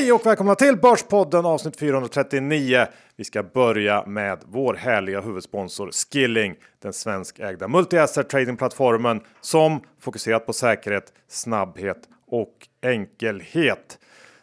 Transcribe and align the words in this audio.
Hej 0.00 0.12
och 0.12 0.26
välkomna 0.26 0.54
till 0.54 0.76
Börspodden 0.76 1.46
avsnitt 1.46 1.76
439. 1.76 2.86
Vi 3.16 3.24
ska 3.24 3.42
börja 3.42 4.06
med 4.06 4.38
vår 4.46 4.74
härliga 4.74 5.20
huvudsponsor 5.20 5.90
Skilling, 5.92 6.54
den 6.78 6.92
svenskägda 6.92 7.66
multi-asset 7.68 8.28
tradingplattformen 8.28 9.20
som 9.40 9.80
fokuserat 10.00 10.46
på 10.46 10.52
säkerhet, 10.52 11.12
snabbhet 11.28 11.96
och 12.26 12.68
enkelhet. 12.82 13.98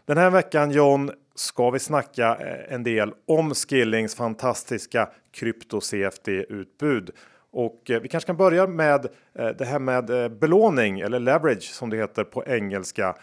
Den 0.06 0.18
här 0.18 0.30
veckan 0.30 0.72
John 0.72 1.12
ska 1.36 1.70
vi 1.70 1.80
snacka 1.80 2.36
eh, 2.36 2.74
en 2.74 2.84
del 2.84 3.14
om 3.28 3.54
Skillings 3.54 4.16
fantastiska 4.16 5.10
krypto 5.32 5.82
CFD 5.82 6.32
utbud. 6.50 7.10
Och 7.58 7.92
eh, 7.92 8.02
vi 8.02 8.08
kanske 8.08 8.28
kan 8.28 8.38
börja 8.38 8.68
med 8.68 9.06
eh, 9.40 9.48
det 9.48 9.66
här 9.66 9.80
med 9.80 10.10
eh, 10.10 10.30
belåning 10.30 11.00
eller 11.00 11.20
leverage 11.20 11.64
som 11.64 11.90
det 11.90 11.98
heter 11.98 12.24
på 12.24 12.44
engelska. 12.46 13.16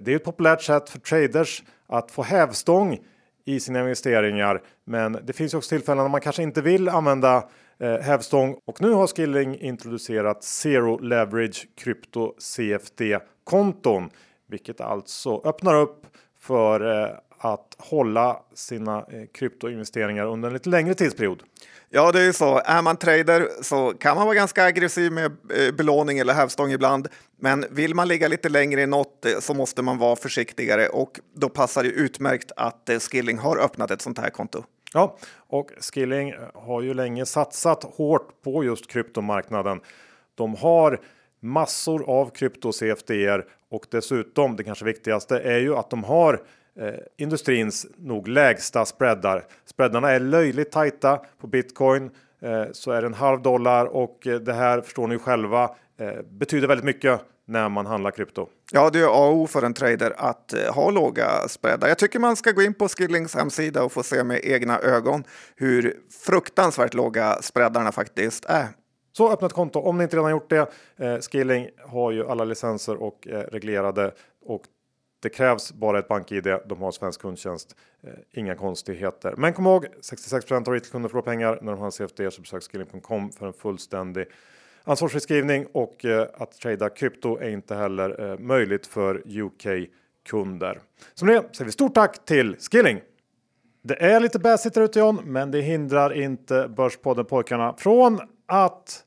Det 0.00 0.12
är 0.12 0.16
ett 0.16 0.24
populärt 0.24 0.62
sätt 0.62 0.90
för 0.90 0.98
traders 0.98 1.62
att 1.86 2.10
få 2.10 2.22
hävstång 2.22 2.98
i 3.44 3.60
sina 3.60 3.80
investeringar. 3.80 4.62
Men 4.84 5.18
det 5.22 5.32
finns 5.32 5.54
också 5.54 5.68
tillfällen 5.68 6.04
när 6.04 6.08
man 6.08 6.20
kanske 6.20 6.42
inte 6.42 6.62
vill 6.62 6.88
använda 6.88 7.48
hävstång 7.78 8.56
och 8.64 8.82
nu 8.82 8.90
har 8.90 9.06
Skilling 9.06 9.60
introducerat 9.60 10.44
Zero 10.44 10.98
Leverage 10.98 11.68
Krypto 11.76 12.34
CFD 12.38 13.18
konton, 13.44 14.10
vilket 14.48 14.80
alltså 14.80 15.40
öppnar 15.44 15.74
upp 15.74 16.06
för 16.38 16.80
att 17.44 17.76
hålla 17.78 18.40
sina 18.54 18.98
eh, 18.98 19.04
kryptoinvesteringar 19.34 20.26
under 20.26 20.48
en 20.48 20.52
lite 20.52 20.68
längre 20.68 20.94
tidsperiod. 20.94 21.42
Ja, 21.90 22.12
det 22.12 22.20
är 22.20 22.24
ju 22.24 22.32
så. 22.32 22.62
Är 22.64 22.82
man 22.82 22.96
trader 22.96 23.48
så 23.62 23.92
kan 23.92 24.16
man 24.16 24.26
vara 24.26 24.34
ganska 24.34 24.64
aggressiv 24.64 25.12
med 25.12 25.24
eh, 25.24 25.74
belåning 25.74 26.18
eller 26.18 26.34
hävstång 26.34 26.72
ibland. 26.72 27.08
Men 27.40 27.64
vill 27.70 27.94
man 27.94 28.08
ligga 28.08 28.28
lite 28.28 28.48
längre 28.48 28.82
i 28.82 28.86
något 28.86 29.24
eh, 29.24 29.38
så 29.40 29.54
måste 29.54 29.82
man 29.82 29.98
vara 29.98 30.16
försiktigare 30.16 30.88
och 30.88 31.20
då 31.34 31.48
passar 31.48 31.82
det 31.82 31.88
utmärkt 31.88 32.52
att 32.56 32.90
Skilling 33.00 33.38
har 33.38 33.56
öppnat 33.56 33.90
ett 33.90 34.02
sånt 34.02 34.18
här 34.18 34.30
konto. 34.30 34.64
Ja, 34.92 35.16
och 35.34 35.70
Skilling 35.80 36.34
har 36.54 36.82
ju 36.82 36.94
länge 36.94 37.26
satsat 37.26 37.84
hårt 37.84 38.42
på 38.42 38.64
just 38.64 38.86
kryptomarknaden. 38.86 39.80
De 40.34 40.54
har 40.54 41.00
massor 41.40 42.10
av 42.10 42.30
krypto 42.30 42.72
CFDR 42.72 43.44
och 43.70 43.86
dessutom 43.90 44.56
det 44.56 44.64
kanske 44.64 44.84
viktigaste 44.84 45.38
är 45.38 45.58
ju 45.58 45.76
att 45.76 45.90
de 45.90 46.04
har 46.04 46.40
eh, 46.80 46.94
industrins 47.18 47.86
nog 47.96 48.28
lägsta 48.28 48.84
spreadar. 48.84 49.44
Spreadarna 49.64 50.10
är 50.10 50.20
löjligt 50.20 50.72
tajta 50.72 51.20
på 51.40 51.46
bitcoin 51.46 52.10
eh, 52.42 52.64
så 52.72 52.90
är 52.90 53.00
det 53.00 53.06
en 53.06 53.14
halv 53.14 53.42
dollar 53.42 53.86
och 53.86 54.26
eh, 54.26 54.40
det 54.40 54.52
här 54.52 54.80
förstår 54.80 55.06
ni 55.06 55.18
själva 55.18 55.70
eh, 55.98 56.22
betyder 56.30 56.68
väldigt 56.68 56.84
mycket 56.84 57.20
när 57.46 57.68
man 57.68 57.86
handlar 57.86 58.10
krypto. 58.10 58.48
Ja, 58.72 58.90
det 58.90 58.98
är 58.98 59.04
A 59.04 59.28
och 59.28 59.36
O 59.36 59.46
för 59.46 59.62
en 59.62 59.74
trader 59.74 60.12
att 60.16 60.52
eh, 60.52 60.74
ha 60.74 60.90
låga 60.90 61.48
spreadar. 61.48 61.88
Jag 61.88 61.98
tycker 61.98 62.18
man 62.18 62.36
ska 62.36 62.50
gå 62.50 62.62
in 62.62 62.74
på 62.74 62.88
Skillings 62.88 63.34
hemsida 63.34 63.82
och 63.82 63.92
få 63.92 64.02
se 64.02 64.24
med 64.24 64.40
egna 64.42 64.80
ögon 64.80 65.24
hur 65.56 65.96
fruktansvärt 66.26 66.94
låga 66.94 67.42
spreadarna 67.42 67.92
faktiskt 67.92 68.44
är. 68.44 68.68
Så 69.12 69.32
öppna 69.32 69.46
ett 69.46 69.52
konto 69.52 69.80
om 69.80 69.98
ni 69.98 70.04
inte 70.04 70.16
redan 70.16 70.30
gjort 70.30 70.50
det. 70.50 70.72
Eh, 70.96 71.18
Skilling 71.18 71.68
har 71.88 72.12
ju 72.12 72.26
alla 72.26 72.44
licenser 72.44 73.02
och 73.02 73.18
reglerade 73.26 74.12
och 74.46 74.62
det 75.24 75.30
krävs 75.30 75.72
bara 75.72 75.98
ett 75.98 76.08
BankID. 76.08 76.56
De 76.66 76.82
har 76.82 76.90
svensk 76.90 77.20
kundtjänst. 77.20 77.76
Eh, 78.02 78.10
inga 78.32 78.54
konstigheter. 78.54 79.34
Men 79.36 79.52
kom 79.52 79.66
ihåg 79.66 79.86
66% 80.00 80.68
av 80.68 80.74
retailkunder 80.74 81.08
förlorar 81.08 81.24
pengar 81.24 81.58
när 81.62 81.72
de 81.72 81.78
har 81.78 81.86
en 81.86 81.92
CFD 81.92 82.30
så 82.30 82.40
besök 82.40 82.62
skilling.com 82.62 83.32
för 83.32 83.46
en 83.46 83.52
fullständig 83.52 84.26
ansvarsfri 84.84 85.20
skrivning 85.20 85.66
och 85.72 86.04
eh, 86.04 86.28
att 86.34 86.52
trada 86.52 86.88
krypto 86.88 87.38
är 87.38 87.48
inte 87.48 87.74
heller 87.74 88.30
eh, 88.30 88.38
möjligt 88.38 88.86
för 88.86 89.38
UK 89.40 89.88
kunder. 90.28 90.80
Som 91.14 91.28
det 91.28 91.44
säger 91.52 91.64
vi 91.64 91.72
stort 91.72 91.94
tack 91.94 92.24
till 92.24 92.56
Skilling. 92.70 93.00
Det 93.82 94.02
är 94.02 94.20
lite 94.20 94.38
bäsigt 94.38 94.74
där 94.74 94.82
ute 94.82 94.98
John, 94.98 95.20
men 95.24 95.50
det 95.50 95.60
hindrar 95.60 96.12
inte 96.12 96.68
Börspodden 96.68 97.24
pojkarna 97.24 97.74
från 97.78 98.20
att 98.46 99.04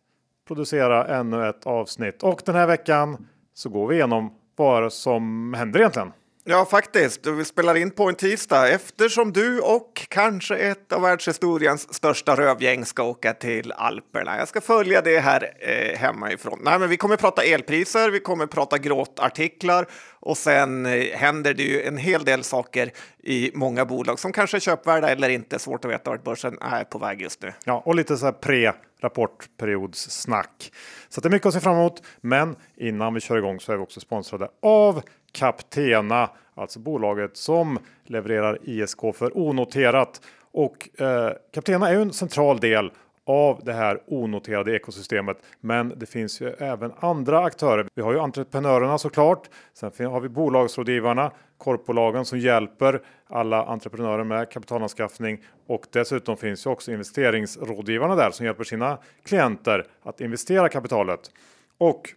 producera 0.48 1.08
ännu 1.08 1.50
ett 1.50 1.66
avsnitt 1.68 2.24
och 2.24 2.42
den 2.46 2.56
här 2.56 2.68
veckan 2.68 3.28
så 3.54 3.70
går 3.70 3.88
vi 3.88 3.96
igenom 3.96 4.34
vad 4.58 4.94
som 4.94 5.54
händer 5.54 5.80
egentligen. 5.80 6.12
Ja, 6.50 6.66
faktiskt. 6.66 7.28
Vi 7.28 7.46
spelar 7.46 7.76
in 7.76 7.92
på 7.92 8.10
en 8.10 8.16
tisdag 8.16 8.70
eftersom 8.70 9.34
du 9.34 9.60
och 9.60 10.06
kanske 10.10 10.58
ett 10.58 10.94
av 10.94 11.02
världshistoriens 11.02 11.94
största 11.94 12.36
rövgäng 12.36 12.86
ska 12.86 13.04
åka 13.04 13.34
till 13.34 13.72
Alperna. 13.72 14.38
Jag 14.38 14.48
ska 14.48 14.62
följa 14.62 15.02
det 15.02 15.20
här 15.20 15.52
eh, 15.60 16.00
hemifrån. 16.00 16.60
Nej, 16.64 16.80
men 16.80 16.90
vi 16.90 16.98
kommer 16.98 17.16
prata 17.16 17.44
elpriser, 17.44 18.10
vi 18.10 18.20
kommer 18.20 18.46
prata 18.46 18.78
gråtartiklar 18.78 19.88
och 20.20 20.38
sen 20.38 20.86
eh, 20.86 21.18
händer 21.18 21.54
det 21.54 21.64
ju 21.64 21.82
en 21.82 21.98
hel 21.98 22.26
del 22.26 22.44
saker 22.44 22.92
i 23.24 23.52
många 23.54 23.86
bolag 23.86 24.20
som 24.20 24.32
kanske 24.32 24.58
är 24.58 24.60
köpvärda 24.60 25.10
eller 25.10 25.30
inte. 25.30 25.60
Svårt 25.60 25.86
att 25.86 25.92
veta 25.92 26.10
vart 26.10 26.24
börsen 26.24 26.58
är 26.62 26.84
på 26.84 26.98
väg 26.98 27.22
just 27.22 27.42
nu. 27.42 27.54
Ja, 27.66 27.82
och 27.86 27.96
lite 27.96 28.18
så 28.18 28.26
här 28.26 28.32
pre 28.32 28.74
rapportperiodssnack. 29.02 30.72
Så 31.10 31.22
det 31.22 31.28
är 31.28 31.32
mycket 31.32 31.46
att 31.46 31.54
se 31.54 31.60
fram 31.60 31.76
emot. 31.76 32.04
Men 32.22 32.56
innan 32.76 33.14
vi 33.14 33.20
kör 33.20 33.38
igång 33.38 33.60
så 33.60 33.72
är 33.72 33.78
vi 33.78 33.84
också 33.84 34.00
sponsrade 34.00 34.48
av 34.62 35.02
Captena, 35.32 36.30
alltså 36.56 36.80
bolaget 36.80 37.38
som 37.38 37.80
levererar 38.06 38.60
ISK 38.64 39.00
för 39.16 39.38
onoterat. 39.38 40.22
Och 40.52 41.02
eh, 41.02 41.32
Captena 41.54 41.90
är 41.90 41.94
ju 41.94 42.02
en 42.02 42.14
central 42.14 42.60
del 42.60 42.92
av 43.28 43.62
det 43.64 43.74
här 43.74 44.00
onoterade 44.08 44.76
ekosystemet. 44.76 45.38
Men 45.60 45.94
det 45.96 46.06
finns 46.06 46.42
ju 46.42 46.50
även 46.50 46.92
andra 47.00 47.40
aktörer. 47.40 47.88
Vi 47.96 48.02
har 48.02 48.14
ju 48.14 48.20
entreprenörerna 48.20 48.98
såklart. 48.98 49.50
Sen 49.74 50.06
har 50.06 50.20
vi 50.20 50.30
bolagsrådgivarna, 50.30 51.32
korpbolagen 51.58 52.26
som 52.26 52.40
hjälper 52.40 53.02
alla 53.28 53.66
entreprenörer 53.66 54.24
med 54.24 54.52
kapitalanskaffning 54.52 55.44
och 55.68 55.86
dessutom 55.92 56.38
finns 56.38 56.66
ju 56.66 56.70
också 56.70 56.92
investeringsrådgivarna 56.92 58.16
där 58.16 58.32
som 58.32 58.46
hjälper 58.46 58.64
sina 58.64 58.98
klienter 59.26 59.86
att 60.04 60.22
investera 60.22 60.70
kapitalet. 60.70 61.32
Och 61.78 62.14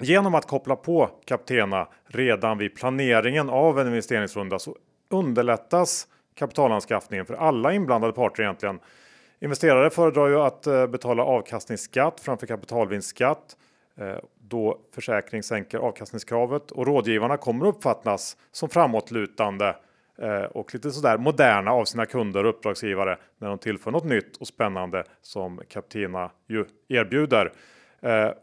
genom 0.00 0.34
att 0.34 0.46
koppla 0.46 0.76
på 0.76 1.10
Captena 1.24 1.88
redan 2.06 2.58
vid 2.58 2.76
planeringen 2.76 3.50
av 3.50 3.80
en 3.80 3.86
investeringsrunda 3.86 4.58
så 4.58 4.76
underlättas 5.10 6.06
kapitalanskaffningen 6.34 7.26
för 7.26 7.34
alla 7.34 7.72
inblandade 7.72 8.12
parter 8.12 8.42
egentligen. 8.42 8.78
Investerare 9.40 9.90
föredrar 9.90 10.28
ju 10.28 10.40
att 10.40 10.66
eh, 10.66 10.86
betala 10.86 11.24
avkastningsskatt 11.24 12.20
framför 12.20 12.46
kapitalvinstskatt 12.46 13.56
eh, 13.96 14.16
då 14.40 14.78
försäkring 14.94 15.42
sänker 15.42 15.78
avkastningskravet 15.78 16.70
och 16.70 16.86
rådgivarna 16.86 17.36
kommer 17.36 17.66
uppfattas 17.66 18.36
som 18.52 18.68
framåtlutande 18.68 19.76
eh, 20.18 20.42
och 20.42 20.74
lite 20.74 20.90
sådär 20.90 21.18
moderna 21.18 21.70
av 21.70 21.84
sina 21.84 22.06
kunder 22.06 22.44
och 22.44 22.50
uppdragsgivare 22.50 23.18
när 23.38 23.48
de 23.48 23.58
tillför 23.58 23.90
något 23.90 24.04
nytt 24.04 24.36
och 24.36 24.46
spännande 24.46 25.04
som 25.22 25.60
Captina 25.68 26.30
ju 26.48 26.64
erbjuder. 26.88 27.52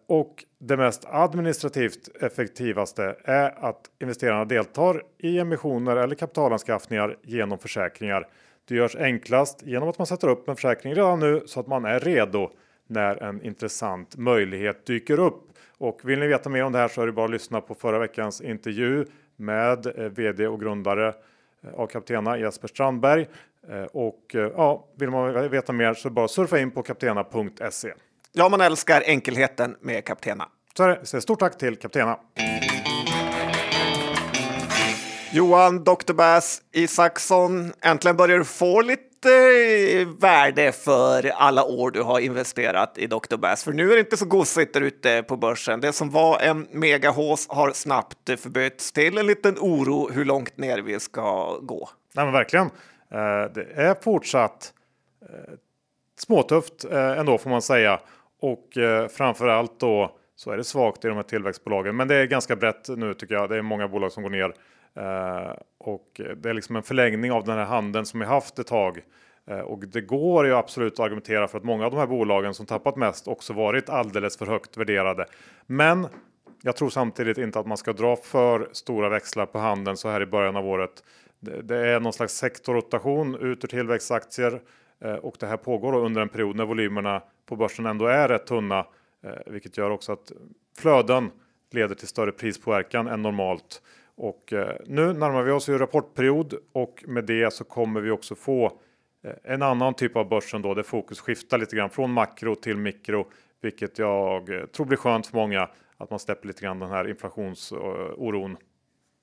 Och 0.08 0.44
det 0.60 0.78
mest 0.78 1.06
administrativt 1.06 2.10
effektivaste 2.22 3.16
är 3.24 3.66
att 3.66 3.82
investerarna 4.02 4.46
deltar 4.46 5.04
i 5.18 5.40
emissioner 5.40 5.96
eller 5.96 6.16
kapitalanskaffningar 6.16 7.18
genom 7.24 7.60
försäkringar. 7.60 8.28
Det 8.68 8.76
görs 8.76 8.96
enklast 8.96 9.64
genom 9.64 9.90
att 9.90 9.98
man 9.98 10.08
sätter 10.08 10.28
upp 10.28 10.50
en 10.50 10.56
försäkring 10.56 10.94
redan 10.94 11.20
nu 11.20 11.44
så 11.46 11.60
att 11.60 11.68
man 11.68 11.86
är 11.86 12.00
redo 12.00 12.50
när 12.88 13.24
en 13.24 13.42
intressant 13.42 14.18
möjlighet 14.18 14.86
dyker 14.86 15.20
upp. 15.20 15.42
Och 15.78 16.00
vill 16.04 16.20
ni 16.20 16.28
veta 16.28 16.50
mer 16.50 16.64
om 16.64 16.72
det 16.72 16.80
här 16.80 16.88
så 16.88 17.02
är 17.02 17.06
det 17.06 17.12
bara 17.12 17.26
att 17.26 17.32
lyssna 17.32 17.62
på 17.62 17.76
förra 17.76 18.00
veckans 18.00 18.42
intervju 18.42 19.06
med 19.36 19.86
eh, 19.86 20.06
vd 20.06 20.48
och 20.48 20.60
grundare 20.60 21.08
eh, 21.08 21.74
av 21.74 21.88
Kaptena 21.88 22.38
Jesper 22.38 22.68
Strandberg. 22.68 23.28
Eh, 23.70 23.84
och 23.84 24.22
ja, 24.32 24.88
vill 24.96 25.10
man 25.10 25.50
veta 25.50 25.74
mer 25.74 25.94
så 25.94 26.10
bara 26.10 26.28
surfa 26.28 26.60
in 26.60 26.72
på 26.72 26.84
kaptena.se. 26.84 27.94
Ja, 28.32 28.50
man 28.50 28.62
älskar 28.62 29.04
enkelheten 29.06 29.76
med 29.82 30.06
Kaptena. 30.06 30.50
Så. 30.78 30.96
Så 31.04 31.22
stort 31.22 31.40
tack 31.40 31.58
till 31.58 31.76
Kaptena. 31.76 32.20
Johan 35.36 35.84
Dr. 35.84 36.14
Bass 36.14 36.62
Isaksson, 36.72 37.74
äntligen 37.82 38.18
börjar 38.18 38.38
du 38.38 38.46
få 38.46 38.82
lite 38.82 39.30
eh, 39.94 40.08
värde 40.08 40.72
för 40.72 41.32
alla 41.36 41.64
år 41.64 41.92
du 41.92 42.02
har 42.02 42.20
investerat 42.20 42.98
i 42.98 43.08
Dr. 43.08 43.38
Bass. 43.38 43.64
För 43.64 43.74
nu 43.74 43.92
är 43.92 43.94
det 43.94 44.00
inte 44.00 44.18
så 44.18 44.26
gosigt 44.26 44.74
där 44.74 44.82
ute 44.82 45.24
på 45.24 45.38
börsen. 45.38 45.82
Det 45.82 45.94
som 45.94 46.10
var 46.10 46.40
en 46.40 46.68
megahås 46.72 47.48
har 47.50 47.72
snabbt 47.72 48.30
eh, 48.30 48.36
förbytts 48.36 48.92
till 48.92 49.18
en 49.18 49.28
liten 49.28 49.56
oro 49.60 50.10
hur 50.12 50.26
långt 50.26 50.58
ner 50.58 50.78
vi 50.78 51.00
ska 51.00 51.58
gå. 51.62 51.90
Nej, 52.14 52.26
men 52.26 52.34
verkligen. 52.34 52.66
Eh, 53.12 53.52
det 53.54 53.68
är 53.76 54.04
fortsatt 54.04 54.74
småtufft 56.20 56.86
ändå 56.92 57.38
får 57.38 57.50
man 57.50 57.62
säga. 57.62 58.00
Och 58.42 58.68
framför 59.12 59.48
allt 59.48 59.80
då 59.80 60.16
så 60.36 60.52
är 60.52 60.58
det 60.58 60.64
svagt 60.64 61.06
i 61.06 61.08
de 61.08 61.16
här 61.16 61.24
tillväxtbolagen. 61.24 61.96
Men 61.96 62.08
det 62.08 62.16
är 62.16 62.26
ganska 62.26 62.56
brett 62.56 62.90
nu 62.90 63.14
tycker 63.14 63.36
jag. 63.36 63.50
Det 63.50 63.58
är 63.58 63.62
många 63.62 63.88
bolag 63.88 64.12
som 64.12 64.24
går 64.24 64.30
ner. 64.30 64.54
Eh, 64.96 65.54
och 65.78 66.22
det 66.38 66.50
är 66.50 66.54
liksom 66.54 66.76
en 66.76 66.84
förlängning 66.84 67.32
av 67.32 67.44
den 67.44 67.58
här 67.58 67.66
handeln 67.66 68.06
som 68.06 68.20
vi 68.20 68.26
haft 68.26 68.60
ett 68.60 68.68
tag. 68.68 69.02
Eh, 69.48 69.60
och 69.60 69.88
det 69.88 70.02
går 70.02 70.46
ju 70.46 70.56
absolut 70.56 70.94
att 70.94 71.00
argumentera 71.00 71.48
för 71.48 71.58
att 71.58 71.64
många 71.64 71.86
av 71.86 71.92
de 71.92 71.98
här 71.98 72.08
bolagen 72.08 72.54
som 72.54 72.66
tappat 72.66 72.96
mest 72.96 73.28
också 73.28 73.54
varit 73.54 73.90
alldeles 73.90 74.38
för 74.38 74.46
högt 74.46 74.78
värderade. 74.78 75.26
Men 75.66 76.08
jag 76.62 76.76
tror 76.76 76.90
samtidigt 76.90 77.38
inte 77.38 77.60
att 77.60 77.68
man 77.68 77.78
ska 77.78 77.94
dra 77.94 78.16
för 78.16 78.70
stora 78.72 79.10
växlar 79.10 79.46
på 79.46 79.60
handeln 79.60 79.98
så 79.98 80.10
här 80.10 80.22
i 80.22 80.26
början 80.26 80.56
av 80.56 80.68
året. 80.68 81.04
det, 81.40 81.78
är 81.78 82.00
någon 82.00 82.14
slags 82.14 82.34
sektorrotation 82.34 83.36
ut 83.36 83.64
ur 83.64 83.68
tillväxtaktier 83.68 84.62
eh, 85.00 85.14
och 85.14 85.36
det 85.40 85.48
här 85.48 85.58
pågår 85.58 85.96
under 85.96 86.22
en 86.22 86.30
period 86.30 86.56
när 86.56 86.66
volymerna 86.66 87.22
på 87.46 87.56
börsen 87.56 87.86
ändå 87.86 88.06
är 88.06 88.28
rätt 88.28 88.48
tunna, 88.48 88.86
vilket 89.46 89.78
gör 89.78 89.90
också 89.90 90.12
att 90.12 90.32
flöden 90.78 91.32
leder 91.72 91.96
till 91.96 92.08
större 92.08 92.32
prispåverkan 92.32 93.08
än 93.08 93.22
normalt. 93.22 93.82
Och 94.18 94.54
eh, 94.54 94.76
nu 94.86 95.14
närmar 95.14 95.44
vi 95.44 95.52
oss 95.52 95.70
ju 95.70 95.78
rapportperiod 95.78 96.54
och 96.74 97.04
med 97.08 97.26
det 97.26 97.54
så 97.54 97.64
kommer 97.64 98.02
vi 98.02 98.12
också 98.12 98.36
få 98.36 98.66
eh, 99.24 99.54
en 99.54 99.62
annan 99.62 99.94
typ 99.94 100.16
av 100.16 100.30
börsen 100.30 100.62
då 100.62 100.74
där 100.74 100.84
fokus 100.84 101.20
skiftar 101.20 101.58
lite 101.58 101.76
grann 101.76 101.90
från 101.90 102.12
makro 102.12 102.56
till 102.56 102.78
mikro, 102.78 103.28
vilket 103.62 104.00
jag 104.00 104.50
eh, 104.50 104.66
tror 104.66 104.86
blir 104.86 104.98
skönt 104.98 105.28
för 105.28 105.38
många 105.38 105.70
att 105.98 106.10
man 106.10 106.20
släpper 106.20 106.48
lite 106.48 106.62
grann 106.62 106.80
den 106.80 106.90
här 106.90 107.10
inflationsoron. 107.10 108.58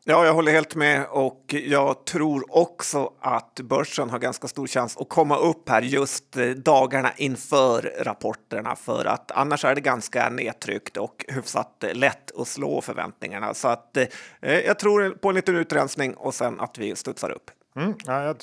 Ja, 0.05 0.27
jag 0.27 0.35
håller 0.35 0.53
helt 0.53 0.75
med 0.75 1.07
och 1.11 1.55
jag 1.55 2.05
tror 2.05 2.57
också 2.57 3.13
att 3.21 3.61
börsen 3.61 4.11
har 4.11 4.19
ganska 4.19 4.49
stor 4.49 4.67
chans 4.67 4.97
att 4.97 5.09
komma 5.09 5.37
upp 5.37 5.69
här 5.69 5.83
just 5.83 6.37
eh, 6.37 6.47
dagarna 6.47 7.13
inför 7.17 7.93
rapporterna 8.01 8.77
för 8.77 9.05
att 9.05 9.31
annars 9.31 9.65
är 9.65 9.75
det 9.75 9.81
ganska 9.81 10.31
nedtryckt 10.31 10.97
och 10.97 11.25
hyfsat 11.29 11.85
eh, 11.85 11.95
lätt 11.95 12.41
att 12.41 12.49
slå 12.49 12.81
förväntningarna. 12.81 13.55
Så 13.55 13.69
att 13.69 13.97
eh, 13.97 14.07
eh, 14.41 14.61
jag 14.61 14.79
tror 14.79 15.11
på 15.11 15.29
en 15.29 15.35
liten 15.35 15.57
utrensning 15.57 16.15
och 16.15 16.35
sen 16.35 16.61
att 16.61 16.79
vi 16.79 16.97
studsar 16.97 17.31
upp. 17.31 17.51
Mm, 17.77 17.95
ja, 18.05 18.23
jag 18.25 18.37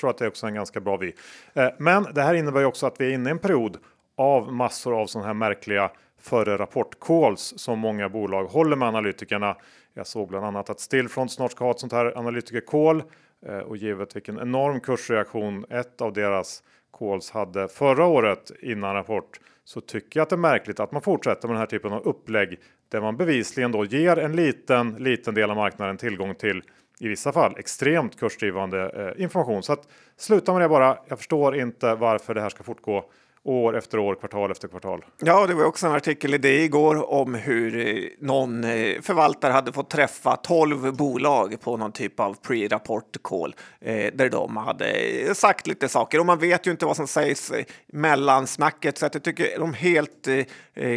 tror 0.00 0.10
att 0.10 0.18
det 0.18 0.24
är 0.24 0.28
också 0.28 0.46
en 0.46 0.54
ganska 0.54 0.80
bra 0.80 0.96
vi. 0.96 1.14
Eh, 1.52 1.68
men 1.78 2.06
det 2.14 2.22
här 2.22 2.34
innebär 2.34 2.60
ju 2.60 2.66
också 2.66 2.86
att 2.86 3.00
vi 3.00 3.06
är 3.06 3.10
inne 3.10 3.28
i 3.28 3.32
en 3.32 3.38
period 3.38 3.76
av 4.16 4.52
massor 4.52 5.00
av 5.00 5.06
sådana 5.06 5.26
här 5.26 5.34
märkliga 5.34 5.90
före 6.20 6.56
rapport-calls 6.58 7.54
som 7.56 7.78
många 7.78 8.08
bolag 8.08 8.44
håller 8.44 8.76
med 8.76 8.88
analytikerna. 8.88 9.56
Jag 9.94 10.06
såg 10.06 10.28
bland 10.28 10.46
annat 10.46 10.70
att 10.70 10.80
Stillfront 10.80 11.32
snart 11.32 11.52
ska 11.52 11.64
ha 11.64 11.70
ett 11.70 11.80
sånt 11.80 11.92
här 11.92 12.18
analytiker-call 12.18 13.02
eh, 13.46 13.58
och 13.58 13.76
givet 13.76 14.16
vilken 14.16 14.38
enorm 14.38 14.80
kursreaktion 14.80 15.64
ett 15.70 16.00
av 16.00 16.12
deras 16.12 16.62
calls 16.98 17.30
hade 17.30 17.68
förra 17.68 18.06
året 18.06 18.50
innan 18.62 18.94
rapport 18.94 19.40
så 19.64 19.80
tycker 19.80 20.20
jag 20.20 20.22
att 20.22 20.30
det 20.30 20.36
är 20.36 20.38
märkligt 20.38 20.80
att 20.80 20.92
man 20.92 21.02
fortsätter 21.02 21.48
med 21.48 21.54
den 21.54 21.60
här 21.60 21.66
typen 21.66 21.92
av 21.92 22.02
upplägg 22.02 22.58
där 22.88 23.00
man 23.00 23.16
bevisligen 23.16 23.72
då 23.72 23.84
ger 23.84 24.18
en 24.18 24.36
liten, 24.36 24.90
liten 24.90 25.34
del 25.34 25.50
av 25.50 25.56
marknaden 25.56 25.96
tillgång 25.96 26.34
till 26.34 26.62
i 27.00 27.08
vissa 27.08 27.32
fall 27.32 27.54
extremt 27.58 28.18
kursdrivande 28.18 29.12
eh, 29.16 29.22
information. 29.22 29.62
Så 29.62 29.72
att 29.72 29.88
sluta 30.16 30.52
med 30.52 30.62
det 30.62 30.68
bara. 30.68 30.98
Jag 31.08 31.18
förstår 31.18 31.56
inte 31.56 31.94
varför 31.94 32.34
det 32.34 32.40
här 32.40 32.48
ska 32.48 32.62
fortgå 32.62 33.10
år 33.44 33.76
efter 33.76 33.98
år, 33.98 34.14
kvartal 34.14 34.50
efter 34.50 34.68
kvartal. 34.68 35.04
Ja, 35.18 35.46
det 35.46 35.54
var 35.54 35.64
också 35.64 35.86
en 35.86 35.92
artikel 35.92 36.34
i 36.34 36.38
det 36.38 36.64
igår 36.64 37.10
om 37.12 37.34
hur 37.34 37.88
eh, 37.88 38.04
någon 38.18 38.64
eh, 38.64 39.00
förvaltare 39.00 39.52
hade 39.52 39.72
fått 39.72 39.90
träffa 39.90 40.36
12 40.36 40.96
bolag 40.96 41.60
på 41.60 41.76
någon 41.76 41.92
typ 41.92 42.20
av 42.20 42.36
pre-rapport 42.42 43.16
call 43.22 43.54
eh, 43.80 44.12
där 44.14 44.30
de 44.30 44.56
hade 44.56 45.34
sagt 45.34 45.66
lite 45.66 45.88
saker 45.88 46.20
och 46.20 46.26
man 46.26 46.38
vet 46.38 46.66
ju 46.66 46.70
inte 46.70 46.86
vad 46.86 46.96
som 46.96 47.06
sägs 47.06 47.52
mellan 47.86 48.46
snacket 48.46 48.98
så 48.98 49.06
att 49.06 49.14
jag 49.14 49.22
tycker 49.22 49.58
de 49.58 49.74
helt 49.74 50.28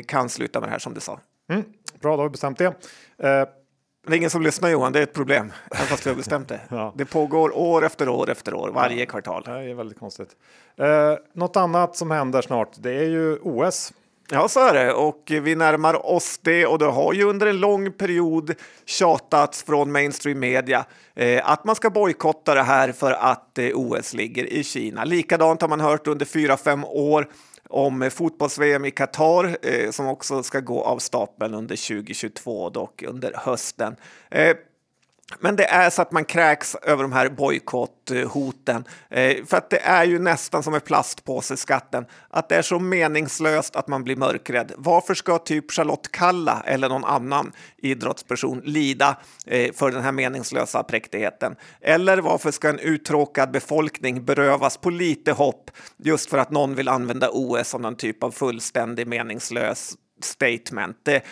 kan 0.05 0.29
sluta 0.29 0.59
med 0.59 0.69
det 0.69 0.71
här 0.71 0.79
som 0.79 0.93
du 0.93 0.99
sa. 0.99 1.19
Mm, 1.49 1.63
bra, 2.01 2.15
då 2.15 2.21
har 2.21 2.29
vi 2.29 2.31
bestämt 2.31 2.57
det. 2.57 2.73
Det 4.07 4.13
är 4.13 4.17
ingen 4.17 4.29
som 4.29 4.41
lyssnar 4.41 4.69
Johan, 4.69 4.93
det 4.93 4.99
är 4.99 5.03
ett 5.03 5.13
problem. 5.13 5.53
Även 5.71 5.87
fast 5.87 6.05
vi 6.05 6.09
har 6.09 6.17
bestämt 6.17 6.47
det. 6.47 6.59
ja. 6.69 6.93
Det 6.95 7.05
pågår 7.05 7.57
år 7.57 7.85
efter 7.85 8.09
år 8.09 8.29
efter 8.29 8.53
år, 8.53 8.69
varje 8.69 8.99
ja. 8.99 9.05
kvartal. 9.05 9.43
Det 9.45 9.51
är 9.51 9.73
väldigt 9.73 9.99
konstigt. 9.99 10.29
Eh, 10.77 11.13
något 11.33 11.55
annat 11.55 11.95
som 11.95 12.11
händer 12.11 12.41
snart, 12.41 12.69
det 12.77 12.91
är 12.91 13.03
ju 13.03 13.37
OS. 13.41 13.93
Ja, 14.29 14.47
så 14.47 14.67
är 14.67 14.73
det. 14.73 14.93
Och 14.93 15.23
vi 15.27 15.55
närmar 15.55 16.05
oss 16.05 16.39
det 16.41 16.65
och 16.65 16.79
det 16.79 16.85
har 16.85 17.13
ju 17.13 17.23
under 17.23 17.47
en 17.47 17.59
lång 17.59 17.91
period 17.91 18.53
tjatats 18.85 19.63
från 19.63 19.91
mainstream 19.91 20.39
media 20.39 20.85
eh, 21.15 21.49
att 21.51 21.63
man 21.63 21.75
ska 21.75 21.89
bojkotta 21.89 22.55
det 22.55 22.63
här 22.63 22.91
för 22.91 23.11
att 23.11 23.57
eh, 23.57 23.69
OS 23.73 24.13
ligger 24.13 24.53
i 24.53 24.63
Kina. 24.63 25.03
Likadant 25.03 25.61
har 25.61 25.69
man 25.69 25.79
hört 25.79 26.07
under 26.07 26.25
fyra 26.25 26.57
fem 26.57 26.85
år 26.85 27.27
om 27.69 28.09
fotbolls-VM 28.13 28.85
i 28.85 28.91
Qatar 28.91 29.57
eh, 29.61 29.91
som 29.91 30.07
också 30.07 30.43
ska 30.43 30.59
gå 30.59 30.83
av 30.83 30.99
stapeln 30.99 31.53
under 31.53 31.87
2022, 31.87 32.69
dock 32.69 33.03
under 33.03 33.33
hösten. 33.35 33.95
Eh, 34.31 34.57
men 35.39 35.55
det 35.55 35.65
är 35.65 35.89
så 35.89 36.01
att 36.01 36.11
man 36.11 36.25
kräks 36.25 36.75
över 36.75 37.03
de 37.03 37.11
här 37.11 37.29
bojkotthoten. 37.29 38.85
Eh, 39.09 39.45
för 39.45 39.57
att 39.57 39.69
det 39.69 39.79
är 39.79 40.03
ju 40.03 40.19
nästan 40.19 40.63
som 40.63 40.73
med 40.73 40.85
plastpåseskatten. 40.85 42.05
Att 42.29 42.49
det 42.49 42.55
är 42.55 42.61
så 42.61 42.79
meningslöst 42.79 43.75
att 43.75 43.87
man 43.87 44.03
blir 44.03 44.15
mörkrädd. 44.15 44.71
Varför 44.77 45.13
ska 45.13 45.37
typ 45.37 45.71
Charlotte 45.71 46.11
Kalla 46.11 46.63
eller 46.65 46.89
någon 46.89 47.05
annan 47.05 47.51
idrottsperson 47.77 48.61
lida 48.63 49.17
eh, 49.45 49.73
för 49.73 49.91
den 49.91 50.03
här 50.03 50.11
meningslösa 50.11 50.83
präktigheten? 50.83 51.55
Eller 51.81 52.17
varför 52.17 52.51
ska 52.51 52.69
en 52.69 52.79
uttråkad 52.79 53.51
befolkning 53.51 54.25
berövas 54.25 54.77
på 54.77 54.89
lite 54.89 55.31
hopp 55.31 55.71
just 55.97 56.29
för 56.29 56.37
att 56.37 56.51
någon 56.51 56.75
vill 56.75 56.87
använda 56.87 57.29
OS 57.31 57.67
som 57.67 57.81
någon 57.81 57.95
typ 57.95 58.23
av 58.23 58.31
fullständig 58.31 59.07
meningslös 59.07 59.93
statement? 60.21 60.97
Det, 61.03 61.23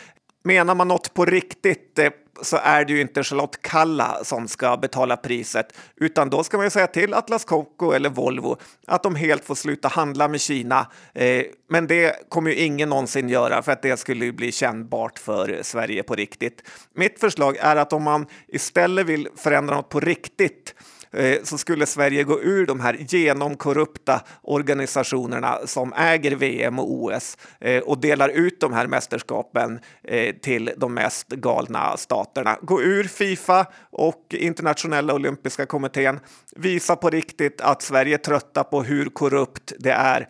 menar 0.43 0.75
man 0.75 0.87
något 0.87 1.13
på 1.13 1.25
riktigt 1.25 1.99
eh, 1.99 2.09
så 2.41 2.57
är 2.57 2.85
det 2.85 2.93
ju 2.93 3.01
inte 3.01 3.23
Charlotte 3.23 3.61
Kalla 3.61 4.23
som 4.23 4.47
ska 4.47 4.77
betala 4.77 5.17
priset, 5.17 5.77
utan 5.95 6.29
då 6.29 6.43
ska 6.43 6.57
man 6.57 6.65
ju 6.65 6.69
säga 6.69 6.87
till 6.87 7.13
Atlas 7.13 7.45
Copco 7.45 7.91
eller 7.91 8.09
Volvo 8.09 8.57
att 8.87 9.03
de 9.03 9.15
helt 9.15 9.45
får 9.45 9.55
sluta 9.55 9.87
handla 9.87 10.27
med 10.27 10.41
Kina. 10.41 10.87
Eh, 11.13 11.43
men 11.69 11.87
det 11.87 12.29
kommer 12.29 12.51
ju 12.51 12.57
ingen 12.57 12.89
någonsin 12.89 13.29
göra 13.29 13.61
för 13.61 13.71
att 13.71 13.81
det 13.81 13.97
skulle 13.97 14.25
ju 14.25 14.31
bli 14.31 14.51
kännbart 14.51 15.19
för 15.19 15.59
Sverige 15.61 16.03
på 16.03 16.15
riktigt. 16.15 16.63
Mitt 16.93 17.19
förslag 17.19 17.57
är 17.57 17.75
att 17.75 17.93
om 17.93 18.03
man 18.03 18.25
istället 18.47 19.05
vill 19.05 19.27
förändra 19.35 19.75
något 19.75 19.89
på 19.89 19.99
riktigt 19.99 20.75
Eh, 21.15 21.37
så 21.43 21.57
skulle 21.57 21.85
Sverige 21.85 22.23
gå 22.23 22.41
ur 22.41 22.65
de 22.65 22.79
här 22.79 22.97
genomkorrupta 22.99 24.21
organisationerna 24.41 25.57
som 25.65 25.93
äger 25.93 26.35
VM 26.35 26.79
och 26.79 26.93
OS 26.93 27.37
eh, 27.59 27.83
och 27.83 27.97
delar 27.97 28.29
ut 28.29 28.59
de 28.59 28.73
här 28.73 28.87
mästerskapen 28.87 29.79
eh, 30.03 30.35
till 30.35 30.71
de 30.77 30.93
mest 30.93 31.27
galna 31.27 31.97
staterna. 31.97 32.57
Gå 32.61 32.81
ur 32.81 33.03
Fifa 33.03 33.65
och 33.91 34.21
internationella 34.29 35.13
olympiska 35.13 35.65
kommittén. 35.65 36.19
Visa 36.55 36.95
på 36.95 37.09
riktigt 37.09 37.61
att 37.61 37.81
Sverige 37.81 38.15
är 38.15 38.17
trötta 38.17 38.63
på 38.63 38.83
hur 38.83 39.05
korrupt 39.05 39.73
det 39.79 39.91
är. 39.91 40.27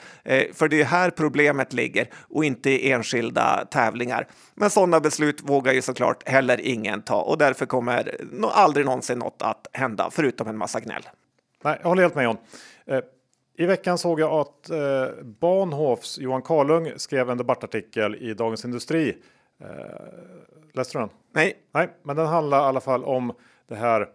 För 0.53 0.67
det 0.67 0.81
är 0.81 0.85
här 0.85 1.09
problemet 1.09 1.73
ligger 1.73 2.09
och 2.29 2.45
inte 2.45 2.69
i 2.69 2.91
enskilda 2.91 3.65
tävlingar. 3.71 4.27
Men 4.55 4.69
sådana 4.69 4.99
beslut 4.99 5.41
vågar 5.41 5.73
ju 5.73 5.81
såklart 5.81 6.27
heller 6.27 6.61
ingen 6.61 7.01
ta 7.01 7.21
och 7.21 7.37
därför 7.37 7.65
kommer 7.65 8.15
aldrig 8.53 8.85
någonsin 8.85 9.19
något 9.19 9.41
att 9.41 9.67
hända 9.73 10.09
förutom 10.11 10.47
en 10.47 10.57
massa 10.57 10.74
gnäll. 10.79 11.03
Nej, 11.63 11.77
jag 11.81 11.89
håller 11.89 12.01
helt 12.01 12.15
med 12.15 12.23
John. 12.23 12.37
Eh, 12.85 13.01
I 13.57 13.65
veckan 13.65 13.97
såg 13.97 14.19
jag 14.19 14.31
att 14.31 14.69
eh, 14.69 15.23
Bahnhofs 15.23 16.19
Johan 16.19 16.41
Karlung 16.41 16.91
skrev 16.97 17.29
en 17.29 17.37
debattartikel 17.37 18.15
i 18.15 18.33
Dagens 18.33 18.65
Industri. 18.65 19.17
Eh, 19.59 19.67
läste 20.73 20.97
du 20.97 20.99
den? 20.99 21.09
Nej. 21.33 21.57
Nej, 21.71 21.89
men 22.03 22.15
den 22.15 22.27
handlar 22.27 22.57
i 22.57 22.63
alla 22.63 22.81
fall 22.81 23.03
om 23.03 23.33
det 23.67 23.75
här 23.75 24.07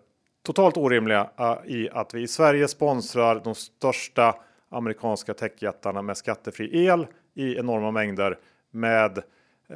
totalt 0.43 0.77
orimliga 0.77 1.31
i 1.67 1.91
att 1.91 2.15
vi 2.15 2.23
i 2.23 2.29
Sverige 2.29 2.69
sponsrar 2.69 3.41
de 3.45 3.55
största 3.55 4.35
amerikanska 4.69 5.35
techjättarna 5.35 6.03
med 6.03 6.17
skattefri 6.17 6.87
el 6.87 7.07
i 7.35 7.57
enorma 7.57 7.91
mängder 7.91 8.39
med 8.71 9.23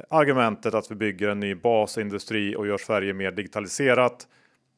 argumentet 0.09 0.73
att 0.73 0.91
vi 0.91 0.95
bygger 0.95 1.29
en 1.29 1.39
ny 1.39 1.55
basindustri 1.55 2.55
och 2.55 2.67
gör 2.67 2.77
Sverige 2.77 3.13
mer 3.13 3.31
digitaliserat, 3.31 4.27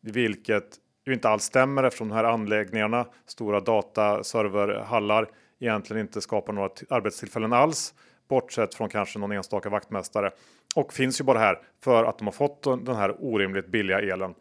vilket 0.02 0.78
ju 1.08 1.14
inte 1.14 1.30
alls 1.30 1.44
stämmer 1.44 1.84
eftersom 1.84 2.10
de 2.10 2.16
här 2.16 2.24
anläggningarna, 2.24 3.06
stora 3.26 3.60
dataserverhallar, 3.60 5.28
egentligen 5.60 6.02
inte 6.02 6.22
skapar 6.22 6.54
några 6.54 6.70
arbetstillfällen 6.90 7.54
alls, 7.54 7.94
bortsett 8.28 8.76
från 8.76 8.90
kanske 8.90 9.20
någon 9.20 9.32
enstaka 9.32 9.70
vaktmästare 9.70 10.32
och 10.76 10.94
finns 10.94 11.20
ju 11.20 11.24
bara 11.24 11.40
här 11.40 11.60
för 11.84 12.04
att 12.04 12.18
de 12.18 12.28
har 12.28 12.32
fått 12.32 12.64
den 12.64 12.96
här 12.96 13.16
orimligt 13.20 13.68
billiga 13.68 14.00
elen. 14.00 14.34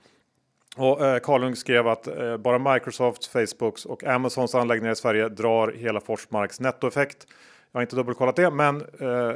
Och 0.77 1.07
eh, 1.07 1.19
Karlung 1.19 1.57
skrev 1.57 1.89
att 1.89 2.07
eh, 2.07 2.37
bara 2.37 2.75
Microsofts, 2.75 3.29
Facebooks 3.29 3.85
och 3.85 4.05
Amazons 4.05 4.55
anläggningar 4.55 4.93
i 4.93 4.97
Sverige 4.97 5.29
drar 5.29 5.73
hela 5.73 6.01
Forsmarks 6.01 6.61
nettoeffekt. 6.61 7.27
Jag 7.73 7.79
har 7.79 7.83
inte 7.83 7.97
dubbelkollat 7.97 8.37
det, 8.37 8.51
men 8.51 8.81
eh, 8.81 9.33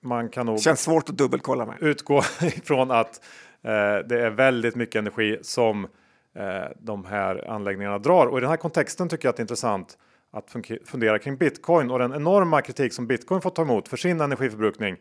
man 0.00 0.28
kan 0.28 0.46
nog. 0.46 0.60
Känns 0.60 0.80
svårt 0.80 1.08
att 1.08 1.16
dubbelkolla 1.16 1.66
med. 1.66 1.76
Utgå 1.80 2.18
ifrån 2.42 2.90
att 2.90 3.24
eh, 3.62 3.98
det 4.08 4.20
är 4.20 4.30
väldigt 4.30 4.74
mycket 4.74 4.98
energi 4.98 5.38
som 5.42 5.86
Eh, 6.34 6.68
de 6.78 7.04
här 7.04 7.50
anläggningarna 7.50 7.98
drar. 7.98 8.26
Och 8.26 8.38
i 8.38 8.40
den 8.40 8.50
här 8.50 8.56
kontexten 8.56 9.08
tycker 9.08 9.26
jag 9.26 9.30
att 9.30 9.36
det 9.36 9.40
är 9.40 9.44
intressant 9.44 9.98
att 10.30 10.56
fundera 10.84 11.18
kring 11.18 11.36
Bitcoin 11.36 11.90
och 11.90 11.98
den 11.98 12.12
enorma 12.12 12.62
kritik 12.62 12.92
som 12.92 13.06
Bitcoin 13.06 13.40
fått 13.40 13.54
ta 13.54 13.62
emot 13.62 13.88
för 13.88 13.96
sin 13.96 14.20
energiförbrukning. 14.20 14.96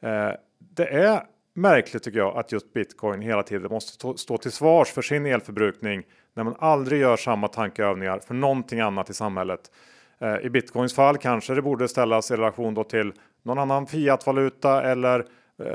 Eh, 0.00 0.30
det 0.58 0.86
är 0.86 1.22
märkligt 1.54 2.02
tycker 2.02 2.18
jag 2.18 2.36
att 2.36 2.52
just 2.52 2.72
Bitcoin 2.72 3.20
hela 3.20 3.42
tiden 3.42 3.70
måste 3.70 4.18
stå 4.18 4.38
till 4.38 4.52
svars 4.52 4.88
för 4.88 5.02
sin 5.02 5.26
elförbrukning 5.26 6.02
när 6.34 6.44
man 6.44 6.56
aldrig 6.58 7.00
gör 7.00 7.16
samma 7.16 7.48
tankeövningar 7.48 8.18
för 8.18 8.34
någonting 8.34 8.80
annat 8.80 9.10
i 9.10 9.14
samhället. 9.14 9.70
Eh, 10.18 10.36
I 10.36 10.50
Bitcoins 10.50 10.94
fall 10.94 11.18
kanske 11.18 11.54
det 11.54 11.62
borde 11.62 11.88
ställas 11.88 12.30
i 12.30 12.36
relation 12.36 12.74
då 12.74 12.84
till 12.84 13.12
någon 13.42 13.58
annan 13.58 13.86
fiatvaluta 13.86 14.82
eller 14.82 15.20
eh, 15.58 15.66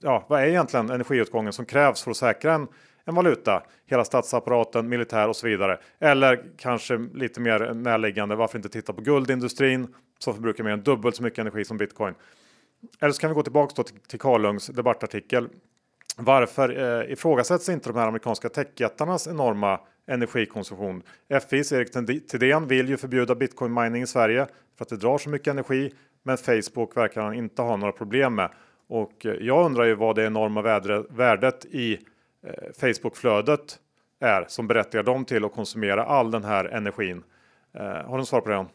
ja, 0.00 0.24
vad 0.28 0.40
är 0.40 0.46
egentligen 0.46 0.90
energiutgången 0.90 1.52
som 1.52 1.64
krävs 1.64 2.02
för 2.02 2.10
att 2.10 2.16
säkra 2.16 2.54
en, 2.54 2.68
en 3.06 3.14
valuta. 3.14 3.62
Hela 3.86 4.04
statsapparaten, 4.04 4.88
militär 4.88 5.28
och 5.28 5.36
så 5.36 5.46
vidare. 5.46 5.78
Eller 5.98 6.44
kanske 6.56 6.98
lite 7.14 7.40
mer 7.40 7.74
närliggande, 7.74 8.36
varför 8.36 8.58
inte 8.58 8.68
titta 8.68 8.92
på 8.92 9.00
guldindustrin 9.00 9.94
som 10.18 10.34
förbrukar 10.34 10.64
mer 10.64 10.70
än 10.70 10.82
dubbelt 10.82 11.16
så 11.16 11.22
mycket 11.22 11.38
energi 11.38 11.64
som 11.64 11.76
bitcoin. 11.76 12.14
Eller 13.00 13.12
så 13.12 13.20
kan 13.20 13.30
vi 13.30 13.34
gå 13.34 13.42
tillbaka 13.42 13.82
till, 13.82 13.94
till 14.08 14.20
Karlungs 14.20 14.66
debattartikel. 14.66 15.48
Varför 16.16 17.00
eh, 17.02 17.12
ifrågasätts 17.12 17.68
inte 17.68 17.88
de 17.88 17.98
här 17.98 18.06
amerikanska 18.06 18.48
techjättarnas 18.48 19.26
enorma 19.26 19.80
energikonsumtion? 20.06 21.02
FIs 21.50 21.72
Erik 21.72 21.92
Thedéen 22.28 22.66
vill 22.68 22.88
ju 22.88 22.96
förbjuda 22.96 23.34
bitcoin 23.34 23.74
mining 23.74 24.02
i 24.02 24.06
Sverige 24.06 24.46
för 24.76 24.84
att 24.84 24.88
det 24.88 24.96
drar 24.96 25.18
så 25.18 25.30
mycket 25.30 25.48
energi. 25.48 25.92
Men 26.22 26.36
Facebook 26.36 26.96
verkar 26.96 27.22
han 27.22 27.34
inte 27.34 27.62
ha 27.62 27.76
några 27.76 27.92
problem 27.92 28.34
med. 28.34 28.50
Och 28.88 29.26
eh, 29.26 29.32
jag 29.32 29.66
undrar 29.66 29.84
ju 29.84 29.94
vad 29.94 30.16
det 30.16 30.24
enorma 30.24 30.62
värdet 31.08 31.64
i 31.64 31.98
Facebook-flödet 32.80 33.78
är 34.20 34.44
som 34.48 34.66
berättigar 34.66 35.02
dem 35.02 35.24
till 35.24 35.44
att 35.44 35.52
konsumera 35.52 36.04
all 36.04 36.30
den 36.30 36.44
här 36.44 36.64
energin. 36.64 37.22
Eh, 37.74 37.82
har 37.82 38.18
du 38.18 38.24
svar 38.24 38.40
på 38.40 38.48
det? 38.48 38.66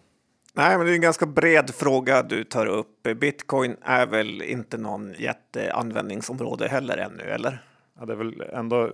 Nej, 0.53 0.77
men 0.77 0.85
det 0.85 0.91
är 0.91 0.95
en 0.95 1.01
ganska 1.01 1.25
bred 1.25 1.75
fråga 1.75 2.23
du 2.23 2.43
tar 2.43 2.65
upp. 2.65 3.03
Bitcoin 3.15 3.75
är 3.81 4.05
väl 4.05 4.41
inte 4.41 4.77
någon 4.77 5.13
jätteanvändningsområde 5.17 6.67
heller 6.67 6.97
ännu, 6.97 7.23
eller? 7.23 7.63
Ja, 7.99 8.05
det 8.05 8.13
är 8.13 8.17
väl 8.17 8.41
ändå 8.41 8.91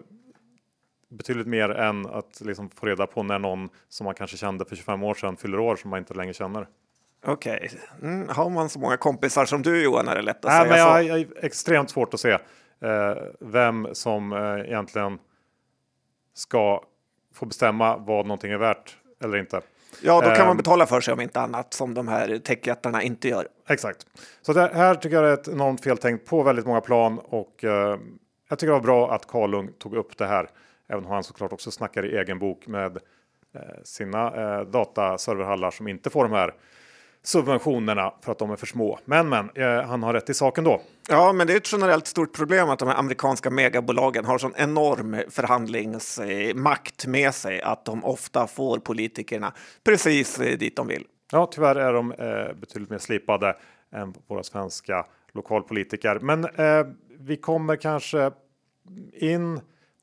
betydligt 1.09 1.47
mer 1.47 1.69
än 1.69 2.05
att 2.05 2.41
liksom 2.41 2.69
få 2.69 2.85
reda 2.85 3.07
på 3.07 3.23
när 3.23 3.39
någon 3.39 3.69
som 3.89 4.05
man 4.05 4.15
kanske 4.15 4.37
kände 4.37 4.65
för 4.65 4.75
25 4.75 5.03
år 5.03 5.13
sedan 5.13 5.37
fyller 5.37 5.59
år 5.59 5.75
som 5.75 5.89
man 5.89 5.99
inte 5.99 6.13
längre 6.13 6.33
känner. 6.33 6.67
Okej, 7.25 7.55
okay. 7.55 8.09
mm, 8.09 8.29
har 8.29 8.49
man 8.49 8.69
så 8.69 8.79
många 8.79 8.97
kompisar 8.97 9.45
som 9.45 9.61
du 9.61 9.83
Johan 9.83 10.07
är 10.07 10.15
det 10.15 10.21
lätt 10.21 10.45
att 10.45 10.51
Nej, 10.51 10.69
säga 10.69 10.69
men 10.69 11.07
jag, 11.07 11.19
jag 11.19 11.19
är 11.19 11.45
extremt 11.45 11.89
svårt 11.89 12.13
att 12.13 12.19
se 12.19 12.31
eh, 12.31 12.39
vem 13.39 13.87
som 13.93 14.33
eh, 14.33 14.59
egentligen 14.59 15.19
ska 16.33 16.83
få 17.33 17.45
bestämma 17.45 17.97
vad 17.97 18.25
någonting 18.25 18.51
är 18.51 18.57
värt 18.57 18.97
eller 19.23 19.37
inte. 19.37 19.61
Ja, 20.01 20.21
då 20.21 20.29
kan 20.29 20.39
man 20.39 20.51
ehm. 20.51 20.57
betala 20.57 20.85
för 20.85 21.01
sig 21.01 21.13
om 21.13 21.21
inte 21.21 21.39
annat 21.39 21.73
som 21.73 21.93
de 21.93 22.07
här 22.07 22.37
techjättarna 22.37 23.03
inte 23.03 23.27
gör. 23.27 23.47
Exakt. 23.67 24.07
Så 24.41 24.53
det 24.53 24.71
här 24.73 24.95
tycker 24.95 25.15
jag 25.15 25.25
är 25.25 25.33
ett 25.33 25.47
enormt 25.47 25.83
feltänkt 25.83 26.25
på 26.25 26.43
väldigt 26.43 26.65
många 26.65 26.81
plan 26.81 27.19
och 27.19 27.63
eh, 27.63 27.99
jag 28.49 28.59
tycker 28.59 28.67
det 28.67 28.79
var 28.79 28.79
bra 28.79 29.13
att 29.13 29.27
Karlung 29.27 29.69
tog 29.79 29.95
upp 29.95 30.17
det 30.17 30.25
här. 30.25 30.49
Även 30.87 31.05
om 31.05 31.11
han 31.11 31.23
såklart 31.23 31.53
också 31.53 31.71
snackar 31.71 32.05
i 32.05 32.17
egen 32.17 32.39
bok 32.39 32.67
med 32.67 32.97
eh, 33.55 33.61
sina 33.83 34.27
eh, 34.35 34.61
dataserverhallar 34.61 35.71
som 35.71 35.87
inte 35.87 36.09
får 36.09 36.23
de 36.23 36.31
här 36.33 36.53
subventionerna 37.27 38.13
för 38.21 38.31
att 38.31 38.39
de 38.39 38.51
är 38.51 38.55
för 38.55 38.65
små. 38.65 38.99
Men 39.05 39.29
men, 39.29 39.49
eh, 39.55 39.81
han 39.81 40.03
har 40.03 40.13
rätt 40.13 40.29
i 40.29 40.33
saken 40.33 40.63
då. 40.63 40.81
Ja, 41.09 41.33
men 41.33 41.47
det 41.47 41.53
är 41.53 41.57
ett 41.57 41.71
generellt 41.71 42.07
stort 42.07 42.35
problem 42.35 42.69
att 42.69 42.79
de 42.79 42.87
här 42.87 42.95
amerikanska 42.95 43.49
megabolagen 43.49 44.25
har 44.25 44.37
sån 44.37 44.53
enorm 44.55 45.17
förhandlingsmakt 45.29 47.07
med 47.07 47.33
sig 47.33 47.61
att 47.61 47.85
de 47.85 48.05
ofta 48.05 48.47
får 48.47 48.77
politikerna 48.77 49.53
precis 49.83 50.35
dit 50.35 50.75
de 50.75 50.87
vill. 50.87 51.03
Ja, 51.31 51.45
tyvärr 51.45 51.75
är 51.75 51.93
de 51.93 52.11
eh, 52.11 52.55
betydligt 52.55 52.89
mer 52.89 52.97
slipade 52.97 53.55
än 53.91 54.13
våra 54.27 54.43
svenska 54.43 55.05
lokalpolitiker. 55.31 56.19
Men 56.19 56.45
eh, 56.45 56.87
vi 57.19 57.37
kommer 57.37 57.75
kanske 57.75 58.31
in 59.13 59.59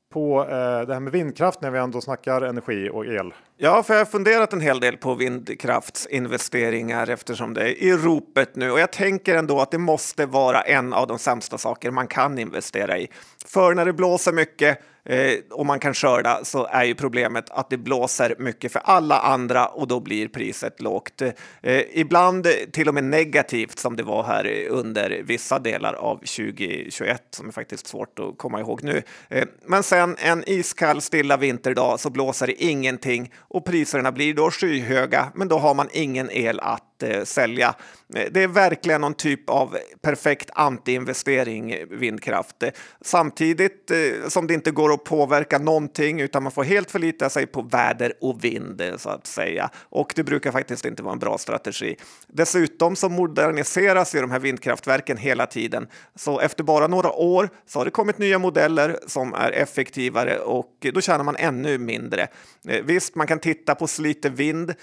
på 0.09 0.41
eh, 0.41 0.87
det 0.87 0.93
här 0.93 0.99
med 0.99 1.13
vindkraft 1.13 1.61
när 1.61 1.71
vi 1.71 1.79
ändå 1.79 2.01
snackar 2.01 2.41
energi 2.41 2.89
och 2.89 3.05
el? 3.05 3.33
Ja, 3.57 3.83
för 3.83 3.93
jag 3.93 4.01
har 4.01 4.05
funderat 4.05 4.53
en 4.53 4.61
hel 4.61 4.79
del 4.79 4.97
på 4.97 5.15
vindkraftsinvesteringar 5.15 7.09
eftersom 7.09 7.53
det 7.53 7.61
är 7.61 7.83
i 7.83 7.91
ropet 7.91 8.55
nu 8.55 8.71
och 8.71 8.79
jag 8.79 8.91
tänker 8.91 9.35
ändå 9.35 9.59
att 9.59 9.71
det 9.71 9.77
måste 9.77 10.25
vara 10.25 10.61
en 10.61 10.93
av 10.93 11.07
de 11.07 11.19
sämsta 11.19 11.57
saker 11.57 11.91
man 11.91 12.07
kan 12.07 12.39
investera 12.39 12.97
i. 12.97 13.07
För 13.45 13.73
när 13.73 13.85
det 13.85 13.93
blåser 13.93 14.33
mycket 14.33 14.79
eh, 15.05 15.33
och 15.51 15.65
man 15.65 15.79
kan 15.79 15.93
skörda 15.93 16.39
så 16.43 16.65
är 16.65 16.83
ju 16.83 16.95
problemet 16.95 17.49
att 17.49 17.69
det 17.69 17.77
blåser 17.77 18.35
mycket 18.39 18.71
för 18.71 18.81
alla 18.85 19.19
andra 19.19 19.67
och 19.67 19.87
då 19.87 19.99
blir 19.99 20.27
priset 20.27 20.81
lågt. 20.81 21.21
Eh, 21.21 21.81
ibland 21.91 22.47
till 22.71 22.87
och 22.87 22.93
med 22.93 23.03
negativt 23.03 23.79
som 23.79 23.95
det 23.95 24.03
var 24.03 24.23
här 24.23 24.67
under 24.69 25.21
vissa 25.23 25.59
delar 25.59 25.93
av 25.93 26.15
2021 26.15 27.23
som 27.29 27.47
är 27.47 27.51
faktiskt 27.51 27.87
svårt 27.87 28.19
att 28.19 28.37
komma 28.37 28.59
ihåg 28.59 28.83
nu. 28.83 29.01
Eh, 29.29 29.47
men 29.65 29.83
sen 29.83 30.15
en 30.19 30.43
iskall 30.49 31.01
stilla 31.01 31.37
vinterdag 31.37 31.99
så 31.99 32.09
blåser 32.09 32.47
det 32.47 32.63
ingenting 32.63 33.31
och 33.49 33.65
priserna 33.65 34.11
blir 34.11 34.33
då 34.33 34.51
skyhöga 34.51 35.31
men 35.35 35.47
då 35.47 35.57
har 35.57 35.73
man 35.73 35.89
ingen 35.91 36.29
el 36.31 36.59
att 36.59 36.94
eh, 37.03 37.23
sälja. 37.23 37.75
Eh, 38.15 38.25
det 38.31 38.43
är 38.43 38.47
verkligen 38.47 39.01
någon 39.01 39.13
typ 39.13 39.49
av 39.49 39.77
perfekt 40.01 40.49
antiinvestering 40.53 41.71
eh, 41.71 41.87
vindkraft. 41.87 42.63
Eh, 42.63 42.69
samtidigt 43.01 43.91
eh, 43.91 44.27
som 44.27 44.47
det 44.47 44.53
inte 44.53 44.71
går 44.71 44.93
att 44.93 45.03
påverka 45.03 45.57
någonting 45.57 46.21
utan 46.21 46.43
man 46.43 46.51
får 46.51 46.63
helt 46.63 46.91
förlita 46.91 47.29
sig 47.29 47.47
på 47.47 47.61
väder 47.61 48.13
och 48.21 48.43
vind 48.43 48.81
så 48.97 49.09
att 49.09 49.27
säga. 49.27 49.69
Och 49.75 50.13
det 50.15 50.23
brukar 50.23 50.51
faktiskt 50.51 50.85
inte 50.85 51.03
vara 51.03 51.13
en 51.13 51.19
bra 51.19 51.37
strategi. 51.37 51.95
Dessutom 52.27 52.95
så 52.95 53.09
moderniseras 53.09 54.15
ju 54.15 54.21
de 54.21 54.31
här 54.31 54.39
vindkraftverken 54.39 55.17
hela 55.17 55.45
tiden. 55.45 55.87
Så 56.15 56.39
efter 56.39 56.63
bara 56.63 56.87
några 56.87 57.11
år 57.11 57.49
så 57.65 57.79
har 57.79 57.85
det 57.85 57.91
kommit 57.91 58.17
nya 58.17 58.39
modeller 58.39 58.99
som 59.07 59.33
är 59.33 59.51
effektivare 59.51 60.39
och 60.39 60.87
då 60.93 61.01
tjänar 61.01 61.23
man 61.23 61.35
ännu 61.35 61.77
mindre. 61.77 62.27
Eh, 62.67 62.83
visst, 62.83 63.15
man 63.15 63.27
kan 63.27 63.39
titta 63.39 63.75
på 63.75 63.87
Slite 63.87 64.29
Vind 64.29 64.73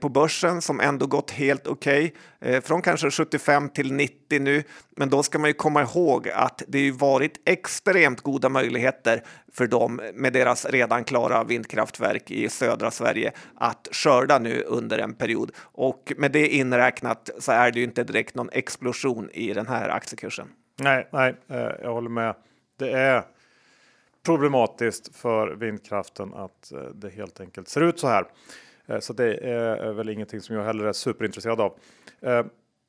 på 0.00 0.08
börsen 0.08 0.62
som 0.62 0.80
ändå 0.80 1.06
gått 1.06 1.30
helt 1.30 1.47
helt 1.48 1.66
okej. 1.66 2.14
Okay. 2.40 2.54
Eh, 2.54 2.62
från 2.62 2.82
kanske 2.82 3.10
75 3.10 3.68
till 3.68 3.92
90 3.92 4.40
nu, 4.40 4.62
men 4.96 5.10
då 5.10 5.22
ska 5.22 5.38
man 5.38 5.50
ju 5.50 5.54
komma 5.54 5.82
ihåg 5.82 6.28
att 6.28 6.62
det 6.68 6.78
ju 6.78 6.90
varit 6.90 7.40
extremt 7.44 8.20
goda 8.20 8.48
möjligheter 8.48 9.22
för 9.52 9.66
dem 9.66 10.00
med 10.14 10.32
deras 10.32 10.66
redan 10.66 11.04
klara 11.04 11.44
vindkraftverk 11.44 12.30
i 12.30 12.48
södra 12.48 12.90
Sverige 12.90 13.32
att 13.54 13.88
skörda 13.92 14.38
nu 14.38 14.62
under 14.62 14.98
en 14.98 15.14
period. 15.14 15.50
Och 15.58 16.12
med 16.16 16.32
det 16.32 16.48
inräknat 16.48 17.30
så 17.38 17.52
är 17.52 17.70
det 17.70 17.78
ju 17.78 17.84
inte 17.84 18.04
direkt 18.04 18.34
någon 18.34 18.50
explosion 18.52 19.30
i 19.30 19.52
den 19.54 19.66
här 19.66 19.88
aktiekursen. 19.88 20.48
Nej, 20.80 21.08
nej, 21.12 21.34
eh, 21.48 21.70
jag 21.82 21.92
håller 21.92 22.10
med. 22.10 22.34
Det 22.78 22.90
är 22.90 23.22
problematiskt 24.26 25.16
för 25.16 25.48
vindkraften 25.48 26.34
att 26.34 26.72
eh, 26.72 26.80
det 26.80 27.10
helt 27.10 27.40
enkelt 27.40 27.68
ser 27.68 27.80
ut 27.80 28.00
så 28.00 28.08
här. 28.08 28.24
Eh, 28.88 28.98
så 29.00 29.12
det 29.12 29.34
är 29.34 29.92
väl 29.92 30.08
ingenting 30.08 30.40
som 30.40 30.56
jag 30.56 30.64
heller 30.64 30.84
är 30.84 30.92
superintresserad 30.92 31.60
av. 31.60 31.74
Eh, 32.22 32.44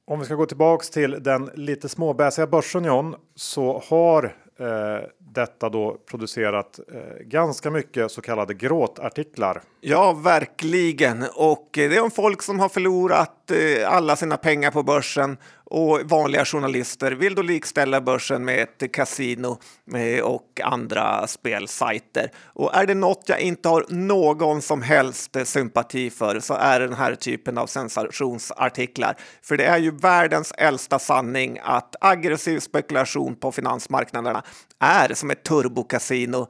om 0.09 0.19
vi 0.19 0.25
ska 0.25 0.35
gå 0.35 0.45
tillbaks 0.45 0.89
till 0.89 1.23
den 1.23 1.49
lite 1.53 1.89
småbäsiga 1.89 2.47
börsen 2.47 2.83
John, 2.83 3.15
så 3.35 3.83
har 3.89 4.23
eh, 4.59 5.07
detta 5.17 5.69
då 5.69 5.97
producerat 6.09 6.79
eh, 6.93 7.23
ganska 7.25 7.71
mycket 7.71 8.11
så 8.11 8.21
kallade 8.21 8.53
gråtartiklar. 8.53 9.61
Ja, 9.81 10.13
verkligen. 10.13 11.25
Och 11.35 11.69
det 11.71 11.95
är 11.95 12.03
om 12.03 12.11
folk 12.11 12.41
som 12.41 12.59
har 12.59 12.69
förlorat 12.69 13.38
Eh, 13.51 13.93
alla 13.93 14.15
sina 14.15 14.37
pengar 14.37 14.71
på 14.71 14.83
börsen 14.83 15.37
och 15.63 15.99
vanliga 16.03 16.45
journalister 16.45 17.11
vill 17.11 17.35
då 17.35 17.41
likställa 17.41 18.01
börsen 18.01 18.45
med 18.45 18.61
ett 18.61 18.91
kasino 18.91 19.59
eh, 19.95 20.23
och 20.23 20.61
andra 20.63 21.27
spelsajter. 21.27 22.31
Och 22.45 22.75
är 22.75 22.85
det 22.85 22.93
något 22.93 23.23
jag 23.25 23.39
inte 23.39 23.69
har 23.69 23.85
någon 23.89 24.61
som 24.61 24.81
helst 24.81 25.35
eh, 25.35 25.43
sympati 25.43 26.09
för 26.09 26.39
så 26.39 26.53
är 26.53 26.79
det 26.79 26.87
den 26.87 26.97
här 26.97 27.15
typen 27.15 27.57
av 27.57 27.67
sensationsartiklar. 27.67 29.15
För 29.41 29.57
det 29.57 29.65
är 29.65 29.77
ju 29.77 29.91
världens 29.91 30.53
äldsta 30.57 30.99
sanning 30.99 31.59
att 31.63 31.95
aggressiv 32.01 32.59
spekulation 32.59 33.35
på 33.35 33.51
finansmarknaderna 33.51 34.43
är 34.79 35.13
som 35.13 35.31
ett 35.31 35.43
turbokasino 35.43 36.47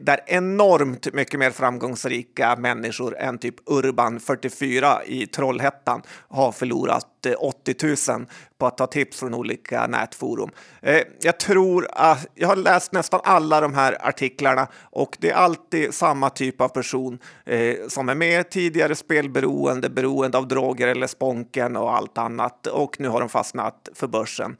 där 0.00 0.20
enormt 0.26 1.14
mycket 1.14 1.40
mer 1.40 1.50
framgångsrika 1.50 2.56
människor 2.56 3.18
än 3.18 3.38
typ 3.38 3.54
Urban 3.66 4.20
44 4.20 5.04
i 5.04 5.26
Trollhättan 5.26 6.02
har 6.36 6.52
förlorat 6.52 7.26
eh, 7.26 7.34
80 7.38 8.12
000 8.12 8.26
på 8.58 8.66
att 8.66 8.78
ta 8.78 8.86
tips 8.86 9.18
från 9.20 9.34
olika 9.34 9.86
nätforum. 9.86 10.50
Eh, 10.82 11.02
jag 11.20 11.38
tror 11.38 11.88
att 11.92 12.26
jag 12.34 12.48
har 12.48 12.56
läst 12.56 12.92
nästan 12.92 13.20
alla 13.24 13.60
de 13.60 13.74
här 13.74 14.06
artiklarna 14.08 14.68
och 14.82 15.16
det 15.20 15.30
är 15.30 15.34
alltid 15.34 15.94
samma 15.94 16.30
typ 16.30 16.60
av 16.60 16.68
person 16.68 17.18
eh, 17.46 17.76
som 17.88 18.08
är 18.08 18.14
med 18.14 18.50
tidigare 18.50 18.94
spelberoende, 18.94 19.90
beroende 19.90 20.38
av 20.38 20.48
droger 20.48 20.88
eller 20.88 21.06
sponken 21.06 21.76
och 21.76 21.96
allt 21.96 22.18
annat 22.18 22.66
och 22.66 23.00
nu 23.00 23.08
har 23.08 23.20
de 23.20 23.28
fastnat 23.28 23.88
för 23.94 24.06
börsen. 24.06 24.56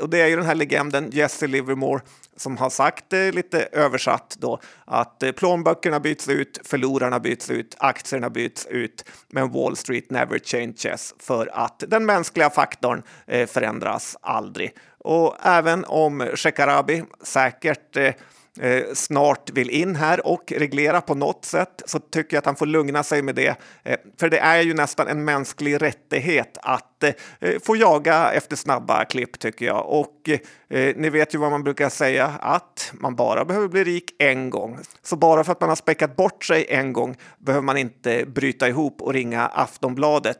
Och 0.00 0.10
det 0.10 0.20
är 0.20 0.26
ju 0.26 0.36
den 0.36 0.46
här 0.46 0.54
legenden 0.54 1.10
Jesse 1.12 1.46
Livermore 1.46 2.00
som 2.36 2.56
har 2.56 2.70
sagt 2.70 3.12
lite 3.12 3.68
översatt 3.72 4.36
då 4.38 4.60
att 4.84 5.22
eh, 5.22 5.32
plånböckerna 5.32 6.00
byts 6.00 6.28
ut, 6.28 6.60
förlorarna 6.64 7.20
byts 7.20 7.50
ut, 7.50 7.76
aktierna 7.78 8.30
byts 8.30 8.66
ut, 8.66 9.04
men 9.28 9.52
Wall 9.52 9.76
Street 9.76 10.10
never 10.10 10.38
changes 10.38 11.14
för 11.18 11.50
att 11.52 11.84
den 11.88 12.06
mänskliga 12.06 12.50
faktorn 12.50 13.02
eh, 13.26 13.46
förändras 13.46 14.16
aldrig. 14.20 14.76
Och 14.98 15.36
även 15.42 15.84
om 15.84 16.30
Shekarabi 16.34 17.04
säkert 17.22 17.96
eh, 17.96 18.14
eh, 18.60 18.82
snart 18.94 19.50
vill 19.50 19.70
in 19.70 19.96
här 19.96 20.26
och 20.26 20.52
reglera 20.56 21.00
på 21.00 21.14
något 21.14 21.44
sätt 21.44 21.82
så 21.86 21.98
tycker 21.98 22.36
jag 22.36 22.38
att 22.38 22.46
han 22.46 22.56
får 22.56 22.66
lugna 22.66 23.02
sig 23.02 23.22
med 23.22 23.34
det. 23.34 23.56
Eh, 23.82 23.96
för 24.20 24.30
det 24.30 24.38
är 24.38 24.62
ju 24.62 24.74
nästan 24.74 25.08
en 25.08 25.24
mänsklig 25.24 25.82
rättighet 25.82 26.58
att 26.62 27.02
eh, 27.02 27.12
eh 27.40 27.60
få 27.62 27.76
jaga 27.76 28.32
efter 28.32 28.56
snabba 28.56 29.04
klipp 29.04 29.38
tycker 29.38 29.66
jag. 29.66 29.86
Och 29.88 30.28
eh, 30.28 30.78
eh, 30.78 30.96
ni 30.96 31.10
vet 31.10 31.34
ju 31.34 31.38
vad 31.38 31.50
man 31.50 31.64
brukar 31.64 31.88
säga 31.88 32.26
att 32.40 32.92
man 32.94 33.16
bara 33.16 33.44
behöver 33.44 33.68
bli 33.68 33.84
rik 33.84 34.14
en 34.18 34.50
gång. 34.50 34.78
Så 35.02 35.16
bara 35.16 35.44
för 35.44 35.52
att 35.52 35.60
man 35.60 35.68
har 35.68 35.76
späckat 35.76 36.16
bort 36.16 36.44
sig 36.44 36.66
en 36.68 36.92
gång 36.92 37.16
behöver 37.38 37.64
man 37.64 37.76
inte 37.76 38.24
bryta 38.26 38.68
ihop 38.68 39.02
och 39.02 39.12
ringa 39.12 39.46
Aftonbladet. 39.46 40.38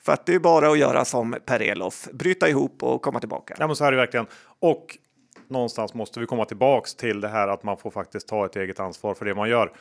För 0.00 0.12
att 0.12 0.26
det 0.26 0.34
är 0.34 0.38
bara 0.38 0.70
att 0.70 0.78
göra 0.78 1.04
som 1.04 1.36
Per 1.46 1.62
Elof, 1.62 2.08
bryta 2.12 2.48
ihop 2.48 2.82
och 2.82 3.02
komma 3.02 3.20
tillbaka. 3.20 3.54
Ja, 3.58 3.66
men 3.66 3.76
så 3.76 3.84
är 3.84 3.90
det 3.90 3.96
verkligen. 3.96 4.26
Och 4.60 4.96
någonstans 5.50 5.94
måste 5.94 6.20
vi 6.20 6.26
komma 6.26 6.44
tillbaks 6.44 6.94
till 6.94 7.20
det 7.20 7.28
här 7.28 7.48
att 7.48 7.62
man 7.62 7.76
får 7.76 7.90
faktiskt 7.90 8.28
ta 8.28 8.46
ett 8.46 8.56
eget 8.56 8.80
ansvar 8.80 9.14
för 9.14 9.24
det 9.24 9.34
man 9.34 9.48
gör. 9.48 9.72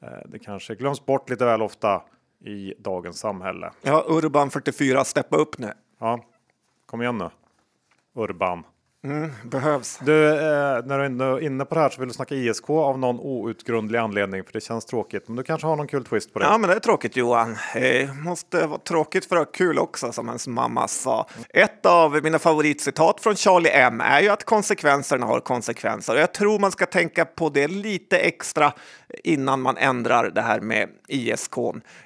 Eh, 0.00 0.08
det 0.26 0.38
kanske 0.38 0.74
glöms 0.74 1.06
bort 1.06 1.30
lite 1.30 1.44
väl 1.44 1.62
ofta 1.62 2.02
i 2.44 2.74
dagens 2.78 3.18
samhälle. 3.18 3.70
Ja, 3.82 4.04
Urban 4.08 4.50
44, 4.50 5.04
steppa 5.04 5.36
upp 5.36 5.58
nu. 5.58 5.72
Ja, 5.98 6.24
kom 6.86 7.02
igen 7.02 7.18
nu. 7.18 7.30
Urban. 8.14 8.64
Mm, 9.04 9.32
behövs. 9.44 9.98
Du, 10.02 10.28
eh, 10.28 10.84
när 10.84 11.08
du 11.08 11.24
är 11.24 11.40
inne 11.40 11.64
på 11.64 11.74
det 11.74 11.80
här 11.80 11.90
så 11.90 12.00
vill 12.00 12.08
du 12.08 12.14
snacka 12.14 12.34
ISK 12.34 12.70
av 12.70 12.98
någon 12.98 13.20
outgrundlig 13.20 13.98
anledning 13.98 14.44
för 14.44 14.52
det 14.52 14.60
känns 14.60 14.84
tråkigt. 14.84 15.28
Men 15.28 15.36
du 15.36 15.42
kanske 15.42 15.66
har 15.66 15.76
någon 15.76 15.86
kul 15.86 16.04
twist 16.04 16.32
på 16.32 16.38
det? 16.38 16.44
Ja, 16.44 16.58
men 16.58 16.70
det 16.70 16.76
är 16.76 16.80
tråkigt 16.80 17.16
Johan. 17.16 17.56
Eh, 17.74 18.14
måste 18.14 18.66
vara 18.66 18.78
tråkigt 18.78 19.26
för 19.26 19.36
att 19.36 19.46
ha 19.46 19.52
kul 19.52 19.78
också, 19.78 20.12
som 20.12 20.28
ens 20.28 20.46
mamma 20.46 20.88
sa. 20.88 21.26
Ett 21.48 21.86
av 21.86 22.22
mina 22.22 22.38
favoritcitat 22.38 23.20
från 23.20 23.36
Charlie 23.36 23.70
M 23.70 24.00
är 24.00 24.20
ju 24.20 24.28
att 24.28 24.44
konsekvenserna 24.44 25.26
har 25.26 25.40
konsekvenser. 25.40 26.16
Jag 26.16 26.34
tror 26.34 26.58
man 26.58 26.72
ska 26.72 26.86
tänka 26.86 27.24
på 27.24 27.48
det 27.48 27.68
lite 27.68 28.18
extra 28.18 28.72
innan 29.24 29.60
man 29.60 29.76
ändrar 29.76 30.30
det 30.30 30.42
här 30.42 30.60
med 30.60 30.88
ISK. 31.08 31.58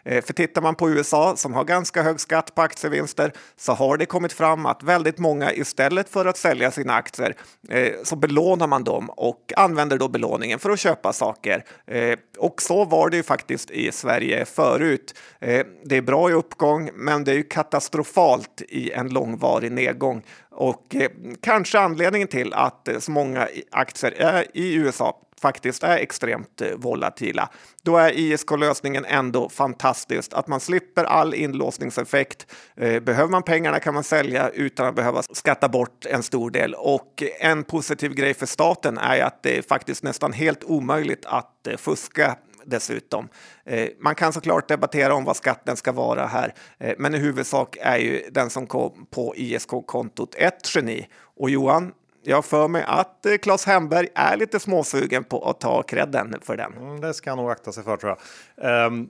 Eh, 0.05 0.25
för 0.25 0.33
tittar 0.33 0.63
man 0.63 0.75
på 0.75 0.91
USA 0.91 1.37
som 1.37 1.55
har 1.55 1.65
ganska 1.65 2.03
hög 2.03 2.21
skatt 2.21 2.55
på 2.55 2.63
aktievinster 2.63 3.33
så 3.57 3.73
har 3.73 3.97
det 3.97 4.07
kommit 4.07 4.33
fram 4.33 4.67
att 4.67 4.83
väldigt 4.83 5.19
många 5.19 5.53
istället 5.53 6.09
för 6.09 6.27
att 6.27 6.37
sälja 6.37 6.71
sina 6.71 6.90
aktier 6.95 7.35
eh, 7.69 7.93
så 8.05 8.17
belånar 8.17 8.67
man 8.67 8.85
dem 8.85 9.11
och 9.11 9.53
använder 9.57 9.99
då 9.99 10.09
belåningen 10.09 10.59
för 10.59 10.71
att 10.71 10.81
köpa 10.81 11.13
saker. 11.13 11.65
Eh, 11.87 12.19
och 12.39 12.63
så 12.63 12.85
var 12.85 13.11
det 13.11 13.17
ju 13.17 13.23
faktiskt 13.23 13.71
i 13.71 13.93
Sverige 13.93 14.45
förut. 14.45 15.15
Eh, 15.41 15.67
det 15.85 15.97
är 15.97 16.03
bra 16.03 16.31
i 16.31 16.33
uppgång, 16.33 16.91
men 16.95 17.25
det 17.25 17.31
är 17.31 17.37
ju 17.37 17.43
katastrofalt 17.43 18.63
i 18.69 18.93
en 18.93 19.09
långvarig 19.09 19.73
nedgång 19.73 20.23
och 20.51 20.95
eh, 20.95 21.11
kanske 21.43 21.79
anledningen 21.79 22.29
till 22.29 22.55
att 22.55 22.89
eh, 22.89 22.99
så 22.99 23.11
många 23.11 23.49
aktier 23.71 24.13
är 24.13 24.47
i 24.55 24.75
USA 24.75 25.27
faktiskt 25.41 25.83
är 25.83 25.97
extremt 25.97 26.61
eh, 26.61 26.69
volatila. 26.77 27.49
Då 27.83 27.97
är 27.97 28.11
ISK-lösningen 28.11 29.05
ändå 29.05 29.49
fantastiskt. 29.49 30.33
Att 30.35 30.47
man 30.47 30.61
slipper 30.61 31.05
all 31.05 31.35
inlåsningseffekt. 31.35 32.47
Behöver 32.77 33.29
man 33.29 33.43
pengarna 33.43 33.81
kan 33.81 33.95
man 33.95 34.05
sälja 34.05 34.49
utan 34.49 34.87
att 34.87 34.95
behöva 34.95 35.23
skatta 35.23 35.69
bort 35.69 36.07
en 36.07 36.23
stor 36.23 36.51
del. 36.51 36.75
Och 36.75 37.23
en 37.41 37.65
positiv 37.65 38.15
grej 38.15 38.35
för 38.35 38.47
staten 38.47 38.99
är 38.99 39.23
att 39.23 39.43
det 39.43 39.59
är 39.59 39.63
faktiskt 39.63 40.03
nästan 40.03 40.33
helt 40.33 40.65
omöjligt 40.65 41.27
att 41.27 41.69
fuska 41.77 42.37
dessutom. 42.65 43.29
Eh, 43.65 43.89
man 43.99 44.15
kan 44.15 44.33
såklart 44.33 44.69
debattera 44.69 45.15
om 45.15 45.25
vad 45.25 45.37
skatten 45.37 45.77
ska 45.77 45.93
vara 45.93 46.27
här, 46.27 46.55
eh, 46.79 46.95
men 46.99 47.15
i 47.15 47.19
huvudsak 47.19 47.77
är 47.81 47.97
ju 47.97 48.31
den 48.31 48.51
som 48.51 48.67
kom 48.67 49.07
på 49.11 49.35
ISK-kontot 49.37 50.35
ett 50.35 50.75
geni. 50.75 51.09
Och 51.37 51.51
Johan, 51.51 51.93
jag 52.23 52.37
har 52.37 52.43
för 52.43 52.69
mig 52.69 52.85
att 52.87 53.27
eh, 53.27 53.37
Claes 53.37 53.67
Hemberg 53.67 54.09
är 54.15 54.37
lite 54.37 54.61
småsugen 54.61 55.25
på 55.25 55.51
att 55.51 55.61
ta 55.61 55.83
kredden 55.83 56.35
för 56.43 56.57
den. 56.57 56.73
Mm, 56.77 57.01
det 57.01 57.15
ska 57.15 57.31
han 57.31 57.39
nog 57.39 57.51
akta 57.51 57.73
sig 57.73 57.85
för 57.85 57.97
tror 57.97 58.17
jag. 58.57 58.87
Um, 58.87 59.09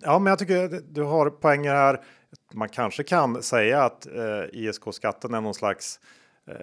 ja, 0.00 0.18
men 0.18 0.30
jag 0.30 0.38
tycker 0.38 0.80
du 0.88 1.02
har 1.02 1.30
poänger 1.30 1.74
här. 1.74 2.00
Man 2.52 2.68
kanske 2.68 3.02
kan 3.02 3.42
säga 3.42 3.84
att 3.84 4.06
uh, 4.16 4.44
ISK-skatten 4.52 5.34
är 5.34 5.40
någon 5.40 5.54
slags 5.54 6.00
uh, 6.48 6.54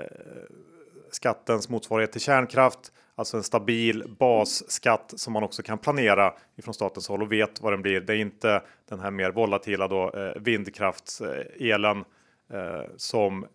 skattens 1.11 1.69
motsvarighet 1.69 2.11
till 2.11 2.21
kärnkraft. 2.21 2.91
Alltså 3.21 3.37
en 3.37 3.43
stabil 3.43 4.03
basskatt 4.19 5.13
som 5.15 5.33
man 5.33 5.43
också 5.43 5.63
kan 5.63 5.77
planera 5.77 6.33
ifrån 6.55 6.73
statens 6.73 7.07
håll 7.07 7.21
och 7.21 7.31
vet 7.31 7.61
vad 7.61 7.73
den 7.73 7.81
blir. 7.81 8.01
Det 8.01 8.13
är 8.13 8.17
inte 8.17 8.61
den 8.89 8.99
här 8.99 9.11
mer 9.11 9.31
volatila 9.31 9.87
då, 9.87 10.11
eh, 10.11 10.41
vindkraftselen 10.41 11.97
eh, 12.53 12.81
som 12.97 13.45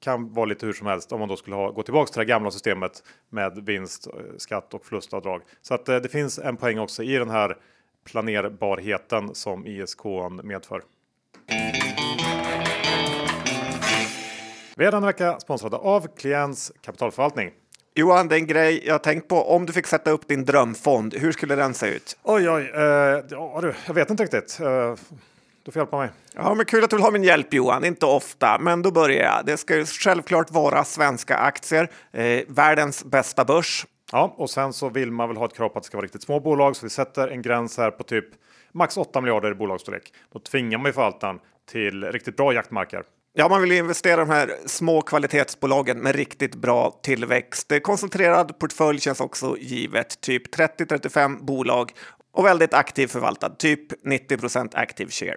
kan 0.00 0.32
vara 0.32 0.46
lite 0.46 0.66
hur 0.66 0.72
som 0.72 0.86
helst 0.86 1.12
om 1.12 1.20
man 1.20 1.28
då 1.28 1.36
skulle 1.36 1.56
ha, 1.56 1.70
gå 1.70 1.82
tillbaka 1.82 2.12
till 2.12 2.18
det 2.18 2.24
gamla 2.24 2.50
systemet 2.50 3.02
med 3.28 3.64
vinst, 3.64 4.06
eh, 4.06 4.12
skatt 4.36 4.74
och 4.74 4.86
förlustavdrag. 4.86 5.42
Så 5.62 5.74
att 5.74 5.88
eh, 5.88 5.96
det 5.96 6.08
finns 6.08 6.38
en 6.38 6.56
poäng 6.56 6.78
också 6.78 7.02
i 7.02 7.16
den 7.18 7.30
här 7.30 7.56
planerbarheten 8.04 9.34
som 9.34 9.66
ISK 9.66 10.04
medför. 10.42 10.82
Vi 14.76 14.84
är 14.84 14.90
denna 14.92 15.06
vecka 15.06 15.40
sponsrade 15.40 15.76
av 15.76 16.06
Klients 16.16 16.72
kapitalförvaltning. 16.80 17.50
Johan, 17.96 18.28
det 18.28 18.34
är 18.34 18.38
en 18.38 18.46
grej 18.46 18.82
jag 18.86 19.02
tänkt 19.02 19.28
på. 19.28 19.36
Om 19.36 19.66
du 19.66 19.72
fick 19.72 19.86
sätta 19.86 20.10
upp 20.10 20.28
din 20.28 20.44
drömfond, 20.44 21.14
hur 21.14 21.32
skulle 21.32 21.54
den 21.54 21.74
se 21.74 21.86
ut? 21.86 22.16
Oj, 22.22 22.50
oj, 22.50 22.72
eh, 22.74 22.82
ja, 23.30 23.58
du, 23.62 23.74
jag 23.86 23.94
vet 23.94 24.10
inte 24.10 24.22
riktigt. 24.22 24.60
Eh, 24.60 24.94
du 25.62 25.72
får 25.72 25.80
hjälpa 25.80 25.98
mig. 25.98 26.10
Ja, 26.34 26.54
men 26.54 26.66
kul 26.66 26.84
att 26.84 26.90
du 26.90 26.96
vill 26.96 27.02
ha 27.02 27.10
min 27.10 27.24
hjälp 27.24 27.54
Johan, 27.54 27.84
inte 27.84 28.06
ofta, 28.06 28.58
men 28.60 28.82
då 28.82 28.90
börjar 28.90 29.24
jag. 29.24 29.46
Det 29.46 29.56
ska 29.56 29.76
ju 29.76 29.84
självklart 29.86 30.50
vara 30.50 30.84
svenska 30.84 31.36
aktier, 31.36 31.90
eh, 32.12 32.42
världens 32.48 33.04
bästa 33.04 33.44
börs. 33.44 33.86
Ja, 34.12 34.34
och 34.36 34.50
sen 34.50 34.72
så 34.72 34.88
vill 34.88 35.10
man 35.10 35.28
väl 35.28 35.36
ha 35.36 35.44
ett 35.46 35.56
krav 35.56 35.68
på 35.68 35.78
att 35.78 35.84
det 35.84 35.86
ska 35.86 35.96
vara 35.96 36.04
riktigt 36.04 36.22
små 36.22 36.40
bolag, 36.40 36.76
så 36.76 36.86
vi 36.86 36.90
sätter 36.90 37.28
en 37.28 37.42
gräns 37.42 37.78
här 37.78 37.90
på 37.90 38.02
typ 38.02 38.26
max 38.72 38.96
8 38.96 39.20
miljarder 39.20 39.50
i 39.50 39.54
bolagsstorlek. 39.54 40.12
Då 40.32 40.38
tvingar 40.38 40.78
man 40.78 40.86
ju 40.86 40.92
förvaltaren 40.92 41.38
till 41.70 42.04
riktigt 42.04 42.36
bra 42.36 42.52
jaktmarker. 42.52 43.02
Ja, 43.36 43.48
man 43.48 43.60
vill 43.60 43.72
investera 43.72 44.12
i 44.14 44.16
de 44.16 44.30
här 44.30 44.56
små 44.66 45.02
kvalitetsbolagen 45.02 45.98
med 45.98 46.14
riktigt 46.14 46.54
bra 46.54 47.00
tillväxt. 47.02 47.72
Koncentrerad 47.82 48.58
portfölj 48.58 49.00
känns 49.00 49.20
också 49.20 49.56
givet, 49.58 50.20
typ 50.20 50.56
30-35 50.56 51.44
bolag 51.44 51.92
och 52.32 52.44
väldigt 52.46 52.74
aktiv 52.74 53.06
förvaltad, 53.06 53.50
typ 53.50 54.04
90% 54.06 54.68
active 54.72 55.10
share. 55.10 55.36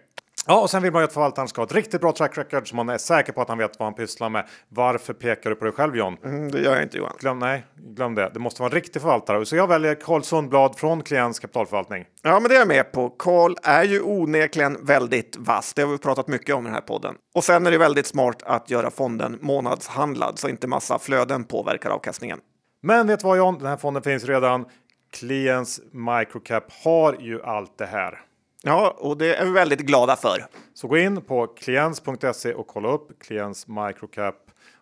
Ja, 0.50 0.62
och 0.62 0.70
sen 0.70 0.84
vill 0.84 0.92
man 0.92 1.02
ju 1.02 1.06
att 1.06 1.14
förvaltaren 1.14 1.48
ska 1.48 1.62
ha 1.62 1.66
ett 1.66 1.74
riktigt 1.74 2.02
bra 2.02 2.12
track 2.12 2.38
record 2.38 2.70
så 2.70 2.76
man 2.76 2.90
är 2.90 2.98
säker 2.98 3.34
på 3.34 3.42
att 3.42 3.50
han 3.50 3.58
vet 3.58 3.80
vad 3.80 3.86
han 3.86 3.94
pysslar 3.94 4.30
med. 4.30 4.48
Varför 4.70 5.14
pekar 5.14 5.50
du 5.50 5.56
på 5.56 5.66
dig 5.66 5.74
själv 5.74 5.96
John? 5.96 6.18
Mm, 6.24 6.52
det 6.52 6.62
gör 6.62 6.74
jag 6.74 6.84
inte 6.84 6.98
Johan. 6.98 7.14
Glöm, 7.20 7.40
nej, 7.40 7.66
glöm 7.76 8.16
det. 8.16 8.32
Det 8.34 8.40
måste 8.40 8.62
vara 8.62 8.70
en 8.70 8.76
riktig 8.76 9.02
förvaltare. 9.02 9.46
Så 9.46 9.56
jag 9.56 9.68
väljer 9.68 9.96
Carl 9.96 10.24
Sundblad 10.24 10.76
från 10.76 11.04
Klients 11.04 11.40
kapitalförvaltning. 11.40 12.06
Ja, 12.22 12.40
men 12.40 12.50
det 12.50 12.56
är 12.56 12.60
jag 12.60 12.68
med 12.68 12.92
på. 12.92 13.10
Carl 13.10 13.56
är 13.64 13.84
ju 13.84 14.02
onekligen 14.02 14.86
väldigt 14.86 15.38
vass. 15.38 15.74
Det 15.74 15.82
har 15.82 15.90
vi 15.90 15.98
pratat 15.98 16.28
mycket 16.28 16.56
om 16.56 16.64
i 16.64 16.68
den 16.68 16.74
här 16.74 16.82
podden. 16.82 17.16
Och 17.36 17.44
sen 17.44 17.68
är 17.68 17.72
det 17.72 17.78
väldigt 17.78 18.08
smart 18.08 18.44
att 18.44 18.70
göra 18.70 18.92
fonden 18.92 19.38
månadshandlad 19.42 20.40
så 20.40 20.50
inte 20.50 20.68
massa 20.68 21.00
flöden 21.00 21.44
påverkar 21.44 21.90
avkastningen. 21.90 22.40
Men 22.82 23.08
vet 23.08 23.20
du 23.20 23.28
vad 23.28 23.38
John? 23.38 23.58
Den 23.58 23.68
här 23.68 23.78
fonden 23.78 24.04
finns 24.04 24.24
redan. 24.24 24.66
Klients 25.12 25.80
Microcap 25.92 26.64
har 26.84 27.16
ju 27.20 27.42
allt 27.44 27.78
det 27.78 27.86
här. 27.86 28.20
Ja, 28.64 28.96
och 28.98 29.18
det 29.18 29.36
är 29.36 29.46
vi 29.46 29.52
väldigt 29.52 29.80
glada 29.80 30.16
för. 30.16 30.46
Så 30.74 30.88
gå 30.88 30.98
in 30.98 31.22
på 31.22 31.48
kliens.se 31.48 32.54
och 32.54 32.68
kolla 32.68 32.90
upp 32.90 33.20
Kliens 33.20 33.68
Microcap. 33.68 34.36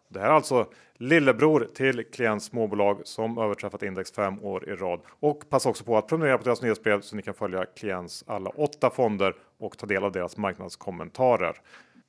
Det 0.09 0.19
här 0.19 0.27
är 0.27 0.33
alltså 0.33 0.67
lillebror 0.97 1.67
till 1.75 2.03
Klients 2.13 2.45
småbolag 2.45 3.01
som 3.03 3.37
överträffat 3.37 3.83
index 3.83 4.11
fem 4.11 4.43
år 4.43 4.69
i 4.69 4.75
rad. 4.75 4.99
Och 5.19 5.49
passa 5.49 5.69
också 5.69 5.83
på 5.83 5.97
att 5.97 6.07
prenumerera 6.07 6.37
på 6.37 6.43
deras 6.43 6.61
nyhetsbrev 6.61 7.01
så 7.01 7.15
ni 7.15 7.21
kan 7.21 7.33
följa 7.33 7.65
Klients 7.65 8.23
alla 8.27 8.49
åtta 8.49 8.89
fonder 8.89 9.35
och 9.59 9.77
ta 9.77 9.85
del 9.85 10.03
av 10.03 10.11
deras 10.11 10.37
marknadskommentarer. 10.37 11.61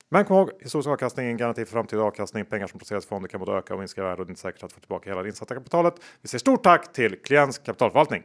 Men 0.08 0.24
kom 0.24 0.36
ihåg, 0.36 0.50
historisk 0.60 0.88
avkastning 0.88 1.26
är 1.26 1.30
en 1.30 1.36
garanti 1.36 1.64
för 1.64 1.72
framtida 1.72 2.02
avkastning. 2.02 2.44
Pengar 2.44 2.66
som 2.66 2.78
placeras 2.78 3.04
i 3.04 3.08
fonder 3.08 3.28
kan 3.28 3.40
både 3.40 3.52
öka 3.52 3.74
och 3.74 3.78
minska 3.78 4.00
i 4.00 4.04
värde 4.04 4.20
och 4.20 4.26
det 4.26 4.30
är 4.30 4.32
inte 4.32 4.40
säkert 4.40 4.62
att 4.62 4.72
få 4.72 4.80
tillbaka 4.80 5.10
hela 5.10 5.22
det 5.22 5.28
insatta 5.28 5.54
kapitalet. 5.54 5.94
Vi 6.22 6.28
säger 6.28 6.38
stort 6.38 6.62
tack 6.62 6.92
till 6.92 7.22
Klients 7.22 7.58
kapitalförvaltning. 7.58 8.22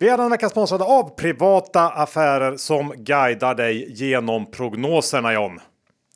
Vi 0.00 0.08
är 0.08 0.16
den 0.16 0.30
vecka 0.30 0.48
sponsrade 0.48 0.84
av 0.84 1.16
privata 1.16 1.88
affärer 1.88 2.56
som 2.56 2.92
guidar 2.96 3.54
dig 3.54 3.92
genom 3.92 4.50
prognoserna 4.50 5.32
John. 5.32 5.60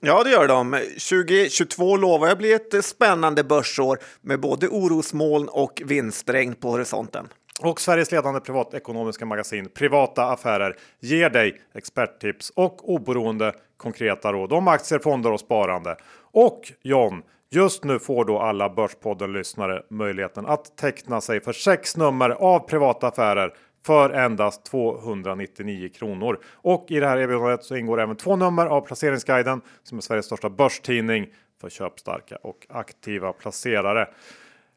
Ja, 0.01 0.25
det 0.25 0.31
gör 0.31 0.49
de. 0.49 0.73
2022 0.73 1.97
lovar 1.97 2.29
jag 2.29 2.39
bli 2.39 2.53
ett 2.53 2.85
spännande 2.85 3.45
börsår 3.45 3.99
med 4.21 4.41
både 4.41 4.69
orosmoln 4.69 5.49
och 5.49 5.83
vinstregn 5.85 6.55
på 6.55 6.71
horisonten. 6.71 7.29
Och 7.63 7.81
Sveriges 7.81 8.13
ledande 8.13 8.41
privatekonomiska 8.41 9.27
magasin 9.27 9.69
Privata 9.69 10.25
Affärer 10.25 10.77
ger 11.01 11.31
dig 11.31 11.61
experttips 11.75 12.51
och 12.51 12.93
oberoende 12.95 13.53
konkreta 13.77 14.33
råd 14.33 14.53
om 14.53 14.69
aktier, 14.69 14.99
fonder 14.99 15.33
och 15.33 15.41
sparande. 15.41 15.97
Och 16.33 16.73
John, 16.83 17.23
just 17.51 17.85
nu 17.85 17.99
får 17.99 18.25
då 18.25 18.39
alla 18.39 18.69
Börspodden-lyssnare 18.69 19.83
möjligheten 19.91 20.47
att 20.47 20.77
teckna 20.77 21.21
sig 21.21 21.41
för 21.41 21.53
sex 21.53 21.97
nummer 21.97 22.31
av 22.31 22.59
Privata 22.59 23.07
Affärer 23.07 23.53
för 23.87 24.11
endast 24.11 24.65
299 24.65 25.89
kronor. 25.95 26.39
Och 26.53 26.87
i 26.89 27.01
det 27.01 27.07
här 27.07 27.19
erbjudandet 27.19 27.65
så 27.65 27.77
ingår 27.77 28.01
även 28.01 28.17
två 28.17 28.37
nummer 28.37 28.67
av 28.67 28.81
Placeringsguiden 28.81 29.61
som 29.83 29.99
är 29.99 30.03
Sveriges 30.03 30.27
största 30.27 30.51
börstidning 30.51 31.27
för 31.61 31.71
köpstarka 31.71 32.37
och 32.37 32.67
aktiva 32.69 33.33
placerare. 33.33 34.09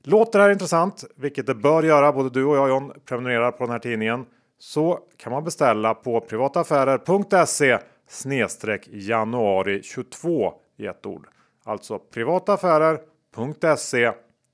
Låter 0.04 0.40
det 0.40 0.46
här 0.46 0.52
intressant, 0.52 1.04
vilket 1.16 1.46
det 1.46 1.56
bör 1.56 1.84
göra, 1.84 2.12
både 2.12 2.30
du 2.30 2.46
och 2.46 2.58
jag 2.58 2.70
John 2.70 2.92
prenumererar 3.06 3.52
på 3.52 3.64
den 3.64 3.72
här 3.72 3.80
tidningen, 3.80 4.26
så 4.60 5.00
kan 5.18 5.32
man 5.32 5.44
beställa 5.44 5.94
på 5.94 6.22
privataaffärer.se 6.22 7.78
snedstreck 8.08 8.88
januari 8.92 9.84
22 9.84 10.54
i 10.78 10.86
ett 10.86 11.06
ord. 11.06 11.28
Alltså 11.64 12.00
privataaffärer.se 12.00 14.12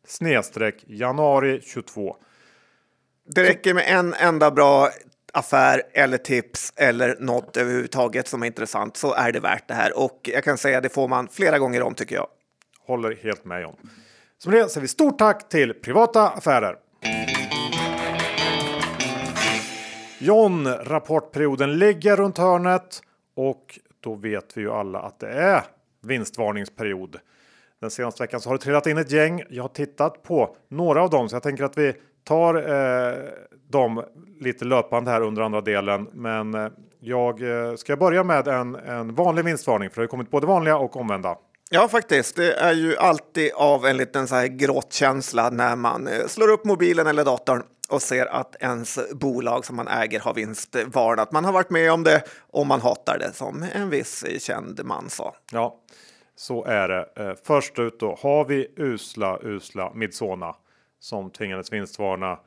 snedstreck 0.08 0.84
januari 0.88 1.62
22. 1.62 2.16
Det 3.26 3.44
räcker 3.44 3.74
med 3.74 3.86
en 3.88 4.14
enda 4.14 4.52
bra 4.52 4.90
affär 5.34 5.82
eller 5.94 6.18
tips 6.18 6.74
eller 6.76 7.16
något 7.20 7.58
överhuvudtaget 7.58 8.28
som 8.28 8.44
är 8.44 8.48
intressant 8.48 8.98
så 8.98 9.14
är 9.14 9.32
det 9.32 9.40
värt 9.40 9.68
det 9.68 9.74
här. 9.74 9.98
Och 9.98 10.30
jag 10.34 10.44
kan 10.44 10.58
säga 10.58 10.82
det 10.82 10.90
får 10.90 11.08
man 11.08 11.28
flera 11.28 11.60
gånger 11.60 11.82
om 11.82 11.94
tycker 11.94 12.16
jag. 12.16 12.28
Håller 12.88 13.16
helt 13.16 13.46
med 13.46 13.62
John. 13.62 13.76
Så 14.38 14.50
med 14.50 14.60
det 14.60 14.70
säger 14.70 14.82
vi 14.82 14.88
stort 14.88 15.18
tack 15.18 15.50
till 15.50 15.74
Privata 15.74 16.30
Affärer. 16.30 16.76
John, 20.20 20.68
rapportperioden 20.68 21.80
ligger 21.80 22.16
runt 22.16 22.38
hörnet 22.38 23.02
och 23.36 23.80
då 24.00 24.16
vet 24.16 24.58
vi 24.58 24.62
ju 24.62 24.72
alla 24.72 25.00
att 25.00 25.20
det 25.20 25.30
är 25.30 25.64
vinstvarningsperiod. 26.04 27.18
Den 27.82 27.92
senaste 27.92 28.24
veckan 28.24 28.42
så 28.42 28.50
har 28.50 28.58
det 28.58 28.64
trillat 28.64 28.88
in 28.88 28.98
ett 28.98 29.12
gäng. 29.12 29.44
Jag 29.50 29.64
har 29.64 29.70
tittat 29.70 30.24
på 30.24 30.56
några 30.70 31.04
av 31.04 31.10
dem 31.10 31.30
så 31.30 31.36
jag 31.36 31.44
tänker 31.44 31.64
att 31.64 31.78
vi 31.78 31.94
tar 32.24 32.56
eh, 32.56 33.18
dem 33.70 34.04
lite 34.40 34.66
löpande 34.66 35.12
här 35.12 35.22
under 35.22 35.42
andra 35.42 35.62
delen. 35.62 36.08
Men 36.14 36.54
eh, 36.54 36.68
jag 37.00 37.42
eh, 37.42 37.76
ska 37.76 37.98
börja 37.98 38.24
med 38.24 38.48
en, 38.48 38.76
en 38.76 39.16
vanlig 39.16 39.46
vinstvarning 39.46 39.90
för 39.90 40.02
det 40.02 40.04
har 40.04 40.08
kommit 40.08 40.32
både 40.32 40.48
vanliga 40.48 40.78
och 40.78 40.96
omvända. 40.96 41.38
Ja, 41.74 41.88
faktiskt. 41.88 42.36
Det 42.36 42.54
är 42.54 42.74
ju 42.74 42.98
alltid 42.98 43.52
av 43.54 43.86
en 43.86 43.98
liten 43.98 44.28
så 44.28 44.36
här 44.36 44.48
grått 44.48 44.94
känsla 44.94 45.50
när 45.50 45.76
man 45.76 46.08
eh, 46.08 46.28
slår 46.28 46.48
upp 46.48 46.66
mobilen 46.66 47.08
eller 47.08 47.26
datorn 47.26 47.64
och 47.90 48.02
ser 48.02 48.26
att 48.26 48.56
ens 48.60 49.00
bolag 49.12 49.66
som 49.66 49.76
man 49.76 49.88
äger 49.88 50.20
har 50.20 50.34
vinstvarnat. 50.34 51.32
Man 51.32 51.46
har 51.46 51.52
varit 51.52 51.70
med 51.70 51.92
om 51.92 52.04
det 52.04 52.24
och 52.52 52.68
man 52.68 52.82
hatar 52.82 53.18
det 53.20 53.34
som 53.34 53.66
en 53.74 53.90
viss 53.90 54.26
känd 54.40 54.82
man 54.86 55.10
sa. 55.10 55.36
Ja, 55.52 55.76
så 56.36 56.66
är 56.66 56.88
det. 56.88 57.08
Eh, 57.16 57.34
först 57.44 57.80
ut 57.80 58.00
då 58.00 58.18
har 58.22 58.46
vi 58.46 58.74
usla, 58.76 59.40
usla 59.42 59.92
Midsona 59.94 60.56
som 61.02 61.30
tvingades 61.30 61.74
vinstvarna 61.74 62.40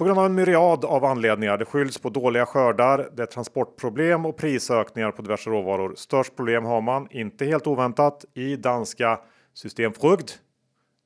på 0.00 0.04
grund 0.04 0.18
av 0.18 0.26
en 0.26 0.34
myriad 0.34 0.84
av 0.84 1.04
anledningar. 1.04 1.58
Det 1.58 1.64
skylls 1.64 1.98
på 1.98 2.08
dåliga 2.08 2.46
skördar, 2.46 3.08
det 3.12 3.22
är 3.22 3.26
transportproblem 3.26 4.26
och 4.26 4.36
prisökningar 4.36 5.10
på 5.10 5.22
diverse 5.22 5.50
råvaror. 5.50 5.94
Störst 5.96 6.36
problem 6.36 6.64
har 6.64 6.80
man, 6.80 7.08
inte 7.10 7.44
helt 7.44 7.66
oväntat, 7.66 8.24
i 8.34 8.56
danska 8.56 9.20
Systemfrukt. 9.54 10.38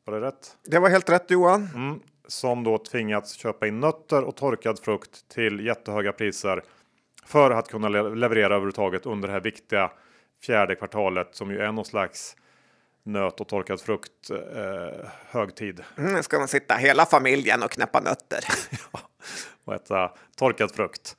Var 0.05 0.15
det 0.15 0.27
rätt? 0.27 0.57
Det 0.65 0.79
var 0.79 0.89
helt 0.89 1.11
rätt 1.11 1.31
Johan. 1.31 1.69
Mm, 1.75 2.01
som 2.27 2.65
då 2.65 2.79
tvingats 2.79 3.33
köpa 3.33 3.67
in 3.67 3.81
nötter 3.81 4.25
och 4.25 4.37
torkad 4.37 4.79
frukt 4.79 5.29
till 5.29 5.67
jättehöga 5.67 6.13
priser 6.13 6.63
för 7.27 7.51
att 7.51 7.69
kunna 7.69 7.89
leverera 7.89 8.47
överhuvudtaget 8.47 9.07
under 9.07 9.29
det 9.29 9.35
här 9.35 9.41
viktiga 9.41 9.91
fjärde 10.43 10.75
kvartalet 10.75 11.29
som 11.33 11.51
ju 11.51 11.59
är 11.59 11.73
någon 11.73 11.85
slags 11.85 12.37
nöt 13.05 13.41
och 13.41 13.49
torkad 13.49 13.81
frukt 13.81 14.31
eh, 14.31 15.09
högtid. 15.27 15.81
Mm, 15.99 16.23
ska 16.23 16.39
man 16.39 16.49
sitta 16.49 16.75
hela 16.75 17.07
familjen 17.07 17.63
och 17.63 17.71
knäppa 17.71 18.01
nötter. 18.01 18.45
ja, 18.93 19.01
och 19.65 19.75
äta 19.75 20.13
torkad 20.37 20.73
frukt. 20.73 21.17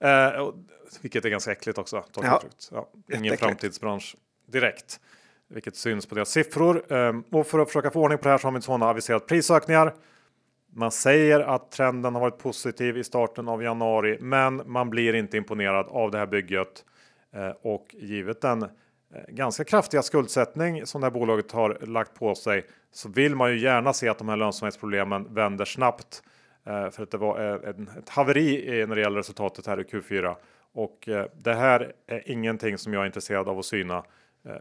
Eh, 0.00 0.28
och, 0.28 0.54
vilket 1.00 1.24
är 1.24 1.28
ganska 1.28 1.52
äckligt 1.52 1.78
också. 1.78 2.04
Torkad 2.12 2.32
ja, 2.32 2.40
frukt. 2.40 2.68
Ja, 2.72 2.88
ingen 3.16 3.36
framtidsbransch 3.36 4.16
direkt. 4.46 5.00
Vilket 5.48 5.76
syns 5.76 6.06
på 6.06 6.14
deras 6.14 6.30
siffror. 6.30 6.92
Eh, 6.92 7.12
och 7.32 7.46
för 7.46 7.58
att 7.58 7.68
försöka 7.68 7.90
få 7.90 8.00
ordning 8.00 8.18
på 8.18 8.24
det 8.24 8.30
här 8.30 8.38
så 8.38 8.46
har 8.46 8.52
Midsona 8.52 8.86
aviserat 8.86 9.26
prisökningar. 9.26 9.94
Man 10.72 10.90
säger 10.90 11.40
att 11.40 11.70
trenden 11.70 12.14
har 12.14 12.20
varit 12.20 12.38
positiv 12.38 12.96
i 12.96 13.04
starten 13.04 13.48
av 13.48 13.62
januari, 13.62 14.18
men 14.20 14.62
man 14.66 14.90
blir 14.90 15.14
inte 15.14 15.36
imponerad 15.36 15.86
av 15.88 16.10
det 16.10 16.18
här 16.18 16.26
bygget. 16.26 16.84
Eh, 17.34 17.48
och 17.62 17.94
givet 17.98 18.40
den 18.40 18.68
Eh, 19.16 19.34
ganska 19.34 19.64
kraftiga 19.64 20.02
skuldsättning 20.02 20.86
som 20.86 21.00
det 21.00 21.06
här 21.06 21.12
bolaget 21.12 21.52
har 21.52 21.78
lagt 21.86 22.14
på 22.14 22.34
sig 22.34 22.66
så 22.92 23.08
vill 23.08 23.36
man 23.36 23.50
ju 23.50 23.58
gärna 23.58 23.92
se 23.92 24.08
att 24.08 24.18
de 24.18 24.28
här 24.28 24.36
lönsamhetsproblemen 24.36 25.34
vänder 25.34 25.64
snabbt. 25.64 26.22
Eh, 26.66 26.90
för 26.90 27.02
att 27.02 27.10
det 27.10 27.18
var 27.18 27.64
eh, 27.64 27.70
ett 27.98 28.08
haveri 28.08 28.86
när 28.88 28.94
det 28.94 29.00
gäller 29.00 29.16
resultatet 29.16 29.66
här 29.66 29.80
i 29.80 29.82
Q4 29.82 30.36
och 30.72 31.08
det 31.34 31.54
här 31.54 31.92
är 32.06 32.30
ingenting 32.30 32.78
som 32.78 32.92
jag 32.92 33.02
är 33.02 33.06
intresserad 33.06 33.48
av 33.48 33.58
att 33.58 33.64
syna 33.64 34.04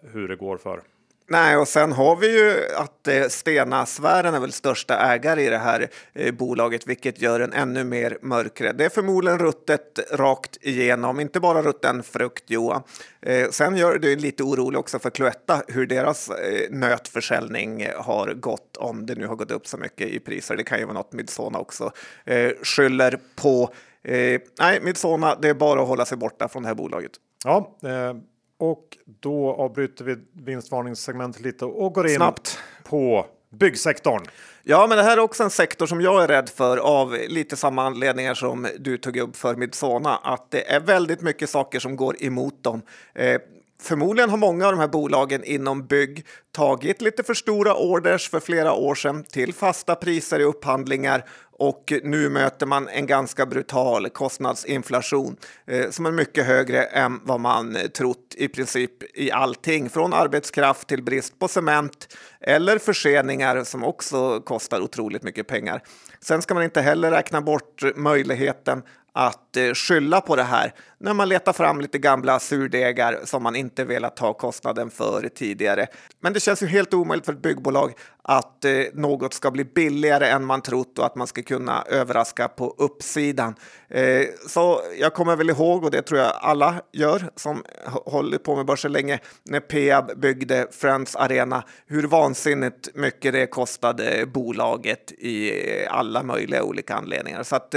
hur 0.04 0.28
det 0.28 0.36
går 0.36 0.58
för. 0.58 0.82
Nej, 1.27 1.57
och 1.57 1.67
sen 1.67 1.91
har 1.91 2.15
vi 2.15 2.39
ju 2.39 2.75
att 2.75 3.07
eh, 3.07 3.27
Stena-sfären 3.27 4.33
är 4.33 4.39
väl 4.39 4.51
största 4.51 4.97
ägare 4.97 5.43
i 5.43 5.49
det 5.49 5.57
här 5.57 5.89
eh, 6.13 6.33
bolaget, 6.33 6.88
vilket 6.88 7.21
gör 7.21 7.39
den 7.39 7.53
ännu 7.53 7.83
mer 7.83 8.17
mörkrädd. 8.21 8.75
Det 8.77 8.85
är 8.85 8.89
förmodligen 8.89 9.39
ruttet 9.39 9.99
rakt 10.11 10.57
igenom, 10.61 11.19
inte 11.19 11.39
bara 11.39 11.61
rutten 11.61 12.03
frukt, 12.03 12.43
Johan. 12.47 12.83
Eh, 13.21 13.49
sen 13.49 13.77
gör 13.77 13.97
det 13.97 14.15
lite 14.15 14.43
orolig 14.43 14.79
också 14.79 14.99
för 14.99 15.09
Cloetta, 15.09 15.61
hur 15.67 15.88
deras 15.88 16.31
nötförsäljning 16.69 17.88
har 17.97 18.33
gått, 18.33 18.77
om 18.77 19.05
det 19.05 19.15
nu 19.15 19.27
har 19.27 19.35
gått 19.35 19.51
upp 19.51 19.67
så 19.67 19.77
mycket 19.77 20.07
i 20.07 20.19
priser. 20.19 20.55
Det 20.55 20.63
kan 20.63 20.79
ju 20.79 20.85
vara 20.85 20.93
något 20.93 21.13
Midsona 21.13 21.59
också 21.59 21.91
skyller 22.63 23.19
på. 23.35 23.73
Nej, 24.59 24.79
Midsona, 24.81 25.35
det 25.35 25.49
är 25.49 25.53
bara 25.53 25.81
att 25.81 25.88
hålla 25.88 26.05
sig 26.05 26.17
borta 26.17 26.47
från 26.47 26.63
det 26.63 26.67
här 26.67 26.75
bolaget. 26.75 27.11
Ja, 27.43 27.77
eh, 27.83 28.13
och 28.60 28.98
då 29.06 29.52
avbryter 29.54 30.06
vi 30.06 30.18
vinstvarningssegmentet 30.34 31.41
lite 31.41 31.65
och 31.65 31.94
går 31.94 32.08
in 32.08 32.15
Snabbt. 32.15 32.60
på 32.84 33.26
byggsektorn. 33.50 34.22
Ja, 34.63 34.88
men 34.88 34.98
det 34.98 35.04
här 35.04 35.18
är 35.18 35.22
också 35.22 35.44
en 35.44 35.50
sektor 35.50 35.86
som 35.86 36.02
jag 36.02 36.24
är 36.24 36.28
rädd 36.28 36.50
för 36.50 36.78
av 36.78 37.18
lite 37.28 37.56
samma 37.56 37.84
anledningar 37.84 38.34
som 38.34 38.68
du 38.80 38.98
tog 38.98 39.18
upp 39.18 39.36
för 39.36 39.56
Midsona, 39.56 40.15
att 40.15 40.52
det 40.52 40.72
är 40.72 40.80
väldigt 40.80 41.22
mycket 41.22 41.50
saker 41.50 41.80
som 41.80 41.96
går 41.96 42.24
emot 42.24 42.63
dem. 42.63 42.82
Eh, 43.13 43.41
Förmodligen 43.81 44.29
har 44.29 44.38
många 44.38 44.65
av 44.65 44.71
de 44.71 44.79
här 44.79 44.88
bolagen 44.88 45.43
inom 45.43 45.88
bygg 45.88 46.25
tagit 46.51 47.01
lite 47.01 47.23
för 47.23 47.33
stora 47.33 47.75
orders 47.75 48.29
för 48.29 48.39
flera 48.39 48.73
år 48.73 48.95
sedan 48.95 49.23
till 49.23 49.53
fasta 49.53 49.95
priser 49.95 50.39
i 50.39 50.43
upphandlingar 50.43 51.25
och 51.57 51.93
nu 52.03 52.29
möter 52.29 52.65
man 52.65 52.88
en 52.88 53.07
ganska 53.07 53.45
brutal 53.45 54.09
kostnadsinflation 54.09 55.38
eh, 55.67 55.89
som 55.89 56.05
är 56.05 56.11
mycket 56.11 56.45
högre 56.45 56.83
än 56.83 57.19
vad 57.23 57.39
man 57.39 57.77
trott 57.97 58.35
i 58.38 58.47
princip 58.47 59.17
i 59.17 59.31
allting 59.31 59.89
från 59.89 60.13
arbetskraft 60.13 60.88
till 60.88 61.03
brist 61.03 61.39
på 61.39 61.47
cement 61.47 62.07
eller 62.41 62.77
förseningar 62.77 63.63
som 63.63 63.83
också 63.83 64.41
kostar 64.41 64.81
otroligt 64.81 65.23
mycket 65.23 65.47
pengar. 65.47 65.81
Sen 66.21 66.41
ska 66.41 66.53
man 66.53 66.63
inte 66.63 66.81
heller 66.81 67.11
räkna 67.11 67.41
bort 67.41 67.83
möjligheten 67.95 68.83
att 69.17 69.58
eh, 69.58 69.73
skylla 69.73 70.21
på 70.21 70.36
det 70.36 70.43
här 70.43 70.73
när 70.97 71.13
man 71.13 71.30
letar 71.30 71.54
fram 71.54 71.82
lite 71.82 71.97
gamla 71.97 72.39
surdegar 72.39 73.19
som 73.23 73.43
man 73.43 73.56
inte 73.56 73.84
velat 73.84 74.17
ta 74.17 74.34
kostnaden 74.34 74.89
för 74.89 75.30
tidigare. 75.36 75.88
Men 76.19 76.34
det 76.34 76.39
känns 76.39 76.63
ju 76.63 76.67
helt 76.67 76.93
omöjligt 76.93 77.25
för 77.25 77.34
ett 77.34 77.41
byggbolag 77.41 77.93
att 78.21 78.65
eh, 78.65 78.71
något 78.93 79.34
ska 79.34 79.51
bli 79.51 79.65
billigare 79.65 80.28
än 80.30 80.45
man 80.45 80.62
trott 80.62 80.99
och 80.99 81.06
att 81.06 81.15
man 81.15 81.28
ska 81.28 81.43
kunna 81.43 81.84
överraska 81.89 82.47
på 82.47 82.75
uppsidan. 82.78 83.56
Eh, 83.89 84.25
så 84.47 84.82
jag 84.99 85.13
kommer 85.13 85.36
väl 85.36 85.49
ihåg, 85.49 85.84
och 85.84 85.91
det 85.91 86.01
tror 86.01 86.19
jag 86.19 86.32
alla 86.41 86.82
gör 86.91 87.30
som 87.36 87.63
håller 88.06 88.38
på 88.38 88.56
med 88.56 88.65
börsen 88.65 88.91
länge, 88.91 89.19
när 89.43 89.60
Peab 89.60 90.19
byggde 90.19 90.67
Friends 90.71 91.15
Arena, 91.15 91.63
hur 91.88 92.04
vansinnigt 92.04 92.95
mycket 92.95 93.34
det 93.34 93.47
kostade 93.47 94.25
bolaget 94.25 95.12
i 95.12 95.51
alla 95.89 96.23
möjliga 96.23 96.63
olika 96.63 96.95
anledningar. 96.95 97.43
Så 97.43 97.56
att 97.56 97.75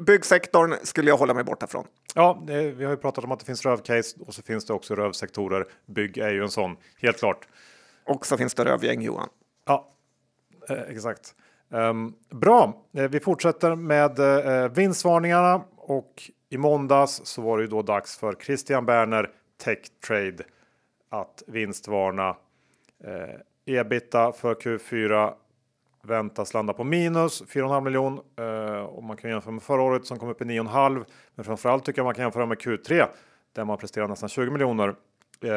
byggsektorn 0.00 0.74
skulle 0.82 1.10
jag 1.10 1.16
hålla 1.16 1.34
mig 1.34 1.44
borta 1.44 1.66
från. 1.66 1.86
Ja, 2.14 2.42
vi 2.46 2.84
har 2.84 2.90
ju 2.90 2.96
pratat 2.96 3.24
om 3.24 3.32
att 3.32 3.40
det 3.40 3.46
finns 3.46 3.64
rövcase 3.64 4.16
och 4.20 4.34
så 4.34 4.42
finns 4.42 4.66
det 4.66 4.72
också 4.72 4.94
rövsektorer. 4.94 5.66
Bygg 5.86 6.18
är 6.18 6.30
ju 6.30 6.42
en 6.42 6.50
sån, 6.50 6.76
helt 7.00 7.18
klart. 7.18 7.48
Och 8.04 8.26
så 8.26 8.36
finns 8.36 8.54
det 8.54 8.64
rövgäng, 8.64 9.02
Johan. 9.02 9.28
Ja, 9.66 9.92
eh, 10.68 10.80
exakt. 10.80 11.34
Um, 11.68 12.14
bra, 12.30 12.86
eh, 12.96 13.08
vi 13.08 13.20
fortsätter 13.20 13.74
med 13.74 14.18
eh, 14.18 14.68
vinstvarningarna 14.68 15.64
och 15.76 16.30
i 16.50 16.58
måndags 16.58 17.20
så 17.24 17.42
var 17.42 17.58
det 17.58 17.62
ju 17.62 17.68
då 17.68 17.82
dags 17.82 18.18
för 18.18 18.32
Christian 18.32 18.86
Berner 18.86 19.30
Tech 19.64 19.78
Trade 20.06 20.44
att 21.10 21.42
vinstvarna. 21.46 22.36
Eh, 23.04 23.78
ebita 23.80 24.32
för 24.32 24.54
Q4 24.54 25.32
väntas 26.02 26.54
landa 26.54 26.72
på 26.72 26.84
minus 26.84 27.42
4,5 27.42 27.80
miljon 27.80 28.20
eh, 28.36 28.82
och 28.82 29.02
man 29.02 29.16
kan 29.16 29.30
jämföra 29.30 29.52
med 29.52 29.62
förra 29.62 29.82
året 29.82 30.06
som 30.06 30.18
kom 30.18 30.28
upp 30.28 30.42
i 30.42 30.44
9,5. 30.44 31.04
Men 31.34 31.44
framförallt 31.44 31.84
tycker 31.84 31.98
jag 31.98 32.04
man 32.04 32.14
kan 32.14 32.22
jämföra 32.22 32.46
med 32.46 32.58
Q3 32.58 33.06
där 33.52 33.64
man 33.64 33.78
presterar 33.78 34.08
nästan 34.08 34.28
20 34.28 34.50
miljoner 34.50 34.94
eh, 35.40 35.50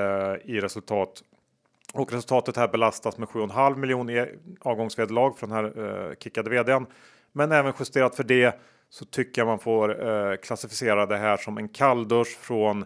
i 0.43 0.59
resultat. 0.61 1.23
Och 1.93 2.11
resultatet 2.11 2.57
här 2.57 2.67
belastas 2.67 3.17
med 3.17 3.29
7,5 3.29 3.75
miljoner 3.75 4.13
i 4.13 4.39
avgångsvederlag 4.59 5.37
för 5.37 5.47
den 5.47 5.55
här 5.55 5.63
eh, 6.09 6.15
kickade 6.19 6.49
vdn. 6.49 6.85
Men 7.31 7.51
även 7.51 7.73
justerat 7.79 8.15
för 8.15 8.23
det 8.23 8.59
så 8.89 9.05
tycker 9.05 9.41
jag 9.41 9.47
man 9.47 9.59
får 9.59 10.07
eh, 10.07 10.35
klassificera 10.35 11.05
det 11.05 11.17
här 11.17 11.37
som 11.37 11.57
en 11.57 11.69
kalldusch 11.69 12.37
från 12.37 12.85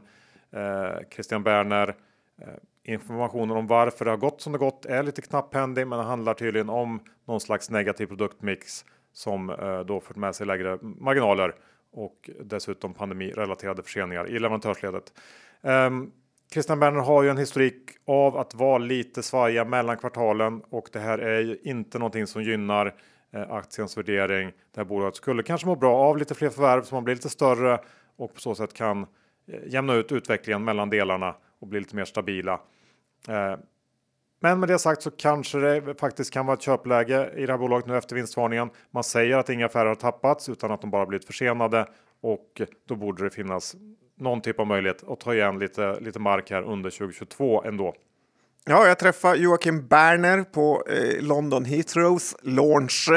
eh, 0.52 1.08
Christian 1.13 1.43
Berner. 1.43 1.95
Eh, 2.41 2.48
Informationen 2.89 3.58
om 3.58 3.67
varför 3.67 4.06
det 4.06 4.12
har 4.12 4.17
gått 4.17 4.41
som 4.41 4.54
det 4.54 4.60
gått 4.60 4.86
är 4.86 5.04
lite 5.04 5.21
knapphändig, 5.21 5.88
men 5.88 5.99
det 5.99 6.06
handlar 6.06 6.34
tydligen 6.34 6.69
om 6.69 6.99
någon 7.25 7.39
slags 7.39 7.69
negativ 7.69 8.06
produktmix 8.06 8.86
som 9.13 9.49
eh, 9.49 9.80
då 9.80 9.99
fört 9.99 10.15
med 10.15 10.36
sig 10.36 10.47
lägre 10.47 10.78
marginaler 10.82 11.56
och 11.91 12.30
dessutom 12.43 12.93
pandemirelaterade 12.93 13.84
förseningar 13.84 14.28
i 14.30 14.39
leverantörsledet. 14.39 15.13
Um, 15.62 16.12
Christian 16.54 16.80
Berner 16.80 16.99
har 16.99 17.23
ju 17.23 17.30
en 17.30 17.38
historik 17.38 17.75
av 18.06 18.38
att 18.38 18.56
vara 18.56 18.78
lite 18.78 19.23
svajiga 19.23 19.65
mellan 19.65 19.97
kvartalen 19.97 20.62
och 20.69 20.89
det 20.91 20.99
här 20.99 21.19
är 21.19 21.39
ju 21.39 21.58
inte 21.63 21.99
någonting 21.99 22.28
som 22.28 22.43
gynnar 22.43 22.95
eh, 23.32 23.52
aktiens 23.52 23.97
värdering. 23.97 24.52
Det 24.73 24.80
här 24.80 24.86
bolaget 24.86 25.15
skulle 25.15 25.43
kanske 25.43 25.67
må 25.67 25.75
bra 25.75 25.95
av 25.95 26.17
lite 26.17 26.36
fler 26.36 26.49
förvärv 26.49 26.82
så 26.82 26.95
man 26.95 27.04
blir 27.04 27.15
lite 27.15 27.30
större 27.30 27.80
och 28.17 28.34
på 28.34 28.39
så 28.39 28.56
sätt 28.56 28.73
kan 28.73 29.02
eh, 29.47 29.60
jämna 29.67 29.93
ut 29.93 30.12
utvecklingen 30.12 30.63
mellan 30.63 30.89
delarna 30.89 31.36
och 31.60 31.67
bli 31.67 31.80
lite 31.80 31.95
mer 31.95 32.06
stabila. 32.06 32.60
Eh, 33.27 33.55
men 34.41 34.60
med 34.60 34.69
det 34.69 34.79
sagt 34.79 35.01
så 35.01 35.12
kanske 35.12 35.60
det 35.60 35.99
faktiskt 35.99 36.34
kan 36.34 36.45
vara 36.45 36.58
ett 36.58 36.62
köpläge 36.62 37.32
i 37.36 37.45
det 37.45 37.53
här 37.53 37.58
bolaget 37.58 37.88
nu 37.88 37.97
efter 37.97 38.15
vinstvarningen. 38.15 38.69
Man 38.91 39.03
säger 39.03 39.38
att 39.38 39.49
inga 39.49 39.65
affärer 39.65 39.86
har 39.86 39.95
tappats 39.95 40.49
utan 40.49 40.71
att 40.71 40.82
de 40.82 40.91
bara 40.91 41.05
blivit 41.05 41.27
försenade 41.27 41.88
och 42.21 42.62
då 42.88 42.95
borde 42.95 43.23
det 43.23 43.29
finnas 43.29 43.75
någon 44.17 44.41
typ 44.41 44.60
av 44.60 44.67
möjlighet 44.67 45.03
att 45.08 45.19
ta 45.19 45.34
igen 45.34 45.60
lite, 45.60 45.99
lite 45.99 46.19
mark 46.19 46.51
här 46.51 46.63
under 46.63 46.89
2022 46.89 47.63
ändå. 47.63 47.93
Ja, 48.65 48.88
jag 48.88 48.99
träffade 48.99 49.38
Joakim 49.38 49.88
Berner 49.88 50.43
på 50.43 50.84
eh, 50.89 51.21
London 51.23 51.65
Heathrows 51.65 52.36
launch 52.41 53.10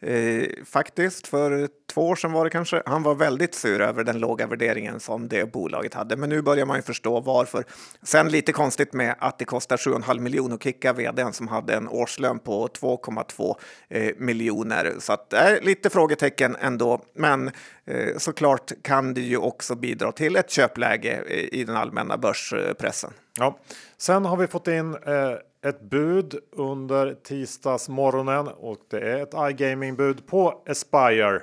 eh, 0.00 0.64
faktiskt 0.64 1.26
för 1.26 1.68
två 1.92 2.08
år 2.08 2.16
sedan 2.16 2.32
var 2.32 2.44
det 2.44 2.50
kanske. 2.50 2.82
Han 2.86 3.02
var 3.02 3.14
väldigt 3.14 3.54
sur 3.54 3.80
över 3.80 4.04
den 4.04 4.18
låga 4.18 4.46
värderingen 4.46 5.00
som 5.00 5.28
det 5.28 5.52
bolaget 5.52 5.94
hade, 5.94 6.16
men 6.16 6.28
nu 6.28 6.42
börjar 6.42 6.66
man 6.66 6.76
ju 6.76 6.82
förstå 6.82 7.20
varför. 7.20 7.64
Sen 8.02 8.28
lite 8.28 8.52
konstigt 8.52 8.92
med 8.92 9.14
att 9.18 9.38
det 9.38 9.44
kostar 9.44 9.76
7,5 9.76 10.18
miljoner 10.18 10.54
att 10.54 10.62
kicka 10.62 10.92
vdn 10.92 11.32
som 11.32 11.48
hade 11.48 11.74
en 11.74 11.88
årslön 11.88 12.38
på 12.38 12.68
2,2 12.68 13.54
eh, 13.88 14.12
miljoner. 14.16 14.94
Så 14.98 15.12
att 15.12 15.30
det 15.30 15.36
är 15.36 15.60
lite 15.60 15.90
frågetecken 15.90 16.56
ändå, 16.60 17.02
men 17.14 17.50
eh, 17.84 18.16
såklart 18.16 18.72
kan 18.82 19.14
det 19.14 19.20
ju 19.20 19.36
också 19.36 19.74
bidra 19.74 20.12
till 20.12 20.36
ett 20.36 20.50
köpläge 20.50 21.22
eh, 21.26 21.58
i 21.60 21.64
den 21.64 21.76
allmänna 21.76 22.18
börspressen. 22.18 23.10
Ja, 23.38 23.58
sen 23.98 24.24
har 24.24 24.36
vi 24.36 24.46
fått 24.46 24.68
in 24.68 24.94
eh, 24.94 25.32
ett 25.64 25.80
bud 25.90 26.34
under 26.52 27.14
tisdagsmorgonen 27.14 28.48
och 28.48 28.78
det 28.90 29.00
är 29.00 29.22
ett 29.22 29.34
iGaming 29.50 29.96
bud 29.96 30.26
på 30.26 30.62
Aspire. 30.66 31.40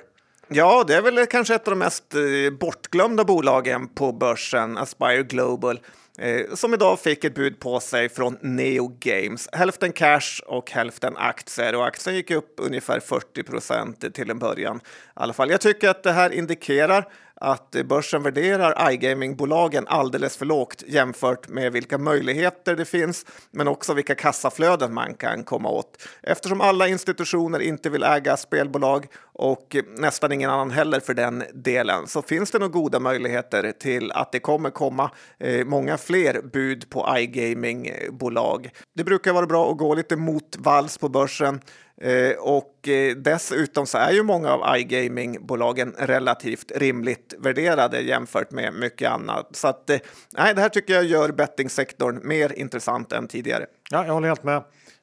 Ja, 0.48 0.84
det 0.86 0.94
är 0.94 1.02
väl 1.02 1.26
kanske 1.26 1.54
ett 1.54 1.68
av 1.68 1.72
de 1.72 1.78
mest 1.78 2.14
eh, 2.14 2.58
bortglömda 2.60 3.24
bolagen 3.24 3.88
på 3.88 4.12
börsen, 4.12 4.78
Aspire 4.78 5.22
Global, 5.22 5.80
eh, 6.18 6.54
som 6.54 6.74
idag 6.74 7.00
fick 7.00 7.24
ett 7.24 7.34
bud 7.34 7.60
på 7.60 7.80
sig 7.80 8.08
från 8.08 8.38
Neo 8.40 8.96
Games. 9.00 9.48
Hälften 9.52 9.92
cash 9.92 10.42
och 10.46 10.70
hälften 10.70 11.16
aktier 11.16 11.74
och 11.74 11.86
aktien 11.86 12.16
gick 12.16 12.30
upp 12.30 12.54
ungefär 12.56 13.00
40 13.00 13.42
procent 13.42 14.14
till 14.14 14.30
en 14.30 14.38
början. 14.38 14.76
I 14.76 14.80
alla 15.14 15.32
fall. 15.32 15.50
Jag 15.50 15.60
tycker 15.60 15.88
att 15.88 16.02
det 16.02 16.12
här 16.12 16.30
indikerar 16.30 17.08
att 17.40 17.76
börsen 17.84 18.22
värderar 18.22 18.90
iGaming-bolagen 18.90 19.86
alldeles 19.88 20.36
för 20.36 20.46
lågt 20.46 20.82
jämfört 20.86 21.48
med 21.48 21.72
vilka 21.72 21.98
möjligheter 21.98 22.76
det 22.76 22.84
finns, 22.84 23.26
men 23.50 23.68
också 23.68 23.94
vilka 23.94 24.14
kassaflöden 24.14 24.94
man 24.94 25.14
kan 25.14 25.44
komma 25.44 25.68
åt. 25.68 26.02
Eftersom 26.22 26.60
alla 26.60 26.88
institutioner 26.88 27.60
inte 27.60 27.90
vill 27.90 28.02
äga 28.02 28.36
spelbolag 28.36 29.06
och 29.32 29.76
nästan 29.98 30.32
ingen 30.32 30.50
annan 30.50 30.70
heller 30.70 31.00
för 31.00 31.14
den 31.14 31.44
delen 31.54 32.06
så 32.06 32.22
finns 32.22 32.50
det 32.50 32.58
nog 32.58 32.72
goda 32.72 33.00
möjligheter 33.00 33.72
till 33.72 34.12
att 34.12 34.32
det 34.32 34.40
kommer 34.40 34.70
komma 34.70 35.10
eh, 35.38 35.64
många 35.66 35.98
fler 35.98 36.42
bud 36.52 36.90
på 36.90 37.16
iGaming-bolag. 37.18 38.70
Det 38.94 39.04
brukar 39.04 39.32
vara 39.32 39.46
bra 39.46 39.70
att 39.70 39.78
gå 39.78 39.94
lite 39.94 40.16
mot 40.16 40.56
vals 40.58 40.98
på 40.98 41.08
börsen. 41.08 41.60
Eh, 42.00 42.36
och 42.38 42.88
eh, 42.88 43.16
dessutom 43.16 43.86
så 43.86 43.98
är 43.98 44.12
ju 44.12 44.22
många 44.22 44.52
av 44.52 44.76
iGaming-bolagen 44.76 45.94
relativt 45.98 46.72
rimligt 46.74 47.34
värderade 47.38 48.00
jämfört 48.00 48.50
med 48.50 48.74
mycket 48.74 49.10
annat. 49.10 49.56
Så 49.56 49.68
att, 49.68 49.90
eh, 49.90 49.98
nej, 50.38 50.54
det 50.54 50.60
här 50.60 50.68
tycker 50.68 50.94
jag 50.94 51.04
gör 51.04 51.32
bettingsektorn 51.32 52.20
mer 52.28 52.58
intressant 52.58 53.12
än 53.12 53.28
tidigare. 53.28 53.66
Ja, 53.90 54.06
jag 54.06 54.12
håller 54.12 54.28
helt 54.28 54.44
med. 54.44 54.56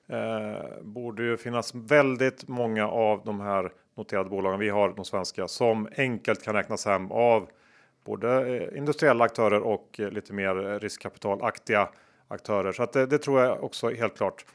Eh, 0.10 0.82
borde 0.82 1.24
ju 1.24 1.38
finnas 1.38 1.76
väldigt 1.76 2.48
många 2.48 2.88
av 2.88 3.22
de 3.26 3.42
här 3.42 3.72
noterade 3.98 4.30
bolagen 4.30 4.60
vi 4.60 4.70
har, 4.70 4.94
de 4.96 5.06
svenska, 5.06 5.48
som 5.48 5.88
enkelt 5.98 6.44
kan 6.44 6.56
räknas 6.56 6.86
hem 6.86 7.12
av 7.12 7.50
både 8.06 8.70
industriella 8.78 9.26
aktörer 9.26 9.62
och 9.62 10.00
lite 10.12 10.34
mer 10.34 10.80
riskkapitalaktiga 10.80 11.90
aktörer. 12.28 12.72
Så 12.72 12.84
att 12.84 12.94
det, 12.94 13.06
det 13.06 13.18
tror 13.18 13.42
jag 13.42 13.64
också 13.64 13.90
helt 13.90 14.18
klart. 14.18 14.46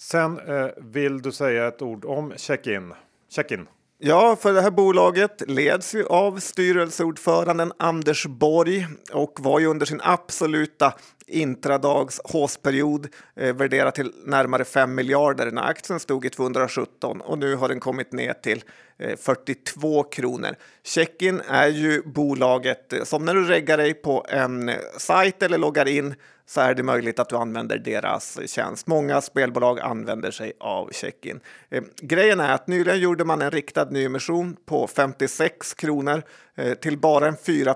Sen 0.00 0.38
eh, 0.38 0.66
vill 0.76 1.22
du 1.22 1.32
säga 1.32 1.68
ett 1.68 1.82
ord 1.82 2.04
om 2.04 2.32
check-in. 2.36 2.94
Check-in. 3.30 3.66
Ja, 4.00 4.36
för 4.40 4.52
det 4.52 4.60
här 4.60 4.70
bolaget 4.70 5.42
leds 5.48 5.94
ju 5.94 6.06
av 6.06 6.38
styrelseordföranden 6.38 7.72
Anders 7.76 8.26
Borg 8.26 8.86
och 9.12 9.38
var 9.40 9.60
ju 9.60 9.66
under 9.66 9.86
sin 9.86 10.00
absoluta 10.02 10.94
intradags 11.26 12.20
håsperiod 12.24 13.08
eh, 13.36 13.54
värderad 13.56 13.94
till 13.94 14.12
närmare 14.24 14.64
5 14.64 14.94
miljarder 14.94 15.50
när 15.50 15.62
aktien 15.62 16.00
stod 16.00 16.24
i 16.24 16.30
217 16.30 17.20
och 17.20 17.38
nu 17.38 17.54
har 17.54 17.68
den 17.68 17.80
kommit 17.80 18.12
ner 18.12 18.32
till 18.32 18.64
eh, 18.98 19.16
42 19.16 20.02
kronor. 20.02 20.54
Checkin 20.84 21.40
är 21.48 21.68
ju 21.68 22.02
bolaget 22.02 22.92
eh, 22.92 23.04
som 23.04 23.24
när 23.24 23.34
du 23.34 23.44
reggar 23.44 23.76
dig 23.76 23.94
på 23.94 24.26
en 24.28 24.68
eh, 24.68 24.76
sajt 24.98 25.42
eller 25.42 25.58
loggar 25.58 25.88
in 25.88 26.14
så 26.48 26.60
är 26.60 26.74
det 26.74 26.82
möjligt 26.82 27.18
att 27.18 27.28
du 27.28 27.36
använder 27.36 27.78
deras 27.78 28.38
tjänst. 28.46 28.86
Många 28.86 29.20
spelbolag 29.20 29.80
använder 29.80 30.30
sig 30.30 30.52
av 30.60 30.90
check-in. 30.92 31.40
Eh, 31.70 31.82
grejen 32.02 32.40
är 32.40 32.54
att 32.54 32.66
nyligen 32.66 33.00
gjorde 33.00 33.24
man 33.24 33.42
en 33.42 33.50
riktad 33.50 33.90
nyemission 33.90 34.56
på 34.66 34.86
56 34.86 35.74
kronor 35.74 36.22
eh, 36.54 36.74
till 36.74 36.98
bara 36.98 37.28
en 37.28 37.36
4 37.36 37.74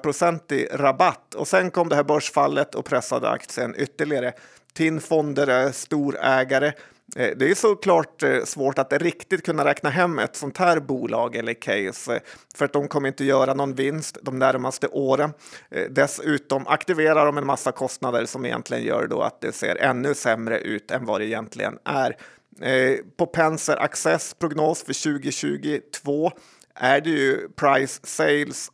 i 0.51 0.67
rabatt 0.73 1.35
och 1.35 1.49
sen 1.49 1.71
kom 1.71 1.89
det 1.89 1.97
här 1.97 2.05
börsfallet 2.05 2.75
och 2.75 2.85
pressade 2.85 3.29
aktien 3.29 3.75
ytterligare. 3.79 4.33
TIN 4.75 5.01
Fonder 5.01 5.47
är 5.47 5.73
storägare 5.73 6.73
Eh, 7.17 7.31
det 7.37 7.51
är 7.51 7.55
såklart 7.55 8.23
eh, 8.23 8.45
svårt 8.45 8.79
att 8.79 8.93
riktigt 8.93 9.45
kunna 9.45 9.65
räkna 9.65 9.91
hem 9.91 10.19
ett 10.19 10.37
sånt 10.37 10.59
här 10.59 10.81
bolag 10.81 11.37
eller 11.37 11.55
case 11.55 12.15
eh, 12.15 12.21
för 12.55 12.65
att 12.65 12.73
de 12.73 12.89
kommer 12.89 13.09
inte 13.09 13.25
göra 13.25 13.55
någon 13.55 13.75
vinst 13.75 14.19
de 14.23 14.39
närmaste 14.39 14.89
åren. 14.89 15.33
Dessutom 15.91 16.67
aktiverar 16.67 17.27
de 17.27 17.39
en 17.39 17.47
massa 17.47 17.73
kostnader 17.73 18.25
som 18.25 18.47
egentligen 18.47 18.83
gör 18.83 19.07
då 19.07 19.21
att 19.23 19.41
det 19.41 19.53
ser 19.53 19.77
ännu 19.77 20.15
sämre 20.15 20.59
ut 20.59 20.91
än 20.91 21.05
vad 21.05 21.21
det 21.21 21.27
egentligen 21.27 21.79
är. 21.85 22.17
På 23.17 23.27
Penser 23.27 23.77
Access 23.77 24.35
prognos 24.35 24.83
för 24.83 25.03
2022 25.03 26.31
är 26.75 27.01
det 27.01 27.11
ju 27.11 27.49
price 27.49 28.01
sales 28.05 28.71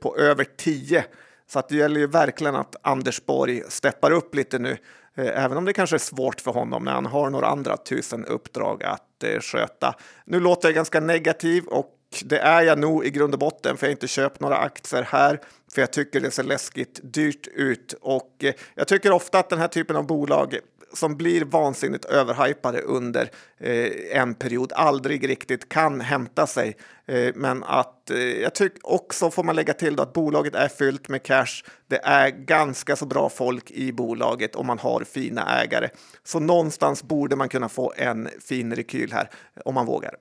på 0.00 0.16
över 0.16 0.46
10 0.56 1.04
så 1.48 1.58
att 1.58 1.68
det 1.68 1.76
gäller 1.76 2.00
ju 2.00 2.06
verkligen 2.06 2.56
att 2.56 2.76
Anders 2.82 3.26
Borg 3.26 3.62
steppar 3.68 4.10
upp 4.10 4.34
lite 4.34 4.58
nu 4.58 4.76
Eh, 5.16 5.44
även 5.44 5.56
om 5.56 5.64
det 5.64 5.72
kanske 5.72 5.96
är 5.96 5.98
svårt 5.98 6.40
för 6.40 6.50
honom 6.50 6.84
när 6.84 6.92
han 6.92 7.06
har 7.06 7.30
några 7.30 7.46
andra 7.46 7.76
tusen 7.76 8.24
uppdrag 8.24 8.84
att 8.84 9.24
eh, 9.24 9.40
sköta. 9.40 9.94
Nu 10.24 10.40
låter 10.40 10.68
jag 10.68 10.74
ganska 10.74 11.00
negativ 11.00 11.64
och 11.64 11.92
det 12.24 12.38
är 12.38 12.62
jag 12.62 12.78
nog 12.78 13.06
i 13.06 13.10
grund 13.10 13.34
och 13.34 13.40
botten 13.40 13.76
för 13.76 13.86
jag 13.86 13.88
har 13.88 13.92
inte 13.92 14.08
köpt 14.08 14.40
några 14.40 14.56
aktier 14.56 15.02
här 15.02 15.40
för 15.74 15.82
jag 15.82 15.92
tycker 15.92 16.20
det 16.20 16.30
ser 16.30 16.42
läskigt 16.42 17.00
dyrt 17.02 17.46
ut 17.46 17.94
och 18.00 18.44
eh, 18.44 18.54
jag 18.74 18.88
tycker 18.88 19.12
ofta 19.12 19.38
att 19.38 19.50
den 19.50 19.58
här 19.58 19.68
typen 19.68 19.96
av 19.96 20.06
bolag 20.06 20.58
som 20.96 21.16
blir 21.16 21.44
vansinnigt 21.44 22.04
överhypade 22.04 22.80
under 22.80 23.30
eh, 23.58 24.20
en 24.20 24.34
period 24.34 24.72
aldrig 24.72 25.28
riktigt 25.28 25.68
kan 25.68 26.00
hämta 26.00 26.46
sig. 26.46 26.76
Eh, 27.06 27.32
men 27.34 27.64
att 27.64 28.10
eh, 28.10 28.18
jag 28.18 28.54
tycker 28.54 28.80
också 28.82 29.30
får 29.30 29.44
man 29.44 29.56
lägga 29.56 29.72
till 29.72 29.96
då 29.96 30.02
att 30.02 30.12
bolaget 30.12 30.54
är 30.54 30.68
fyllt 30.68 31.08
med 31.08 31.22
cash. 31.22 31.62
Det 31.86 32.00
är 32.04 32.30
ganska 32.30 32.96
så 32.96 33.06
bra 33.06 33.28
folk 33.28 33.70
i 33.70 33.92
bolaget 33.92 34.54
och 34.54 34.64
man 34.64 34.78
har 34.78 35.04
fina 35.04 35.62
ägare. 35.62 35.88
Så 36.24 36.40
någonstans 36.40 37.02
borde 37.02 37.36
man 37.36 37.48
kunna 37.48 37.68
få 37.68 37.92
en 37.96 38.28
fin 38.48 38.74
rekyl 38.74 39.12
här 39.12 39.30
om 39.64 39.74
man 39.74 39.86
vågar. 39.86 40.14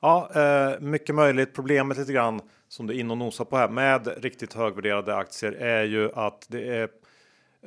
Ja, 0.00 0.30
eh, 0.34 0.80
mycket 0.80 1.14
möjligt. 1.14 1.54
Problemet 1.54 1.98
lite 1.98 2.12
grann 2.12 2.40
som 2.68 2.86
du 2.86 2.94
är 2.94 2.98
inne 2.98 3.12
och 3.12 3.18
nosar 3.18 3.44
på 3.44 3.56
här 3.56 3.68
med 3.68 4.08
riktigt 4.22 4.54
högvärderade 4.54 5.16
aktier 5.16 5.52
är 5.52 5.84
ju 5.84 6.12
att 6.14 6.46
det 6.48 6.76
är 6.76 6.88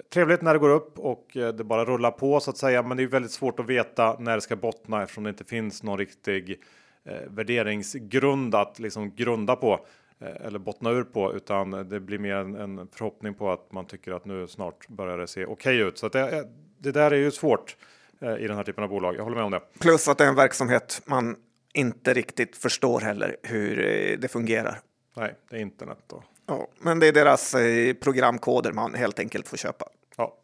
Trevligt 0.10 0.42
när 0.42 0.54
det 0.54 0.60
går 0.60 0.70
upp 0.70 1.00
och 1.00 1.38
eh, 1.38 1.54
det 1.54 1.64
bara 1.64 1.86
rullar 1.86 2.12
på 2.12 2.40
så 2.40 2.52
att 2.52 2.58
säga. 2.58 2.84
Men 2.84 2.98
det 2.98 3.04
är 3.04 3.08
väldigt 3.08 3.32
svårt 3.32 3.60
att 3.60 3.66
veta 3.66 4.16
när 4.20 4.36
det 4.36 4.42
ska 4.42 4.56
bottna 4.56 5.04
eftersom 5.04 5.24
det 5.24 5.30
inte 5.30 5.44
finns 5.44 5.84
någon 5.84 5.98
riktig 5.98 6.62
eh, 7.04 7.22
värderingsgrund 7.28 8.56
att 8.56 8.80
liksom 8.80 9.16
grunda 9.16 9.56
på 9.56 9.86
eh, 10.20 10.46
eller 10.46 10.60
bottna 10.60 10.92
ur 10.92 11.04
på, 11.04 11.34
utan 11.34 11.72
det 11.90 12.00
blir 12.00 12.18
mer 12.18 12.36
en, 12.36 12.56
en, 12.56 12.88
förhoppning 12.92 13.34
på 13.34 13.52
att 13.52 13.72
man 13.72 13.86
tycker 13.86 14.12
att 14.12 14.26
nu 14.26 14.48
snart 14.48 14.88
börjar 14.88 15.18
det 15.18 15.28
se 15.28 15.46
okej 15.46 15.54
okay 15.54 15.88
ut. 15.88 15.98
Så 15.98 16.06
att 16.06 16.14
det, 16.14 16.48
det 16.78 16.92
där 16.92 17.12
är 17.12 17.18
ju 17.18 17.32
svårt 17.32 17.78
eh, 18.20 18.36
i 18.36 18.48
den 18.48 18.58
här 18.58 18.64
typen 18.64 18.84
av 18.84 18.90
bolag. 18.90 19.16
Jag 19.16 19.24
håller 19.24 19.36
med 19.36 19.46
om 19.46 19.52
det. 19.52 19.62
Plus 19.80 20.08
att 20.08 20.18
det 20.18 20.24
är 20.24 20.30
en 20.30 20.36
verksamhet 20.36 21.02
man 21.06 21.36
inte 21.74 22.14
riktigt 22.14 22.58
förstår 22.58 23.00
heller 23.00 23.38
hur 23.44 23.80
eh, 23.80 24.20
det 24.20 24.28
fungerar. 24.28 24.80
Nej, 25.16 25.36
det 25.50 25.56
är 25.56 25.62
internet 25.62 26.00
då. 26.08 26.24
Ja, 26.46 26.68
men 26.80 27.00
det 27.00 27.08
är 27.08 27.14
deras 27.14 27.54
eh, 27.54 27.94
programkoder 27.94 28.72
man 28.72 28.94
helt 28.94 29.20
enkelt 29.20 29.48
får 29.48 29.58
köpa. 29.58 29.86
Ja. 30.18 30.38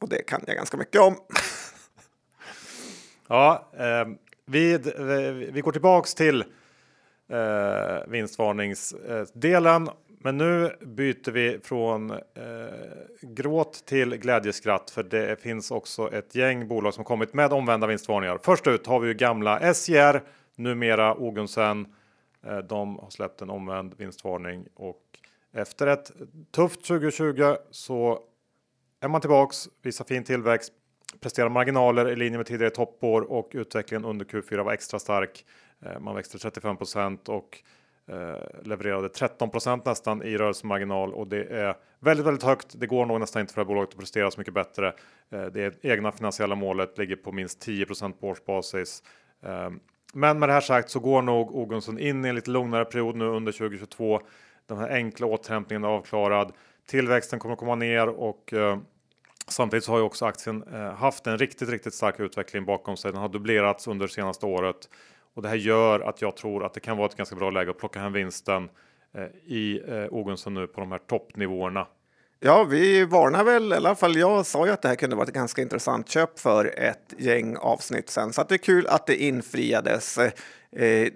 Och 0.00 0.08
det 0.08 0.22
kan 0.22 0.44
jag 0.46 0.56
ganska 0.56 0.76
mycket 0.76 1.00
om. 1.00 1.16
ja, 3.28 3.68
eh, 3.72 4.08
vi, 4.46 4.78
vi 5.52 5.60
går 5.60 5.72
tillbaks 5.72 6.14
till 6.14 6.44
eh, 7.28 8.08
vinstvarningsdelen. 8.08 9.90
Men 10.20 10.36
nu 10.36 10.76
byter 10.80 11.30
vi 11.30 11.58
från 11.64 12.10
eh, 12.10 12.18
gråt 13.20 13.86
till 13.86 14.16
glädjeskratt 14.16 14.90
för 14.90 15.02
det 15.02 15.40
finns 15.40 15.70
också 15.70 16.12
ett 16.12 16.34
gäng 16.34 16.68
bolag 16.68 16.94
som 16.94 17.04
kommit 17.04 17.34
med 17.34 17.52
omvända 17.52 17.86
vinstvarningar. 17.86 18.38
Först 18.42 18.66
ut 18.66 18.86
har 18.86 19.00
vi 19.00 19.08
ju 19.08 19.14
gamla 19.14 19.74
SJR, 19.74 20.22
numera 20.56 21.14
Ogunsen. 21.14 21.86
Eh, 22.42 22.58
de 22.58 22.98
har 22.98 23.10
släppt 23.10 23.42
en 23.42 23.50
omvänd 23.50 23.94
vinstvarning 23.98 24.66
och 24.74 25.02
efter 25.52 25.86
ett 25.86 26.12
tufft 26.50 26.84
2020 26.84 27.56
så 27.70 28.22
är 29.00 29.08
man 29.08 29.20
tillbaks, 29.20 29.68
visar 29.82 30.04
fin 30.04 30.24
tillväxt, 30.24 30.72
presterar 31.20 31.48
marginaler 31.48 32.08
i 32.08 32.16
linje 32.16 32.38
med 32.38 32.46
tidigare 32.46 32.70
toppår 32.70 33.20
och 33.20 33.50
utvecklingen 33.52 34.04
under 34.04 34.24
Q4 34.24 34.62
var 34.62 34.72
extra 34.72 34.98
stark. 34.98 35.44
Eh, 35.82 36.00
man 36.00 36.14
växte 36.14 36.38
35% 36.38 37.28
och 37.28 37.58
eh, 38.06 38.62
levererade 38.62 39.08
13% 39.08 39.82
nästan 39.84 40.22
i 40.22 40.36
rörelsemarginal 40.36 41.14
och 41.14 41.28
det 41.28 41.44
är 41.44 41.76
väldigt, 42.00 42.26
väldigt 42.26 42.44
högt. 42.44 42.80
Det 42.80 42.86
går 42.86 43.06
nog 43.06 43.20
nästan 43.20 43.40
inte 43.40 43.54
för 43.54 43.60
det 43.60 43.64
här 43.64 43.74
bolaget 43.74 43.90
att 43.90 44.00
prestera 44.00 44.30
så 44.30 44.40
mycket 44.40 44.54
bättre. 44.54 44.94
Det 45.28 45.84
egna 45.84 46.12
finansiella 46.12 46.54
målet 46.54 46.98
ligger 46.98 47.16
på 47.16 47.32
minst 47.32 47.60
10 47.60 47.86
på 48.20 48.28
årsbasis. 48.28 49.02
Ehm, 49.42 49.80
men 50.14 50.38
med 50.38 50.48
det 50.48 50.52
här 50.52 50.60
sagt 50.60 50.90
så 50.90 51.00
går 51.00 51.22
nog 51.22 51.56
Ogunsson 51.56 51.98
in 51.98 52.24
i 52.24 52.28
en 52.28 52.34
lite 52.34 52.50
lugnare 52.50 52.84
period 52.84 53.16
nu 53.16 53.24
under 53.24 53.52
2022. 53.52 54.20
Den 54.66 54.78
här 54.78 54.90
enkla 54.90 55.26
återhämtningen 55.26 55.84
är 55.84 55.88
avklarad. 55.88 56.52
Tillväxten 56.86 57.38
kommer 57.38 57.56
komma 57.56 57.74
ner 57.74 58.08
och 58.08 58.52
eh, 58.52 58.78
samtidigt 59.48 59.84
så 59.84 59.92
har 59.92 59.98
ju 59.98 60.04
också 60.04 60.24
aktien 60.24 60.64
eh, 60.72 60.92
haft 60.92 61.26
en 61.26 61.38
riktigt, 61.38 61.68
riktigt 61.68 61.94
stark 61.94 62.20
utveckling 62.20 62.64
bakom 62.64 62.96
sig. 62.96 63.12
Den 63.12 63.20
har 63.20 63.28
dubblerats 63.28 63.88
under 63.88 64.06
senaste 64.06 64.46
året 64.46 64.88
och 65.34 65.42
det 65.42 65.48
här 65.48 65.56
gör 65.56 66.00
att 66.00 66.22
jag 66.22 66.36
tror 66.36 66.64
att 66.64 66.74
det 66.74 66.80
kan 66.80 66.96
vara 66.96 67.08
ett 67.08 67.16
ganska 67.16 67.36
bra 67.36 67.50
läge 67.50 67.70
att 67.70 67.78
plocka 67.78 68.00
hem 68.00 68.12
vinsten 68.12 68.68
eh, 69.14 69.24
i 69.44 69.82
eh, 69.88 70.14
Ogunsen 70.14 70.54
nu 70.54 70.66
på 70.66 70.80
de 70.80 70.92
här 70.92 70.98
toppnivåerna. 70.98 71.86
Ja, 72.40 72.64
vi 72.64 73.04
varnar 73.04 73.44
väl, 73.44 73.72
i 73.72 73.76
alla 73.76 73.94
fall 73.94 74.16
jag 74.16 74.46
sa 74.46 74.66
ju 74.66 74.72
att 74.72 74.82
det 74.82 74.88
här 74.88 74.94
kunde 74.94 75.16
vara 75.16 75.26
ett 75.26 75.34
ganska 75.34 75.62
intressant 75.62 76.08
köp 76.08 76.38
för 76.38 76.78
ett 76.78 77.14
gäng 77.18 77.56
avsnitt 77.56 78.10
sen, 78.10 78.32
så 78.32 78.40
att 78.40 78.48
det 78.48 78.54
är 78.54 78.58
kul 78.58 78.86
att 78.86 79.06
det 79.06 79.22
infriades. 79.22 80.18
Eh, 80.18 80.32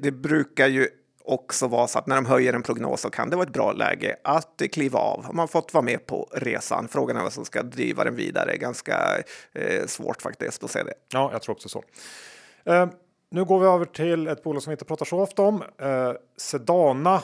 det 0.01 0.13
brukar 0.13 0.67
ju 0.67 0.89
också 1.25 1.69
vara 1.69 1.87
så 1.87 1.99
att 1.99 2.07
när 2.07 2.17
de 2.17 2.27
höjer 2.27 2.53
en 2.53 2.63
prognos 2.63 3.01
så 3.01 3.11
kan 3.11 3.31
det 3.31 3.37
vara 3.37 3.47
ett 3.47 3.53
bra 3.53 3.73
läge 3.73 4.17
att 4.25 4.63
kliva 4.73 4.99
av. 4.99 5.25
Har 5.25 5.33
Man 5.33 5.49
fått 5.49 5.75
vara 5.75 5.85
med 5.85 6.07
på 6.07 6.29
resan. 6.33 6.89
Frågan 6.89 7.17
är 7.17 7.23
vad 7.23 7.33
som 7.33 7.45
ska 7.45 7.63
driva 7.63 8.05
den 8.05 8.17
vidare. 8.17 8.57
Ganska 8.57 9.19
eh, 9.53 9.87
svårt 9.87 10.23
faktiskt 10.23 10.65
att 10.65 10.71
se 10.71 10.83
det. 10.83 10.95
Ja, 11.13 11.31
jag 11.33 11.43
tror 11.43 11.55
också 11.55 11.69
så. 11.69 11.85
Eh, 12.65 12.87
nu 13.31 13.45
går 13.45 13.61
vi 13.61 13.67
över 13.67 13.85
till 13.85 14.27
ett 14.27 14.43
bolag 14.43 14.63
som 14.63 14.71
vi 14.71 14.75
inte 14.75 14.85
pratar 14.85 15.05
så 15.05 15.21
ofta 15.21 15.43
om. 15.43 15.63
Sedana. 16.37 17.23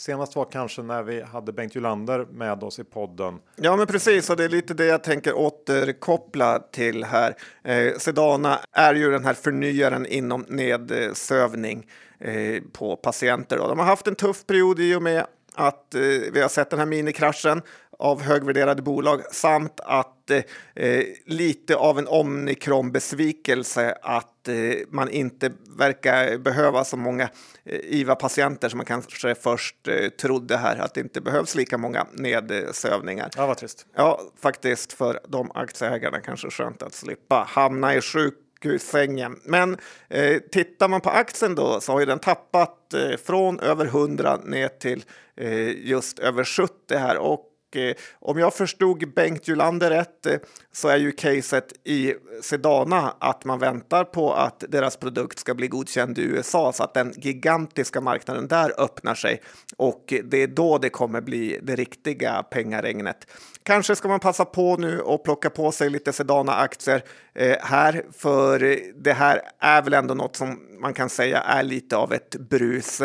Senast 0.00 0.36
var 0.36 0.44
kanske 0.44 0.82
när 0.82 1.02
vi 1.02 1.22
hade 1.22 1.52
Bengt 1.52 1.74
Julander 1.74 2.26
med 2.30 2.62
oss 2.62 2.78
i 2.78 2.84
podden. 2.84 3.38
Ja, 3.56 3.76
men 3.76 3.86
precis, 3.86 4.30
och 4.30 4.36
det 4.36 4.44
är 4.44 4.48
lite 4.48 4.74
det 4.74 4.84
jag 4.84 5.02
tänker 5.02 5.34
återkoppla 5.34 6.58
till 6.58 7.04
här. 7.04 7.34
Eh, 7.64 7.94
Sedana 7.98 8.60
är 8.72 8.94
ju 8.94 9.10
den 9.10 9.24
här 9.24 9.34
förnyaren 9.34 10.06
inom 10.06 10.44
nedsövning 10.48 11.86
eh, 12.20 12.62
på 12.72 12.96
patienter. 12.96 13.56
Då. 13.56 13.68
De 13.68 13.78
har 13.78 13.86
haft 13.86 14.06
en 14.06 14.14
tuff 14.14 14.46
period 14.46 14.80
i 14.80 14.94
och 14.94 15.02
med 15.02 15.26
att 15.54 15.94
eh, 15.94 16.00
vi 16.32 16.40
har 16.40 16.48
sett 16.48 16.70
den 16.70 16.78
här 16.78 16.86
minikraschen 16.86 17.62
av 18.00 18.22
högvärderade 18.22 18.82
bolag 18.82 19.34
samt 19.34 19.80
att 19.80 20.30
eh, 20.30 20.42
eh 20.74 21.04
lite 21.26 21.76
av 21.76 21.98
en 21.98 22.08
omikron-besvikelse 22.08 23.94
att 24.02 24.48
eh, 24.48 24.54
man 24.88 25.10
inte 25.10 25.52
verkar 25.78 26.38
behöva 26.38 26.84
så 26.84 26.96
många 26.96 27.28
eh, 27.64 27.78
IVA-patienter 27.82 28.68
som 28.68 28.76
man 28.76 28.86
kanske 28.86 29.34
först 29.34 29.88
eh, 29.88 30.08
trodde 30.08 30.56
här, 30.56 30.76
att 30.76 30.94
det 30.94 31.00
inte 31.00 31.20
behövs 31.20 31.54
lika 31.54 31.78
många 31.78 32.06
nedsövningar. 32.12 33.30
Ja, 33.36 33.46
vad 33.46 33.56
trist. 33.56 33.86
Ja, 33.94 34.20
faktiskt 34.40 34.92
för 34.92 35.20
de 35.28 35.50
aktieägarna 35.54 36.20
kanske 36.20 36.50
skönt 36.50 36.82
att 36.82 36.94
slippa 36.94 37.46
hamna 37.48 37.94
i 37.94 38.00
sjukhusängen. 38.00 39.40
Men 39.44 39.76
eh, 40.08 40.38
tittar 40.38 40.88
man 40.88 41.00
på 41.00 41.10
aktien 41.10 41.54
då 41.54 41.80
så 41.80 41.92
har 41.92 42.00
ju 42.00 42.06
den 42.06 42.18
tappat 42.18 42.94
eh, 42.94 43.16
från 43.16 43.60
över 43.60 43.84
100 43.84 44.38
ner 44.44 44.68
till 44.68 45.04
eh, 45.36 45.86
just 45.86 46.18
över 46.18 46.44
70 46.44 46.96
här 46.96 47.18
och 47.18 47.49
Eh, 47.76 47.94
om 48.18 48.38
jag 48.38 48.54
förstod 48.54 49.14
Bengt 49.14 49.48
Julander 49.48 49.90
rätt 49.90 50.26
eh, 50.26 50.36
så 50.72 50.88
är 50.88 50.96
ju 50.96 51.12
caset 51.12 51.72
i 51.84 52.14
Sedana 52.42 53.14
att 53.18 53.44
man 53.44 53.58
väntar 53.58 54.04
på 54.04 54.32
att 54.32 54.64
deras 54.68 54.96
produkt 54.96 55.38
ska 55.38 55.54
bli 55.54 55.68
godkänd 55.68 56.18
i 56.18 56.22
USA 56.22 56.72
så 56.72 56.84
att 56.84 56.94
den 56.94 57.12
gigantiska 57.16 58.00
marknaden 58.00 58.48
där 58.48 58.80
öppnar 58.80 59.14
sig 59.14 59.42
och 59.76 60.14
det 60.24 60.42
är 60.42 60.46
då 60.46 60.78
det 60.78 60.90
kommer 60.90 61.20
bli 61.20 61.58
det 61.62 61.76
riktiga 61.76 62.42
pengaregnet. 62.42 63.26
Kanske 63.62 63.96
ska 63.96 64.08
man 64.08 64.20
passa 64.20 64.44
på 64.44 64.76
nu 64.76 65.00
och 65.00 65.24
plocka 65.24 65.50
på 65.50 65.72
sig 65.72 65.90
lite 65.90 66.12
Sedana-aktier 66.12 67.04
eh, 67.34 67.56
här, 67.62 68.04
för 68.12 68.78
det 69.02 69.12
här 69.12 69.40
är 69.58 69.82
väl 69.82 69.94
ändå 69.94 70.14
något 70.14 70.36
som 70.36 70.58
man 70.80 70.94
kan 70.94 71.08
säga 71.10 71.40
är 71.40 71.62
lite 71.62 71.96
av 71.96 72.12
ett 72.12 72.36
brus. 72.36 73.02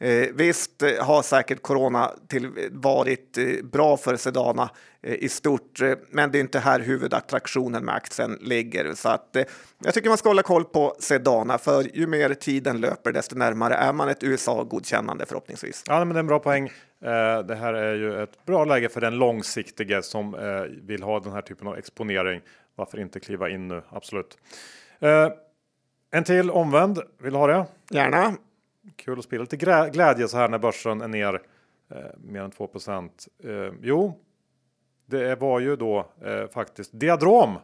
Eh, 0.00 0.28
visst 0.34 0.82
eh, 0.82 1.04
har 1.04 1.22
säkert 1.22 1.62
corona 1.62 2.10
till, 2.28 2.70
varit 2.72 3.38
eh, 3.38 3.44
bra 3.62 3.96
för 3.96 4.16
Sedana 4.16 4.70
eh, 5.02 5.14
i 5.14 5.28
stort, 5.28 5.80
men 6.10 6.30
det 6.30 6.38
är 6.38 6.40
inte 6.40 6.58
här 6.58 6.80
huvudattraktionen 6.80 7.84
med 7.84 7.94
aktien 7.94 8.38
ligger. 8.40 8.94
Så 8.94 9.08
att, 9.08 9.36
jag 9.84 9.94
tycker 9.94 10.08
man 10.08 10.18
ska 10.18 10.28
hålla 10.28 10.42
koll 10.42 10.64
på 10.64 10.96
Sedana, 10.98 11.58
för 11.58 11.96
ju 11.96 12.06
mer 12.06 12.34
tiden 12.34 12.80
löper, 12.80 13.12
desto 13.12 13.36
närmare 13.36 13.74
är 13.74 13.92
man 13.92 14.08
ett 14.08 14.22
USA-godkännande 14.22 15.26
förhoppningsvis. 15.26 15.84
Ja, 15.86 15.98
men 15.98 16.08
det 16.08 16.14
är 16.14 16.20
en 16.20 16.26
bra 16.26 16.38
poäng. 16.38 16.70
det 17.44 17.54
här 17.60 17.74
är 17.74 17.94
ju 17.94 18.22
ett 18.22 18.44
bra 18.46 18.64
läge 18.64 18.88
för 18.88 19.00
den 19.00 19.14
långsiktige 19.14 20.02
som 20.02 20.36
vill 20.82 21.02
ha 21.02 21.20
den 21.20 21.32
här 21.32 21.42
typen 21.42 21.68
av 21.68 21.76
exponering. 21.76 22.40
Varför 22.76 23.00
inte 23.00 23.20
kliva 23.20 23.48
in 23.48 23.68
nu? 23.68 23.82
Absolut. 23.90 24.38
en 26.10 26.24
till 26.24 26.50
omvänd. 26.50 26.98
Vill 27.22 27.32
du 27.32 27.38
ha 27.38 27.46
det? 27.46 27.66
Gärna 27.90 28.34
kul 28.96 29.18
att 29.18 29.24
spela 29.24 29.42
lite 29.42 29.56
glädje 29.92 30.28
så 30.28 30.36
här 30.36 30.48
när 30.48 30.58
börsen 30.58 31.00
är 31.00 31.08
ner 31.08 31.34
eh, 31.90 31.96
mer 32.16 32.40
än 32.40 32.50
2 32.50 32.68
eh, 33.44 33.50
Jo, 33.82 34.20
det 35.06 35.40
var 35.40 35.60
ju 35.60 35.76
då 35.76 36.06
eh, 36.24 36.48
faktiskt 36.54 36.90
Diadrom 36.92 37.58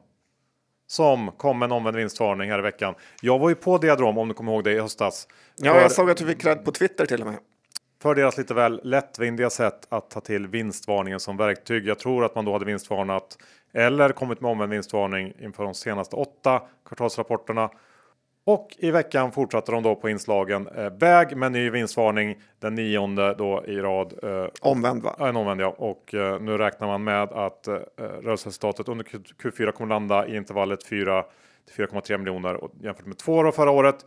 som 0.86 1.30
kom 1.32 1.58
med 1.58 1.66
en 1.66 1.72
omvänd 1.72 1.96
vinstvarning 1.96 2.50
här 2.50 2.58
i 2.58 2.62
veckan. 2.62 2.94
Jag 3.20 3.38
var 3.38 3.48
ju 3.48 3.54
på 3.54 3.78
Diadrom 3.78 4.18
om 4.18 4.28
du 4.28 4.34
kommer 4.34 4.52
ihåg 4.52 4.64
det 4.64 4.72
i 4.72 4.80
höstas. 4.80 5.28
Ja, 5.56 5.80
jag 5.80 5.92
såg 5.92 6.10
att 6.10 6.16
du 6.16 6.26
fick 6.26 6.40
cred 6.40 6.64
på 6.64 6.72
Twitter 6.72 7.06
till 7.06 7.20
och 7.20 7.26
med. 7.26 7.36
För 8.02 8.14
deras 8.14 8.38
lite 8.38 8.54
väl 8.54 8.80
lättvindiga 8.84 9.50
sätt 9.50 9.86
att 9.88 10.10
ta 10.10 10.20
till 10.20 10.46
vinstvarningen 10.46 11.20
som 11.20 11.36
verktyg. 11.36 11.86
Jag 11.86 11.98
tror 11.98 12.24
att 12.24 12.34
man 12.34 12.44
då 12.44 12.52
hade 12.52 12.64
vinstvarnat 12.64 13.38
eller 13.72 14.12
kommit 14.12 14.40
med 14.40 14.50
omvänd 14.50 14.72
vinstvarning 14.72 15.32
inför 15.38 15.64
de 15.64 15.74
senaste 15.74 16.16
åtta 16.16 16.62
kvartalsrapporterna 16.84 17.70
och 18.44 18.76
i 18.78 18.90
veckan 18.90 19.32
fortsatte 19.32 19.72
de 19.72 19.82
då 19.82 19.94
på 19.94 20.08
inslagen 20.08 20.68
eh, 20.68 20.90
väg 20.90 21.36
med 21.36 21.52
ny 21.52 21.70
vinstvarning 21.70 22.38
den 22.58 22.74
nionde 22.74 23.34
då 23.34 23.64
i 23.66 23.76
rad. 23.76 24.14
Eh, 24.22 24.46
omvänd 24.60 25.02
va? 25.02 25.16
En 25.18 25.36
omvänd 25.36 25.60
ja. 25.60 25.74
Och 25.78 26.14
eh, 26.14 26.40
nu 26.40 26.58
räknar 26.58 26.86
man 26.86 27.04
med 27.04 27.22
att 27.22 27.68
eh, 27.68 27.74
rörelseresultatet 27.96 28.88
under 28.88 29.04
Q4 29.04 29.70
kommer 29.70 29.94
landa 29.94 30.26
i 30.26 30.36
intervallet 30.36 30.84
4 30.86 31.24
till 31.74 31.86
4,3 31.86 32.18
miljoner 32.18 32.60
jämfört 32.80 33.06
med 33.06 33.18
2 33.18 33.52
förra 33.52 33.70
året. 33.70 34.06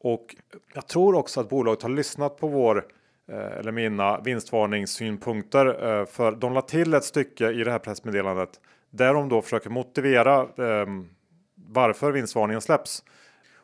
Och 0.00 0.36
jag 0.74 0.86
tror 0.86 1.14
också 1.14 1.40
att 1.40 1.48
bolaget 1.48 1.82
har 1.82 1.90
lyssnat 1.90 2.36
på 2.36 2.48
vår 2.48 2.84
eh, 3.32 3.58
eller 3.58 3.72
mina 3.72 4.20
vinstvarningssynpunkter 4.20 5.66
eh, 5.66 6.06
för 6.06 6.32
de 6.32 6.54
la 6.54 6.62
till 6.62 6.94
ett 6.94 7.04
stycke 7.04 7.50
i 7.50 7.64
det 7.64 7.70
här 7.70 7.78
pressmeddelandet 7.78 8.50
där 8.90 9.14
de 9.14 9.28
då 9.28 9.42
försöker 9.42 9.70
motivera 9.70 10.40
eh, 10.40 10.86
varför 11.54 12.12
vinstvarningen 12.12 12.60
släpps. 12.60 13.04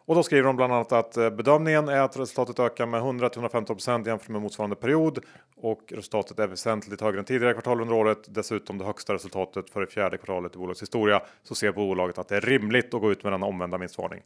Och 0.07 0.15
då 0.15 0.23
skriver 0.23 0.47
de 0.47 0.57
bland 0.57 0.73
annat 0.73 0.93
att 0.93 1.17
eh, 1.17 1.31
bedömningen 1.31 1.89
är 1.89 2.01
att 2.01 2.17
resultatet 2.17 2.59
ökar 2.59 2.87
med 2.87 3.01
100 3.01 3.29
115% 3.29 4.07
jämfört 4.09 4.29
med 4.29 4.43
motsvarande 4.43 4.77
period 4.77 5.19
och 5.57 5.83
resultatet 5.89 6.39
är 6.39 6.47
väsentligt 6.47 7.01
högre 7.01 7.19
än 7.19 7.25
tidigare 7.25 7.53
kvartal 7.53 7.81
under 7.81 7.95
året. 7.95 8.19
Dessutom 8.27 8.79
det 8.79 8.85
högsta 8.85 9.15
resultatet 9.15 9.71
för 9.71 9.81
det 9.81 9.87
fjärde 9.87 10.17
kvartalet 10.17 10.55
i 10.55 10.59
bolagets 10.59 10.83
historia 10.83 11.23
så 11.43 11.55
ser 11.55 11.73
bolaget 11.73 12.19
att 12.19 12.29
det 12.29 12.37
är 12.37 12.41
rimligt 12.41 12.95
att 12.95 13.01
gå 13.01 13.13
ut 13.13 13.25
med 13.25 13.33
denna 13.33 13.47
omvända 13.47 13.79
vinstvarning. 13.79 14.23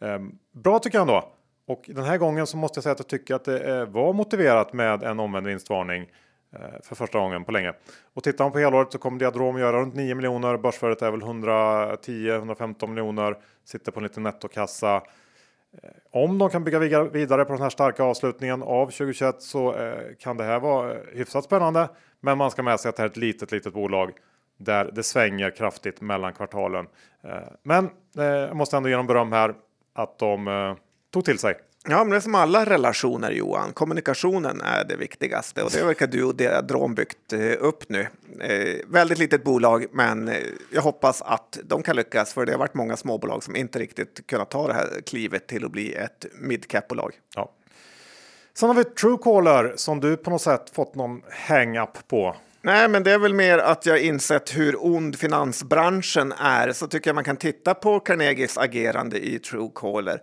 Ehm, 0.00 0.38
bra 0.52 0.78
tycker 0.78 0.98
jag 0.98 1.02
ändå. 1.02 1.28
Och 1.66 1.90
den 1.94 2.04
här 2.04 2.18
gången 2.18 2.46
så 2.46 2.56
måste 2.56 2.78
jag 2.78 2.82
säga 2.82 2.92
att 2.92 2.98
jag 2.98 3.08
tycker 3.08 3.34
att 3.34 3.44
det 3.44 3.78
eh, 3.78 3.86
var 3.86 4.12
motiverat 4.12 4.72
med 4.72 5.02
en 5.02 5.20
omvänd 5.20 5.46
vinstvarning 5.46 6.06
Eh, 6.52 6.82
för 6.82 6.94
första 6.94 7.18
gången 7.18 7.44
på 7.44 7.52
länge. 7.52 7.72
Och 8.14 8.22
tittar 8.22 8.44
man 8.44 8.52
på 8.52 8.58
helåret 8.58 8.92
så 8.92 8.98
kommer 8.98 9.18
Diadrom 9.18 9.58
göra 9.58 9.80
runt 9.80 9.94
9 9.94 10.14
miljoner. 10.14 10.56
Börsvärdet 10.56 11.02
är 11.02 11.10
väl 11.10 11.20
110-115 11.20 12.86
miljoner. 12.86 13.36
Sitter 13.64 13.92
på 13.92 14.00
en 14.00 14.04
liten 14.04 14.22
nettokassa. 14.22 14.96
Eh, 14.96 15.90
om 16.10 16.38
de 16.38 16.50
kan 16.50 16.64
bygga 16.64 17.04
vidare 17.04 17.44
på 17.44 17.52
den 17.52 17.62
här 17.62 17.70
starka 17.70 18.04
avslutningen 18.04 18.62
av 18.62 18.86
2021 18.86 19.42
så 19.42 19.74
eh, 19.74 20.14
kan 20.18 20.36
det 20.36 20.44
här 20.44 20.60
vara 20.60 20.96
hyfsat 21.12 21.44
spännande. 21.44 21.88
Men 22.20 22.38
man 22.38 22.50
ska 22.50 22.62
med 22.62 22.80
sig 22.80 22.88
att 22.88 22.96
det 22.96 23.02
här 23.02 23.08
är 23.08 23.10
ett 23.10 23.16
litet, 23.16 23.52
litet 23.52 23.74
bolag. 23.74 24.12
där 24.56 24.90
det 24.92 25.02
svänger 25.02 25.50
kraftigt 25.50 26.00
mellan 26.00 26.32
kvartalen. 26.32 26.86
Men 27.62 27.90
jag 28.14 28.56
måste 28.56 28.76
ändå 28.76 28.88
ge 28.88 28.96
dem 28.96 29.06
beröm 29.06 29.32
här 29.32 29.54
att 29.92 30.18
de 30.18 30.76
tog 31.12 31.24
till 31.24 31.38
sig. 31.38 31.54
Ja, 31.88 32.04
men 32.04 32.10
det 32.10 32.16
är 32.16 32.20
som 32.20 32.34
alla 32.34 32.64
relationer 32.64 33.30
Johan. 33.30 33.72
Kommunikationen 33.72 34.60
är 34.60 34.84
det 34.84 34.96
viktigaste 34.96 35.62
och 35.62 35.70
det 35.70 35.84
verkar 35.84 36.06
du 36.06 36.24
och 36.24 36.34
Deadron 36.34 36.94
byggt 36.94 37.32
upp 37.58 37.88
nu. 37.88 38.06
Eh, 38.40 38.86
väldigt 38.86 39.18
litet 39.18 39.44
bolag, 39.44 39.86
men 39.92 40.30
jag 40.70 40.82
hoppas 40.82 41.22
att 41.22 41.58
de 41.64 41.82
kan 41.82 41.96
lyckas 41.96 42.32
för 42.32 42.46
det 42.46 42.52
har 42.52 42.58
varit 42.58 42.74
många 42.74 42.96
småbolag 42.96 43.42
som 43.42 43.56
inte 43.56 43.78
riktigt 43.78 44.26
kunnat 44.26 44.50
ta 44.50 44.68
det 44.68 44.74
här 44.74 45.00
klivet 45.06 45.46
till 45.46 45.64
att 45.64 45.70
bli 45.70 45.94
ett 45.94 46.26
midcap-bolag. 46.40 47.12
Ja. 47.34 47.52
Sen 48.54 48.68
har 48.68 48.76
vi 48.76 48.84
Truecaller 48.84 49.72
som 49.76 50.00
du 50.00 50.16
på 50.16 50.30
något 50.30 50.42
sätt 50.42 50.70
fått 50.74 50.94
någon 50.94 51.22
hang-up 51.48 52.08
på. 52.08 52.36
Nej, 52.64 52.88
men 52.88 53.02
det 53.02 53.12
är 53.12 53.18
väl 53.18 53.34
mer 53.34 53.58
att 53.58 53.86
jag 53.86 54.00
insett 54.00 54.56
hur 54.56 54.84
ond 54.84 55.18
finansbranschen 55.18 56.32
är. 56.32 56.72
Så 56.72 56.86
tycker 56.86 57.10
jag 57.10 57.14
man 57.14 57.24
kan 57.24 57.36
titta 57.36 57.74
på 57.74 58.00
Carnegies 58.00 58.58
agerande 58.58 59.18
i 59.18 59.38
Truecaller 59.38 60.22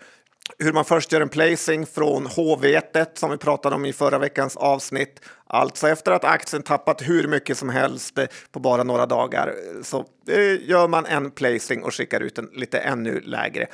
hur 0.58 0.74
man 0.74 0.86
först 0.86 1.12
gör 1.12 1.22
en 1.22 1.30
placing 1.30 1.86
från 1.86 2.26
H-vetet 2.26 3.18
som 3.18 3.32
vi 3.32 3.38
pratade 3.38 3.76
om 3.76 3.86
i 3.86 3.94
förra 3.94 4.18
veckans 4.18 4.58
avsnitt. 4.58 5.22
Alltså 5.48 5.88
efter 5.88 6.12
att 6.12 6.24
aktien 6.24 6.64
tappat 6.64 7.02
hur 7.02 7.28
mycket 7.28 7.58
som 7.58 7.70
helst 7.70 8.20
på 8.52 8.60
bara 8.60 8.84
några 8.84 9.06
dagar 9.06 9.56
så 9.84 10.06
eh, 10.28 10.70
gör 10.70 10.88
man 10.88 11.06
en 11.06 11.32
placing 11.32 11.84
och 11.84 11.94
skickar 11.94 12.20
ut 12.20 12.36
den 12.36 12.50
lite 12.54 12.80
ännu 12.80 13.20
lägre. 13.20 13.68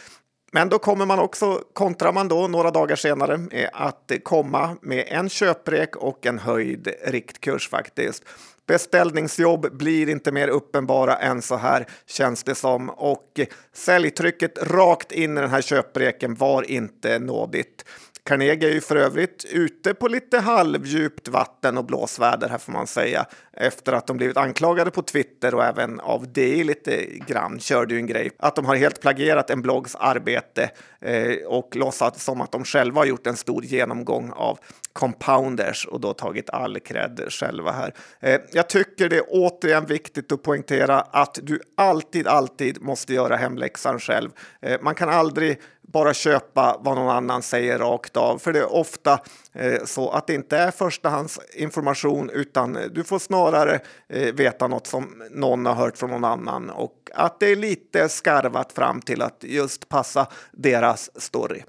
Men 0.51 0.69
då 0.69 0.80
kommer 0.80 1.05
man 1.05 1.19
också, 1.19 1.61
kontrar 1.73 2.13
man 2.13 2.28
då 2.28 2.47
några 2.47 2.71
dagar 2.71 2.95
senare, 2.95 3.39
eh, 3.51 3.69
att 3.73 4.11
komma 4.23 4.78
med 4.82 5.05
en 5.07 5.30
köprek 5.30 5.95
och 5.95 6.26
en 6.26 6.39
höjd 6.39 6.88
riktkurs 7.05 7.69
faktiskt. 7.69 8.23
Beställningsjobb 8.68 9.78
blir 9.78 10.09
inte 10.09 10.32
mer 10.32 10.47
uppenbara 10.47 11.18
än 11.18 11.41
så 11.41 11.55
här 11.55 11.86
känns 12.05 12.43
det 12.43 12.55
som 12.55 12.89
och 12.89 13.39
säljtrycket 13.74 14.57
rakt 14.63 15.11
in 15.11 15.38
i 15.38 15.41
den 15.41 15.49
här 15.49 15.61
köpreken 15.61 16.36
var 16.36 16.72
inte 16.72 17.20
nådigt. 17.20 17.86
Carnegie 18.30 18.69
är 18.69 18.73
ju 18.73 18.82
för 18.82 18.95
övrigt 18.95 19.45
ute 19.51 19.93
på 19.93 20.07
lite 20.07 20.39
halvdjupt 20.39 21.28
vatten 21.28 21.78
och 21.78 21.86
blåsväder 21.86 22.49
här 22.49 22.57
får 22.57 22.71
man 22.71 22.88
säga 22.88 23.26
efter 23.53 23.93
att 23.93 24.07
de 24.07 24.17
blivit 24.17 24.38
anklagade 24.38 24.91
på 24.91 25.01
Twitter 25.01 25.55
och 25.55 25.63
även 25.63 25.99
av 25.99 26.34
DI 26.34 26.63
lite 26.63 27.05
grann 27.05 27.59
körde 27.59 27.93
ju 27.93 27.99
en 27.99 28.07
grej 28.07 28.32
att 28.38 28.55
de 28.55 28.65
har 28.65 28.76
helt 28.76 29.01
plagierat 29.01 29.49
en 29.49 29.61
bloggs 29.61 29.95
arbete 29.95 30.69
eh, 31.01 31.47
och 31.47 31.76
låtsat 31.76 32.19
som 32.19 32.41
att 32.41 32.51
de 32.51 32.63
själva 32.63 33.01
har 33.01 33.05
gjort 33.05 33.28
en 33.28 33.36
stor 33.36 33.63
genomgång 33.63 34.32
av 34.32 34.59
compounders 34.93 35.86
och 35.86 35.99
då 35.99 36.13
tagit 36.13 36.49
all 36.49 36.80
cred 36.80 37.21
själva 37.30 37.71
här. 37.71 37.93
Eh, 38.19 38.41
jag 38.51 38.69
tycker 38.69 39.09
det 39.09 39.17
är 39.17 39.26
återigen 39.30 39.86
viktigt 39.86 40.32
att 40.32 40.43
poängtera 40.43 41.01
att 41.01 41.39
du 41.43 41.59
alltid, 41.78 42.28
alltid 42.28 42.82
måste 42.82 43.13
göra 43.13 43.36
hemläxan 43.36 43.99
själv. 43.99 44.30
Eh, 44.61 44.82
man 44.82 44.95
kan 44.95 45.09
aldrig 45.09 45.61
bara 45.88 46.13
köpa 46.13 46.79
vad 46.79 46.95
någon 46.95 47.09
annan 47.09 47.41
säger 47.41 47.79
rakt 47.79 48.17
av. 48.17 48.38
För 48.38 48.53
det 48.53 48.59
är 48.59 48.73
ofta 48.73 49.19
eh, 49.53 49.83
så 49.86 50.09
att 50.09 50.27
det 50.27 50.33
inte 50.33 50.57
är 50.57 50.71
förstahandsinformation 50.71 52.29
utan 52.29 52.77
du 52.91 53.03
får 53.03 53.19
snarare 53.19 53.79
eh, 54.09 54.33
veta 54.33 54.67
något 54.67 54.88
som 54.88 55.23
någon 55.31 55.65
har 55.65 55.73
hört 55.73 55.97
från 55.97 56.09
någon 56.09 56.25
annan 56.25 56.69
och 56.69 57.09
att 57.13 57.39
det 57.39 57.47
är 57.47 57.55
lite 57.55 58.09
skarvat 58.09 58.71
fram 58.71 59.01
till 59.01 59.21
att 59.21 59.43
just 59.43 59.89
passa 59.89 60.27
deras 60.51 61.21
story. 61.21 61.63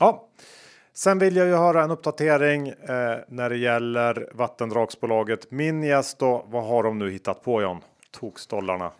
Ja, 0.00 0.28
Sen 0.94 1.18
vill 1.18 1.36
jag 1.36 1.46
ju 1.46 1.54
höra 1.54 1.82
en 1.82 1.90
uppdatering 1.90 2.68
eh, 2.68 3.18
när 3.28 3.50
det 3.50 3.56
gäller 3.56 4.28
vattendragsbolaget 4.34 5.50
Minjas. 5.50 6.14
Då, 6.14 6.46
vad 6.48 6.64
har 6.64 6.82
de 6.82 6.98
nu 6.98 7.10
hittat 7.10 7.42
på 7.42 7.62
John? 7.62 7.80
Tokstollarna. 8.10 8.90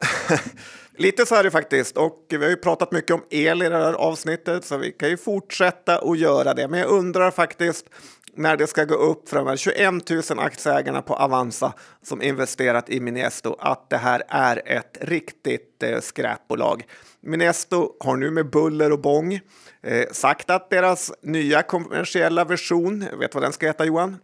Lite 1.00 1.26
så 1.26 1.34
är 1.34 1.42
det 1.42 1.50
faktiskt 1.50 1.96
och 1.96 2.26
vi 2.28 2.36
har 2.36 2.48
ju 2.48 2.56
pratat 2.56 2.92
mycket 2.92 3.10
om 3.10 3.24
el 3.30 3.62
i 3.62 3.68
det 3.68 3.76
här 3.76 3.92
avsnittet 3.92 4.64
så 4.64 4.76
vi 4.76 4.92
kan 4.92 5.08
ju 5.08 5.16
fortsätta 5.16 5.98
att 5.98 6.18
göra 6.18 6.54
det. 6.54 6.68
Men 6.68 6.80
jag 6.80 6.88
undrar 6.88 7.30
faktiskt 7.30 7.86
när 8.34 8.56
det 8.56 8.66
ska 8.66 8.84
gå 8.84 8.94
upp 8.94 9.28
för 9.28 9.36
de 9.36 9.46
här 9.46 9.56
21 9.56 10.10
000 10.30 10.38
aktieägarna 10.38 11.02
på 11.02 11.14
Avanza 11.14 11.72
som 12.02 12.22
investerat 12.22 12.90
i 12.90 13.00
Minesto 13.00 13.56
att 13.58 13.90
det 13.90 13.96
här 13.96 14.22
är 14.28 14.62
ett 14.66 14.98
riktigt 15.00 15.82
eh, 15.82 16.00
skräpbolag. 16.00 16.84
Minesto 17.20 17.92
har 18.00 18.16
nu 18.16 18.30
med 18.30 18.50
buller 18.50 18.92
och 18.92 19.00
bång 19.00 19.40
eh, 19.82 20.04
sagt 20.12 20.50
att 20.50 20.70
deras 20.70 21.12
nya 21.22 21.62
kommersiella 21.62 22.44
version, 22.44 23.04
vet 23.20 23.34
vad 23.34 23.42
den 23.42 23.52
ska 23.52 23.66
heta 23.66 23.84
Johan? 23.84 24.16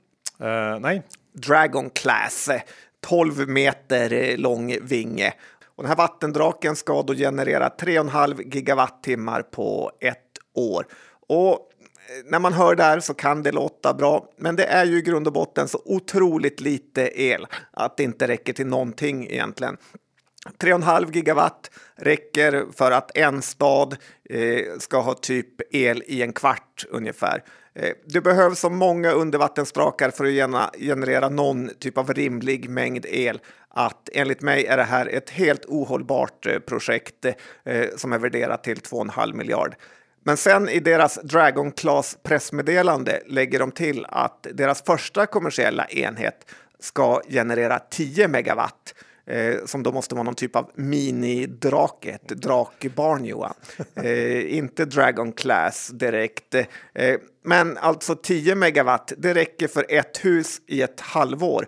Uh, 0.43 0.81
nej. 0.81 1.03
Dragon 1.33 1.91
Class, 1.91 2.49
12 3.01 3.49
meter 3.49 4.37
lång 4.37 4.77
vinge. 4.83 5.33
Och 5.77 5.83
den 5.83 5.89
här 5.89 5.97
vattendraken 5.97 6.77
ska 6.77 7.03
då 7.03 7.15
generera 7.15 7.69
3,5 7.69 8.55
gigawattimmar 8.55 9.43
på 9.43 9.93
ett 10.01 10.19
år. 10.55 10.87
Och 11.29 11.53
eh, 11.53 11.59
när 12.25 12.39
man 12.39 12.53
hör 12.53 12.75
det 12.75 12.83
här 12.83 13.01
så 13.01 13.15
kan 13.15 13.43
det 13.43 13.53
låta 13.53 13.95
bra, 13.95 14.29
men 14.37 14.57
det 14.57 14.65
är 14.65 14.85
ju 14.85 14.99
i 14.99 15.03
grund 15.03 15.27
och 15.27 15.33
botten 15.33 15.69
så 15.69 15.83
otroligt 15.85 16.61
lite 16.61 17.23
el 17.23 17.47
att 17.71 17.97
det 17.97 18.03
inte 18.03 18.29
räcker 18.29 18.53
till 18.53 18.67
någonting 18.67 19.27
egentligen. 19.31 19.77
3,5 20.59 21.15
gigawatt 21.15 21.71
räcker 21.97 22.65
för 22.77 22.91
att 22.91 23.17
en 23.17 23.43
stad 23.43 23.97
eh, 24.31 24.79
ska 24.79 25.01
ha 25.01 25.15
typ 25.15 25.75
el 25.75 26.03
i 26.07 26.23
en 26.23 26.33
kvart 26.33 26.85
ungefär. 26.91 27.43
Eh, 27.79 27.93
det 28.05 28.21
behövs 28.21 28.61
så 28.61 28.71
många 28.71 29.11
undervattensdrakar 29.11 30.11
för 30.11 30.25
att 30.25 30.77
generera 30.79 31.29
någon 31.29 31.71
typ 31.79 31.99
av 31.99 32.15
rimlig 32.15 32.71
mängd 32.71 33.07
el 33.09 33.41
att 33.69 34.09
enligt 34.13 34.43
mig 34.43 34.67
är 34.67 34.77
det 34.77 34.83
här 34.83 35.07
ett 35.07 35.31
helt 35.31 35.65
ohållbart 35.65 36.47
eh, 36.47 36.59
projekt 36.59 37.25
eh, 37.65 37.87
som 37.97 38.13
är 38.13 38.19
värderat 38.19 38.65
till 38.65 38.77
2,5 38.77 39.35
miljard. 39.35 39.75
Men 40.25 40.37
sen 40.37 40.69
i 40.69 40.81
deras 40.81 41.15
Dragon 41.23 41.73
Class 41.73 42.19
pressmeddelande 42.23 43.23
lägger 43.27 43.59
de 43.59 43.71
till 43.71 44.07
att 44.09 44.47
deras 44.53 44.83
första 44.83 45.27
kommersiella 45.27 45.87
enhet 45.87 46.55
ska 46.81 47.21
generera 47.29 47.79
10 47.79 48.29
megawatt 48.29 48.95
eh, 49.27 49.65
som 49.65 49.83
då 49.83 49.93
måste 49.93 50.15
vara 50.15 50.23
någon 50.23 50.35
typ 50.35 50.57
av 50.57 50.71
minidrake, 50.75 52.11
ett 52.11 52.29
drakbarn 52.29 53.25
Johan. 53.25 53.55
Eh, 53.95 54.57
inte 54.57 54.85
Dragon 54.85 55.33
Class 55.33 55.89
direkt. 55.89 56.55
Eh, 56.55 57.17
men 57.45 57.79
alltså 57.79 58.15
10 58.15 58.55
megawatt, 58.55 59.13
det 59.19 59.35
räcker 59.35 59.69
för 59.69 59.87
ett 59.89 60.25
hus 60.25 60.61
i 60.67 60.83
ett 60.83 61.01
halvår. 61.01 61.67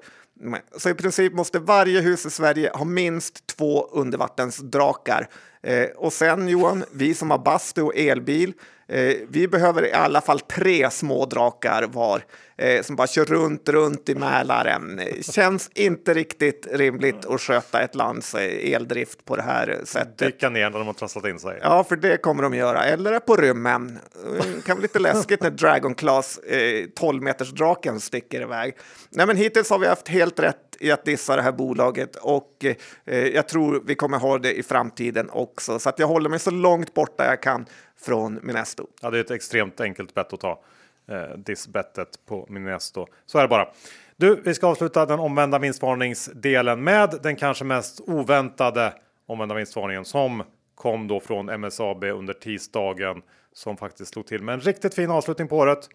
Så 0.76 0.90
i 0.90 0.94
princip 0.94 1.32
måste 1.32 1.58
varje 1.58 2.00
hus 2.00 2.26
i 2.26 2.30
Sverige 2.30 2.70
ha 2.74 2.84
minst 2.84 3.46
två 3.46 3.88
undervattensdrakar. 3.92 5.28
Eh, 5.62 5.88
och 5.96 6.12
sen 6.12 6.48
Johan, 6.48 6.84
vi 6.92 7.14
som 7.14 7.30
har 7.30 7.38
bastu 7.38 7.82
och 7.82 7.96
elbil, 7.96 8.52
eh, 8.88 9.16
vi 9.28 9.48
behöver 9.48 9.86
i 9.86 9.92
alla 9.92 10.20
fall 10.20 10.40
tre 10.40 10.90
små 10.90 11.26
drakar 11.26 11.82
var 11.82 12.22
eh, 12.58 12.82
som 12.82 12.96
bara 12.96 13.06
kör 13.06 13.24
runt, 13.24 13.68
runt 13.68 14.08
i 14.08 14.14
Mälaren. 14.14 15.00
Känns 15.22 15.70
inte 15.74 16.14
riktigt 16.14 16.66
rimligt 16.72 17.26
att 17.26 17.40
sköta 17.40 17.80
ett 17.80 17.94
lands 17.94 18.34
eh, 18.34 18.74
eldrift 18.74 19.24
på 19.24 19.36
det 19.36 19.42
här 19.42 19.80
sättet. 19.84 20.18
Dyka 20.18 20.48
ner 20.48 20.70
när 20.70 20.78
de 20.78 20.86
har 20.86 20.94
trasslat 20.94 21.26
in 21.26 21.38
sig. 21.38 21.58
Ja, 21.62 21.84
för 21.84 21.96
det 21.96 22.16
kommer 22.16 22.42
de 22.42 22.54
göra. 22.54 22.84
Eller 22.84 23.12
är 23.12 23.20
på 23.20 23.36
rymmen. 23.36 23.98
Det 24.32 24.64
kan 24.64 24.76
vara 24.76 24.82
lite 24.82 24.98
läskigt 24.98 25.42
när 25.42 25.50
Dragon 25.50 25.94
Class 25.94 26.38
eh, 26.38 26.86
12 26.96 27.22
meters 27.22 27.50
draken 27.50 28.00
sticker 28.00 28.40
iväg. 28.40 28.76
Nej, 29.10 29.26
men 29.26 29.36
hittills 29.36 29.70
har 29.70 29.78
vi 29.78 29.86
haft 29.86 30.08
helt 30.08 30.40
rätt 30.40 30.56
i 30.80 30.90
att 30.90 31.04
dissa 31.04 31.36
det 31.36 31.42
här 31.42 31.52
bolaget 31.52 32.16
och 32.16 32.64
eh, 33.04 33.18
jag 33.18 33.48
tror 33.48 33.82
vi 33.86 33.94
kommer 33.94 34.18
ha 34.18 34.38
det 34.38 34.58
i 34.58 34.62
framtiden 34.62 35.30
också. 35.30 35.78
Så 35.78 35.88
att 35.88 35.98
jag 35.98 36.06
håller 36.06 36.30
mig 36.30 36.38
så 36.38 36.50
långt 36.50 36.94
borta 36.94 37.24
jag 37.24 37.42
kan 37.42 37.66
från 38.00 38.40
Minesto. 38.42 38.86
Ja, 39.02 39.10
det 39.10 39.18
är 39.18 39.20
ett 39.20 39.30
extremt 39.30 39.80
enkelt 39.80 40.14
bett 40.14 40.32
att 40.32 40.40
ta 40.40 40.60
eh, 41.08 41.36
Disbettet 41.36 42.26
på 42.26 42.46
Minesto. 42.48 43.06
Så 43.26 43.38
är 43.38 43.42
det 43.42 43.48
bara. 43.48 43.68
Du, 44.16 44.40
vi 44.44 44.54
ska 44.54 44.66
avsluta 44.66 45.06
den 45.06 45.20
omvända 45.20 45.58
vinstvarningsdelen 45.58 46.84
med 46.84 47.18
den 47.22 47.36
kanske 47.36 47.64
mest 47.64 48.00
oväntade 48.00 48.94
omvända 49.26 49.54
vinstvarningen 49.54 50.04
som 50.04 50.42
kom 50.74 51.08
då 51.08 51.20
från 51.20 51.60
MSAB 51.60 52.04
under 52.04 52.34
tisdagen 52.34 53.22
som 53.52 53.76
faktiskt 53.76 54.12
slog 54.12 54.26
till 54.26 54.42
med 54.42 54.52
en 54.52 54.60
riktigt 54.60 54.94
fin 54.94 55.10
avslutning 55.10 55.48
på 55.48 55.56
året. 55.56 55.88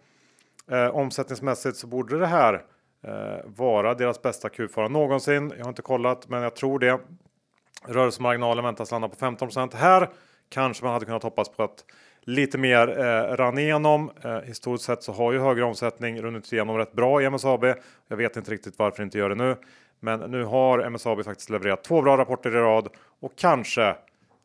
Eh, 0.71 0.87
omsättningsmässigt 0.87 1.77
så 1.77 1.87
borde 1.87 2.19
det 2.19 2.27
här 2.27 2.53
eh, 3.03 3.45
vara 3.45 3.93
deras 3.93 4.21
bästa 4.21 4.47
Q4 4.47 4.89
någonsin. 4.89 5.53
Jag 5.57 5.65
har 5.65 5.69
inte 5.69 5.81
kollat, 5.81 6.29
men 6.29 6.41
jag 6.41 6.55
tror 6.55 6.79
det. 6.79 6.99
Rörelsemarginalen 7.87 8.63
väntas 8.63 8.91
landa 8.91 9.09
på 9.09 9.15
15% 9.15 9.75
Här 9.75 10.09
kanske 10.53 10.83
man 10.83 10.93
hade 10.93 11.05
kunnat 11.05 11.23
hoppas 11.23 11.49
på 11.49 11.63
att 11.63 11.85
lite 12.21 12.57
mer 12.57 12.99
eh, 12.99 13.35
rann 13.35 13.57
igenom. 13.57 14.11
Eh, 14.23 14.39
historiskt 14.39 14.85
sett 14.85 15.03
så 15.03 15.11
har 15.11 15.31
ju 15.31 15.39
högre 15.39 15.63
omsättning 15.63 16.21
runnit 16.21 16.53
igenom 16.53 16.77
rätt 16.77 16.93
bra 16.93 17.21
i 17.21 17.29
MSAB. 17.29 17.65
Jag 18.07 18.17
vet 18.17 18.37
inte 18.37 18.51
riktigt 18.51 18.79
varför 18.79 18.97
det 18.97 19.03
inte 19.03 19.17
gör 19.17 19.29
det 19.29 19.35
nu, 19.35 19.55
men 19.99 20.19
nu 20.19 20.43
har 20.43 20.89
MSAB 20.89 21.23
faktiskt 21.23 21.49
levererat 21.49 21.83
två 21.83 22.01
bra 22.01 22.17
rapporter 22.17 22.49
i 22.49 22.59
rad 22.59 22.87
och 23.19 23.35
kanske 23.35 23.95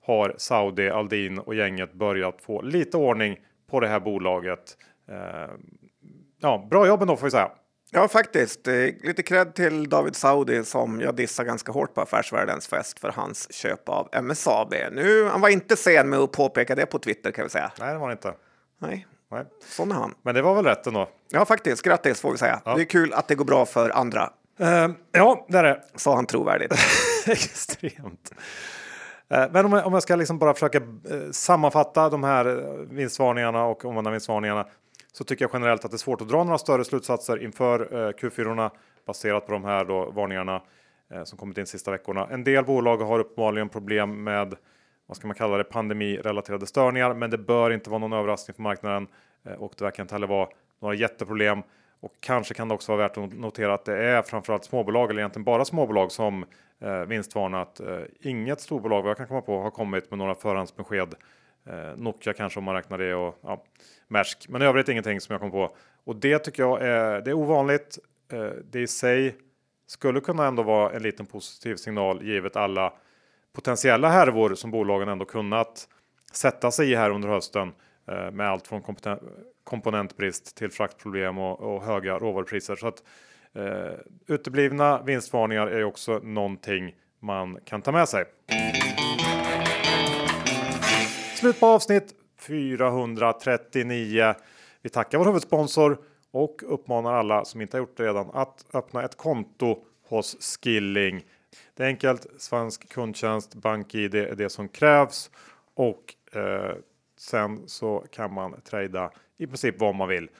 har 0.06 0.34
Saudi, 0.36 0.90
Aldin 0.90 1.38
och 1.38 1.54
gänget 1.54 1.92
börjat 1.92 2.42
få 2.42 2.62
lite 2.62 2.96
ordning 2.96 3.38
på 3.70 3.80
det 3.80 3.88
här 3.88 4.00
bolaget. 4.00 4.76
Eh, 5.08 5.50
ja, 6.40 6.66
bra 6.70 6.86
jobb 6.86 7.02
ändå 7.02 7.16
får 7.16 7.26
vi 7.26 7.30
säga. 7.30 7.50
Ja, 7.90 8.08
faktiskt. 8.08 8.66
Lite 9.02 9.22
cred 9.22 9.54
till 9.54 9.88
David 9.88 10.16
Saudi 10.16 10.64
som 10.64 11.00
jag 11.00 11.14
dissar 11.16 11.44
ganska 11.44 11.72
hårt 11.72 11.94
på 11.94 12.00
Affärsvärldens 12.00 12.66
fest 12.68 12.98
för 12.98 13.08
hans 13.08 13.52
köp 13.52 13.88
av 13.88 14.08
MSAB. 14.22 14.74
Nu, 14.92 15.24
han 15.24 15.40
var 15.40 15.48
inte 15.48 15.76
sen 15.76 16.08
med 16.08 16.18
att 16.18 16.32
påpeka 16.32 16.74
det 16.74 16.86
på 16.86 16.98
Twitter 16.98 17.30
kan 17.30 17.44
vi 17.44 17.50
säga. 17.50 17.72
Nej, 17.80 17.92
det 17.92 17.98
var 17.98 18.08
det 18.08 18.12
inte. 18.12 18.34
Nej, 18.78 19.06
Nej. 19.30 19.44
sån 19.64 19.90
är 19.90 19.94
han. 19.94 20.14
Men 20.22 20.34
det 20.34 20.42
var 20.42 20.54
väl 20.54 20.64
rätt 20.64 20.86
ändå? 20.86 21.08
Ja, 21.30 21.44
faktiskt. 21.44 21.82
Grattis 21.82 22.20
får 22.20 22.32
vi 22.32 22.38
säga. 22.38 22.60
Ja. 22.64 22.74
Det 22.74 22.82
är 22.82 22.84
kul 22.84 23.12
att 23.12 23.28
det 23.28 23.34
går 23.34 23.44
bra 23.44 23.66
för 23.66 23.90
andra, 23.90 24.30
Eh, 24.60 24.88
ja, 25.12 25.46
det 25.48 25.58
är 25.58 25.62
det. 25.62 25.82
sa 25.96 26.14
han 26.14 26.26
trovärdigt. 26.26 26.74
Extremt. 27.26 28.32
Eh, 29.30 29.44
Men 29.52 29.64
om 29.66 29.72
jag, 29.72 29.86
om 29.86 29.92
jag 29.92 30.02
ska 30.02 30.16
liksom 30.16 30.38
bara 30.38 30.54
försöka 30.54 30.78
eh, 30.78 31.30
sammanfatta 31.32 32.08
de 32.08 32.24
här 32.24 32.46
eh, 32.46 32.74
vinstvarningarna 32.90 33.64
och 33.64 33.84
omvända 33.84 34.10
vinstvarningarna 34.10 34.66
så 35.12 35.24
tycker 35.24 35.44
jag 35.44 35.50
generellt 35.52 35.84
att 35.84 35.90
det 35.90 35.94
är 35.94 35.98
svårt 35.98 36.20
att 36.20 36.28
dra 36.28 36.44
några 36.44 36.58
större 36.58 36.84
slutsatser 36.84 37.42
inför 37.42 37.80
eh, 37.80 38.12
Q4 38.12 38.70
baserat 39.06 39.46
på 39.46 39.52
de 39.52 39.64
här 39.64 39.84
då 39.84 40.10
varningarna 40.10 40.62
eh, 41.10 41.24
som 41.24 41.38
kommit 41.38 41.58
in 41.58 41.66
sista 41.66 41.90
veckorna. 41.90 42.28
En 42.30 42.44
del 42.44 42.64
bolag 42.64 42.96
har 42.96 43.18
uppenbarligen 43.18 43.68
problem 43.68 44.24
med 44.24 44.54
vad 45.06 45.16
ska 45.16 45.26
man 45.26 45.36
kalla 45.36 45.56
det, 45.56 45.64
pandemirelaterade 45.64 46.66
störningar, 46.66 47.14
men 47.14 47.30
det 47.30 47.38
bör 47.38 47.70
inte 47.70 47.90
vara 47.90 47.98
någon 47.98 48.12
överraskning 48.12 48.54
för 48.54 48.62
marknaden 48.62 49.08
eh, 49.44 49.52
och 49.52 49.72
det 49.78 49.84
verkar 49.84 50.02
inte 50.02 50.14
heller 50.14 50.26
vara 50.26 50.48
några 50.80 50.94
jätteproblem. 50.94 51.62
Och 52.00 52.12
kanske 52.20 52.54
kan 52.54 52.68
det 52.68 52.74
också 52.74 52.92
vara 52.92 53.08
värt 53.08 53.16
att 53.16 53.32
notera 53.32 53.74
att 53.74 53.84
det 53.84 54.04
är 54.04 54.22
framförallt 54.22 54.64
småbolag 54.64 55.10
eller 55.10 55.20
egentligen 55.20 55.44
bara 55.44 55.64
småbolag 55.64 56.12
som 56.12 56.44
eh, 56.80 57.00
vinstvarnat. 57.00 57.80
Eh, 57.80 58.00
inget 58.20 58.60
storbolag 58.60 59.02
vad 59.02 59.10
jag 59.10 59.16
kan 59.16 59.26
komma 59.26 59.40
på 59.40 59.62
har 59.62 59.70
kommit 59.70 60.10
med 60.10 60.18
några 60.18 60.34
förhandsbesked. 60.34 61.14
Eh, 61.66 61.96
Nokia 61.96 62.32
kanske 62.32 62.58
om 62.58 62.64
man 62.64 62.74
räknar 62.74 62.98
det 62.98 63.14
och 63.14 63.38
ja, 63.42 63.64
Maersk. 64.08 64.46
Men 64.48 64.62
i 64.62 64.64
övrigt 64.64 64.88
ingenting 64.88 65.20
som 65.20 65.32
jag 65.32 65.40
kom 65.40 65.50
på. 65.50 65.76
Och 66.04 66.16
det 66.16 66.38
tycker 66.38 66.62
jag 66.62 66.82
är, 66.82 67.20
det 67.20 67.30
är 67.30 67.34
ovanligt. 67.34 67.98
Eh, 68.32 68.50
det 68.70 68.80
i 68.80 68.86
sig 68.86 69.36
skulle 69.86 70.20
kunna 70.20 70.46
ändå 70.46 70.62
vara 70.62 70.92
en 70.92 71.02
liten 71.02 71.26
positiv 71.26 71.76
signal 71.76 72.22
givet 72.22 72.56
alla 72.56 72.92
potentiella 73.52 74.08
härvor 74.08 74.54
som 74.54 74.70
bolagen 74.70 75.08
ändå 75.08 75.24
kunnat 75.24 75.88
sätta 76.32 76.70
sig 76.70 76.90
i 76.90 76.94
här 76.94 77.10
under 77.10 77.28
hösten 77.28 77.72
eh, 78.08 78.30
med 78.30 78.48
allt 78.48 78.66
från 78.66 78.82
komponentbrist 79.64 80.56
till 80.56 80.70
fraktproblem 80.70 81.38
och, 81.38 81.60
och 81.60 81.82
höga 81.82 82.18
råvarupriser. 82.18 82.76
Så 82.76 82.86
att 82.86 83.02
eh, 83.52 83.92
uteblivna 84.26 85.02
vinstvarningar 85.02 85.66
är 85.66 85.84
också 85.84 86.18
någonting 86.18 86.94
man 87.20 87.58
kan 87.64 87.82
ta 87.82 87.92
med 87.92 88.08
sig. 88.08 88.24
Slut 91.34 91.60
på 91.60 91.66
avsnitt 91.66 92.14
439. 92.40 94.34
Vi 94.82 94.90
tackar 94.90 95.18
vår 95.18 95.26
huvudsponsor 95.26 95.98
och 96.30 96.62
uppmanar 96.66 97.14
alla 97.14 97.44
som 97.44 97.60
inte 97.60 97.76
har 97.76 97.80
gjort 97.80 97.96
det 97.96 98.02
redan 98.02 98.30
att 98.32 98.64
öppna 98.72 99.04
ett 99.04 99.16
konto 99.16 99.84
hos 100.08 100.58
Skilling. 100.60 101.24
Det 101.74 101.82
är 101.82 101.86
enkelt. 101.86 102.26
Svensk 102.38 102.88
kundtjänst, 102.88 103.54
BankID 103.54 104.14
är 104.14 104.34
det 104.34 104.48
som 104.48 104.68
krävs 104.68 105.30
och 105.74 106.14
eh, 106.32 106.76
sen 107.18 107.68
så 107.68 108.04
kan 108.10 108.32
man 108.32 108.60
trada 108.60 109.10
i 109.38 109.46
princip 109.46 109.80
vad 109.80 109.94
man 109.94 110.08
vill 110.08 110.30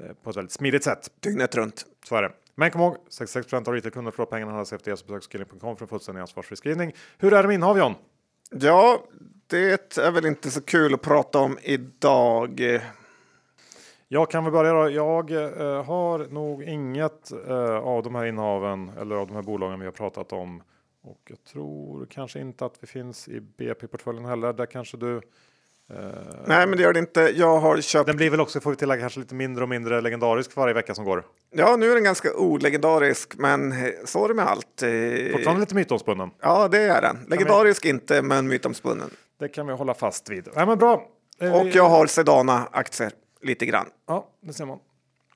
eh, 0.00 0.12
på 0.22 0.30
ett 0.30 0.36
väldigt 0.36 0.52
smidigt 0.52 0.84
sätt. 0.84 1.10
Dygnet 1.20 1.54
runt. 1.54 1.86
Så 2.04 2.16
är 2.16 2.22
det. 2.22 2.32
Men 2.54 2.70
kom 2.70 2.80
ihåg, 2.80 2.96
66 3.08 3.52
av 3.52 3.74
retailkunder 3.74 4.10
förlorar 4.10 4.30
pengarna 4.30 4.52
handlas 4.52 4.72
efter 4.72 4.90
det. 4.90 4.96
Så 4.96 5.06
besök 5.06 5.32
skilling.com 5.32 5.76
för 5.76 5.84
en 5.84 5.88
fullständig 5.88 6.20
ansvarsfri 6.20 6.56
skrivning. 6.56 6.92
Hur 7.18 7.32
är 7.32 7.42
det 7.42 7.48
med 7.48 7.54
innehav 7.54 7.78
John? 7.78 7.94
Ja, 8.50 9.04
det 9.46 9.98
är 9.98 10.10
väl 10.10 10.26
inte 10.26 10.50
så 10.50 10.60
kul 10.60 10.94
att 10.94 11.02
prata 11.02 11.38
om 11.38 11.58
idag. 11.62 12.80
Jag 14.08 14.30
kan 14.30 14.44
väl 14.44 14.52
börja 14.52 14.72
då. 14.72 14.90
Jag 14.90 15.30
eh, 15.30 15.84
har 15.84 16.26
nog 16.32 16.62
inget 16.62 17.32
eh, 17.48 17.76
av 17.76 18.02
de 18.02 18.14
här 18.14 18.24
innehaven 18.24 18.90
eller 19.00 19.16
av 19.16 19.26
de 19.26 19.34
här 19.34 19.42
bolagen 19.42 19.80
vi 19.80 19.84
har 19.84 19.92
pratat 19.92 20.32
om. 20.32 20.62
Och 21.02 21.20
jag 21.28 21.44
tror 21.44 22.06
kanske 22.10 22.40
inte 22.40 22.64
att 22.64 22.74
vi 22.80 22.86
finns 22.86 23.28
i 23.28 23.40
BP-portföljen 23.40 24.24
heller. 24.24 24.52
Där 24.52 24.66
kanske 24.66 24.96
du. 24.96 25.16
Eh, 25.16 25.20
Nej, 26.46 26.66
men 26.66 26.76
det 26.76 26.82
gör 26.82 26.92
det 26.92 26.98
inte. 26.98 27.20
Jag 27.20 27.58
har 27.60 27.80
köpt. 27.80 28.06
Den 28.06 28.16
blir 28.16 28.30
väl 28.30 28.40
också, 28.40 28.60
får 28.60 28.70
vi 28.70 28.76
tillägga, 28.76 29.00
kanske 29.00 29.20
lite 29.20 29.34
mindre 29.34 29.62
och 29.62 29.68
mindre 29.68 30.00
legendarisk 30.00 30.52
för 30.52 30.60
varje 30.60 30.74
vecka 30.74 30.94
som 30.94 31.04
går. 31.04 31.24
Ja, 31.50 31.76
nu 31.76 31.90
är 31.90 31.94
den 31.94 32.04
ganska 32.04 32.34
olegendarisk, 32.36 33.34
men 33.38 33.72
eh, 33.72 33.88
så 34.04 34.24
är 34.24 34.28
det 34.28 34.34
med 34.34 34.46
allt. 34.46 34.82
Fortfarande 35.32 35.60
lite 35.60 35.74
mytomspunnen. 35.74 36.30
Ja, 36.40 36.68
det 36.68 36.78
är 36.78 37.02
den. 37.02 37.18
Legendarisk 37.28 37.84
inte, 37.84 38.22
men 38.22 38.48
mytomspunnen. 38.48 39.10
Det 39.44 39.48
kan 39.48 39.66
vi 39.66 39.72
hålla 39.72 39.94
fast 39.94 40.30
vid. 40.30 40.48
Nej, 40.54 40.66
men 40.66 40.78
bra. 40.78 41.02
Eh, 41.40 41.54
Och 41.54 41.66
jag 41.66 41.88
har 41.88 42.06
Sedana-aktier 42.06 43.10
lite 43.42 43.66
grann. 43.66 43.86
Ja, 44.06 44.26
det 44.40 44.52
ser 44.52 44.64
man. 44.66 44.78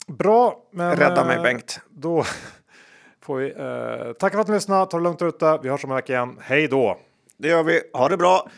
Bra, 0.07 0.63
men 0.73 0.97
Rädda 0.97 1.25
mig 1.25 1.37
eh, 1.37 1.43
Bengt. 1.43 1.81
Då 1.91 2.25
får 3.23 3.37
vi 3.37 3.51
eh, 3.51 4.13
tacka 4.13 4.35
för 4.37 4.41
att 4.41 4.49
ni 4.49 4.55
lyssnade. 4.55 4.87
Ta 4.91 4.97
det 4.97 5.03
lugnt 5.03 5.23
ute. 5.23 5.59
Vi 5.63 5.69
hörs 5.69 5.85
om 5.85 5.91
en 5.91 5.97
vecka 5.97 6.13
igen. 6.13 6.39
Hej 6.43 6.69
då! 6.69 6.99
Det 7.39 7.49
gör 7.49 7.63
vi. 7.63 7.83
Ha 7.93 8.09
det 8.09 8.17
bra. 8.17 8.49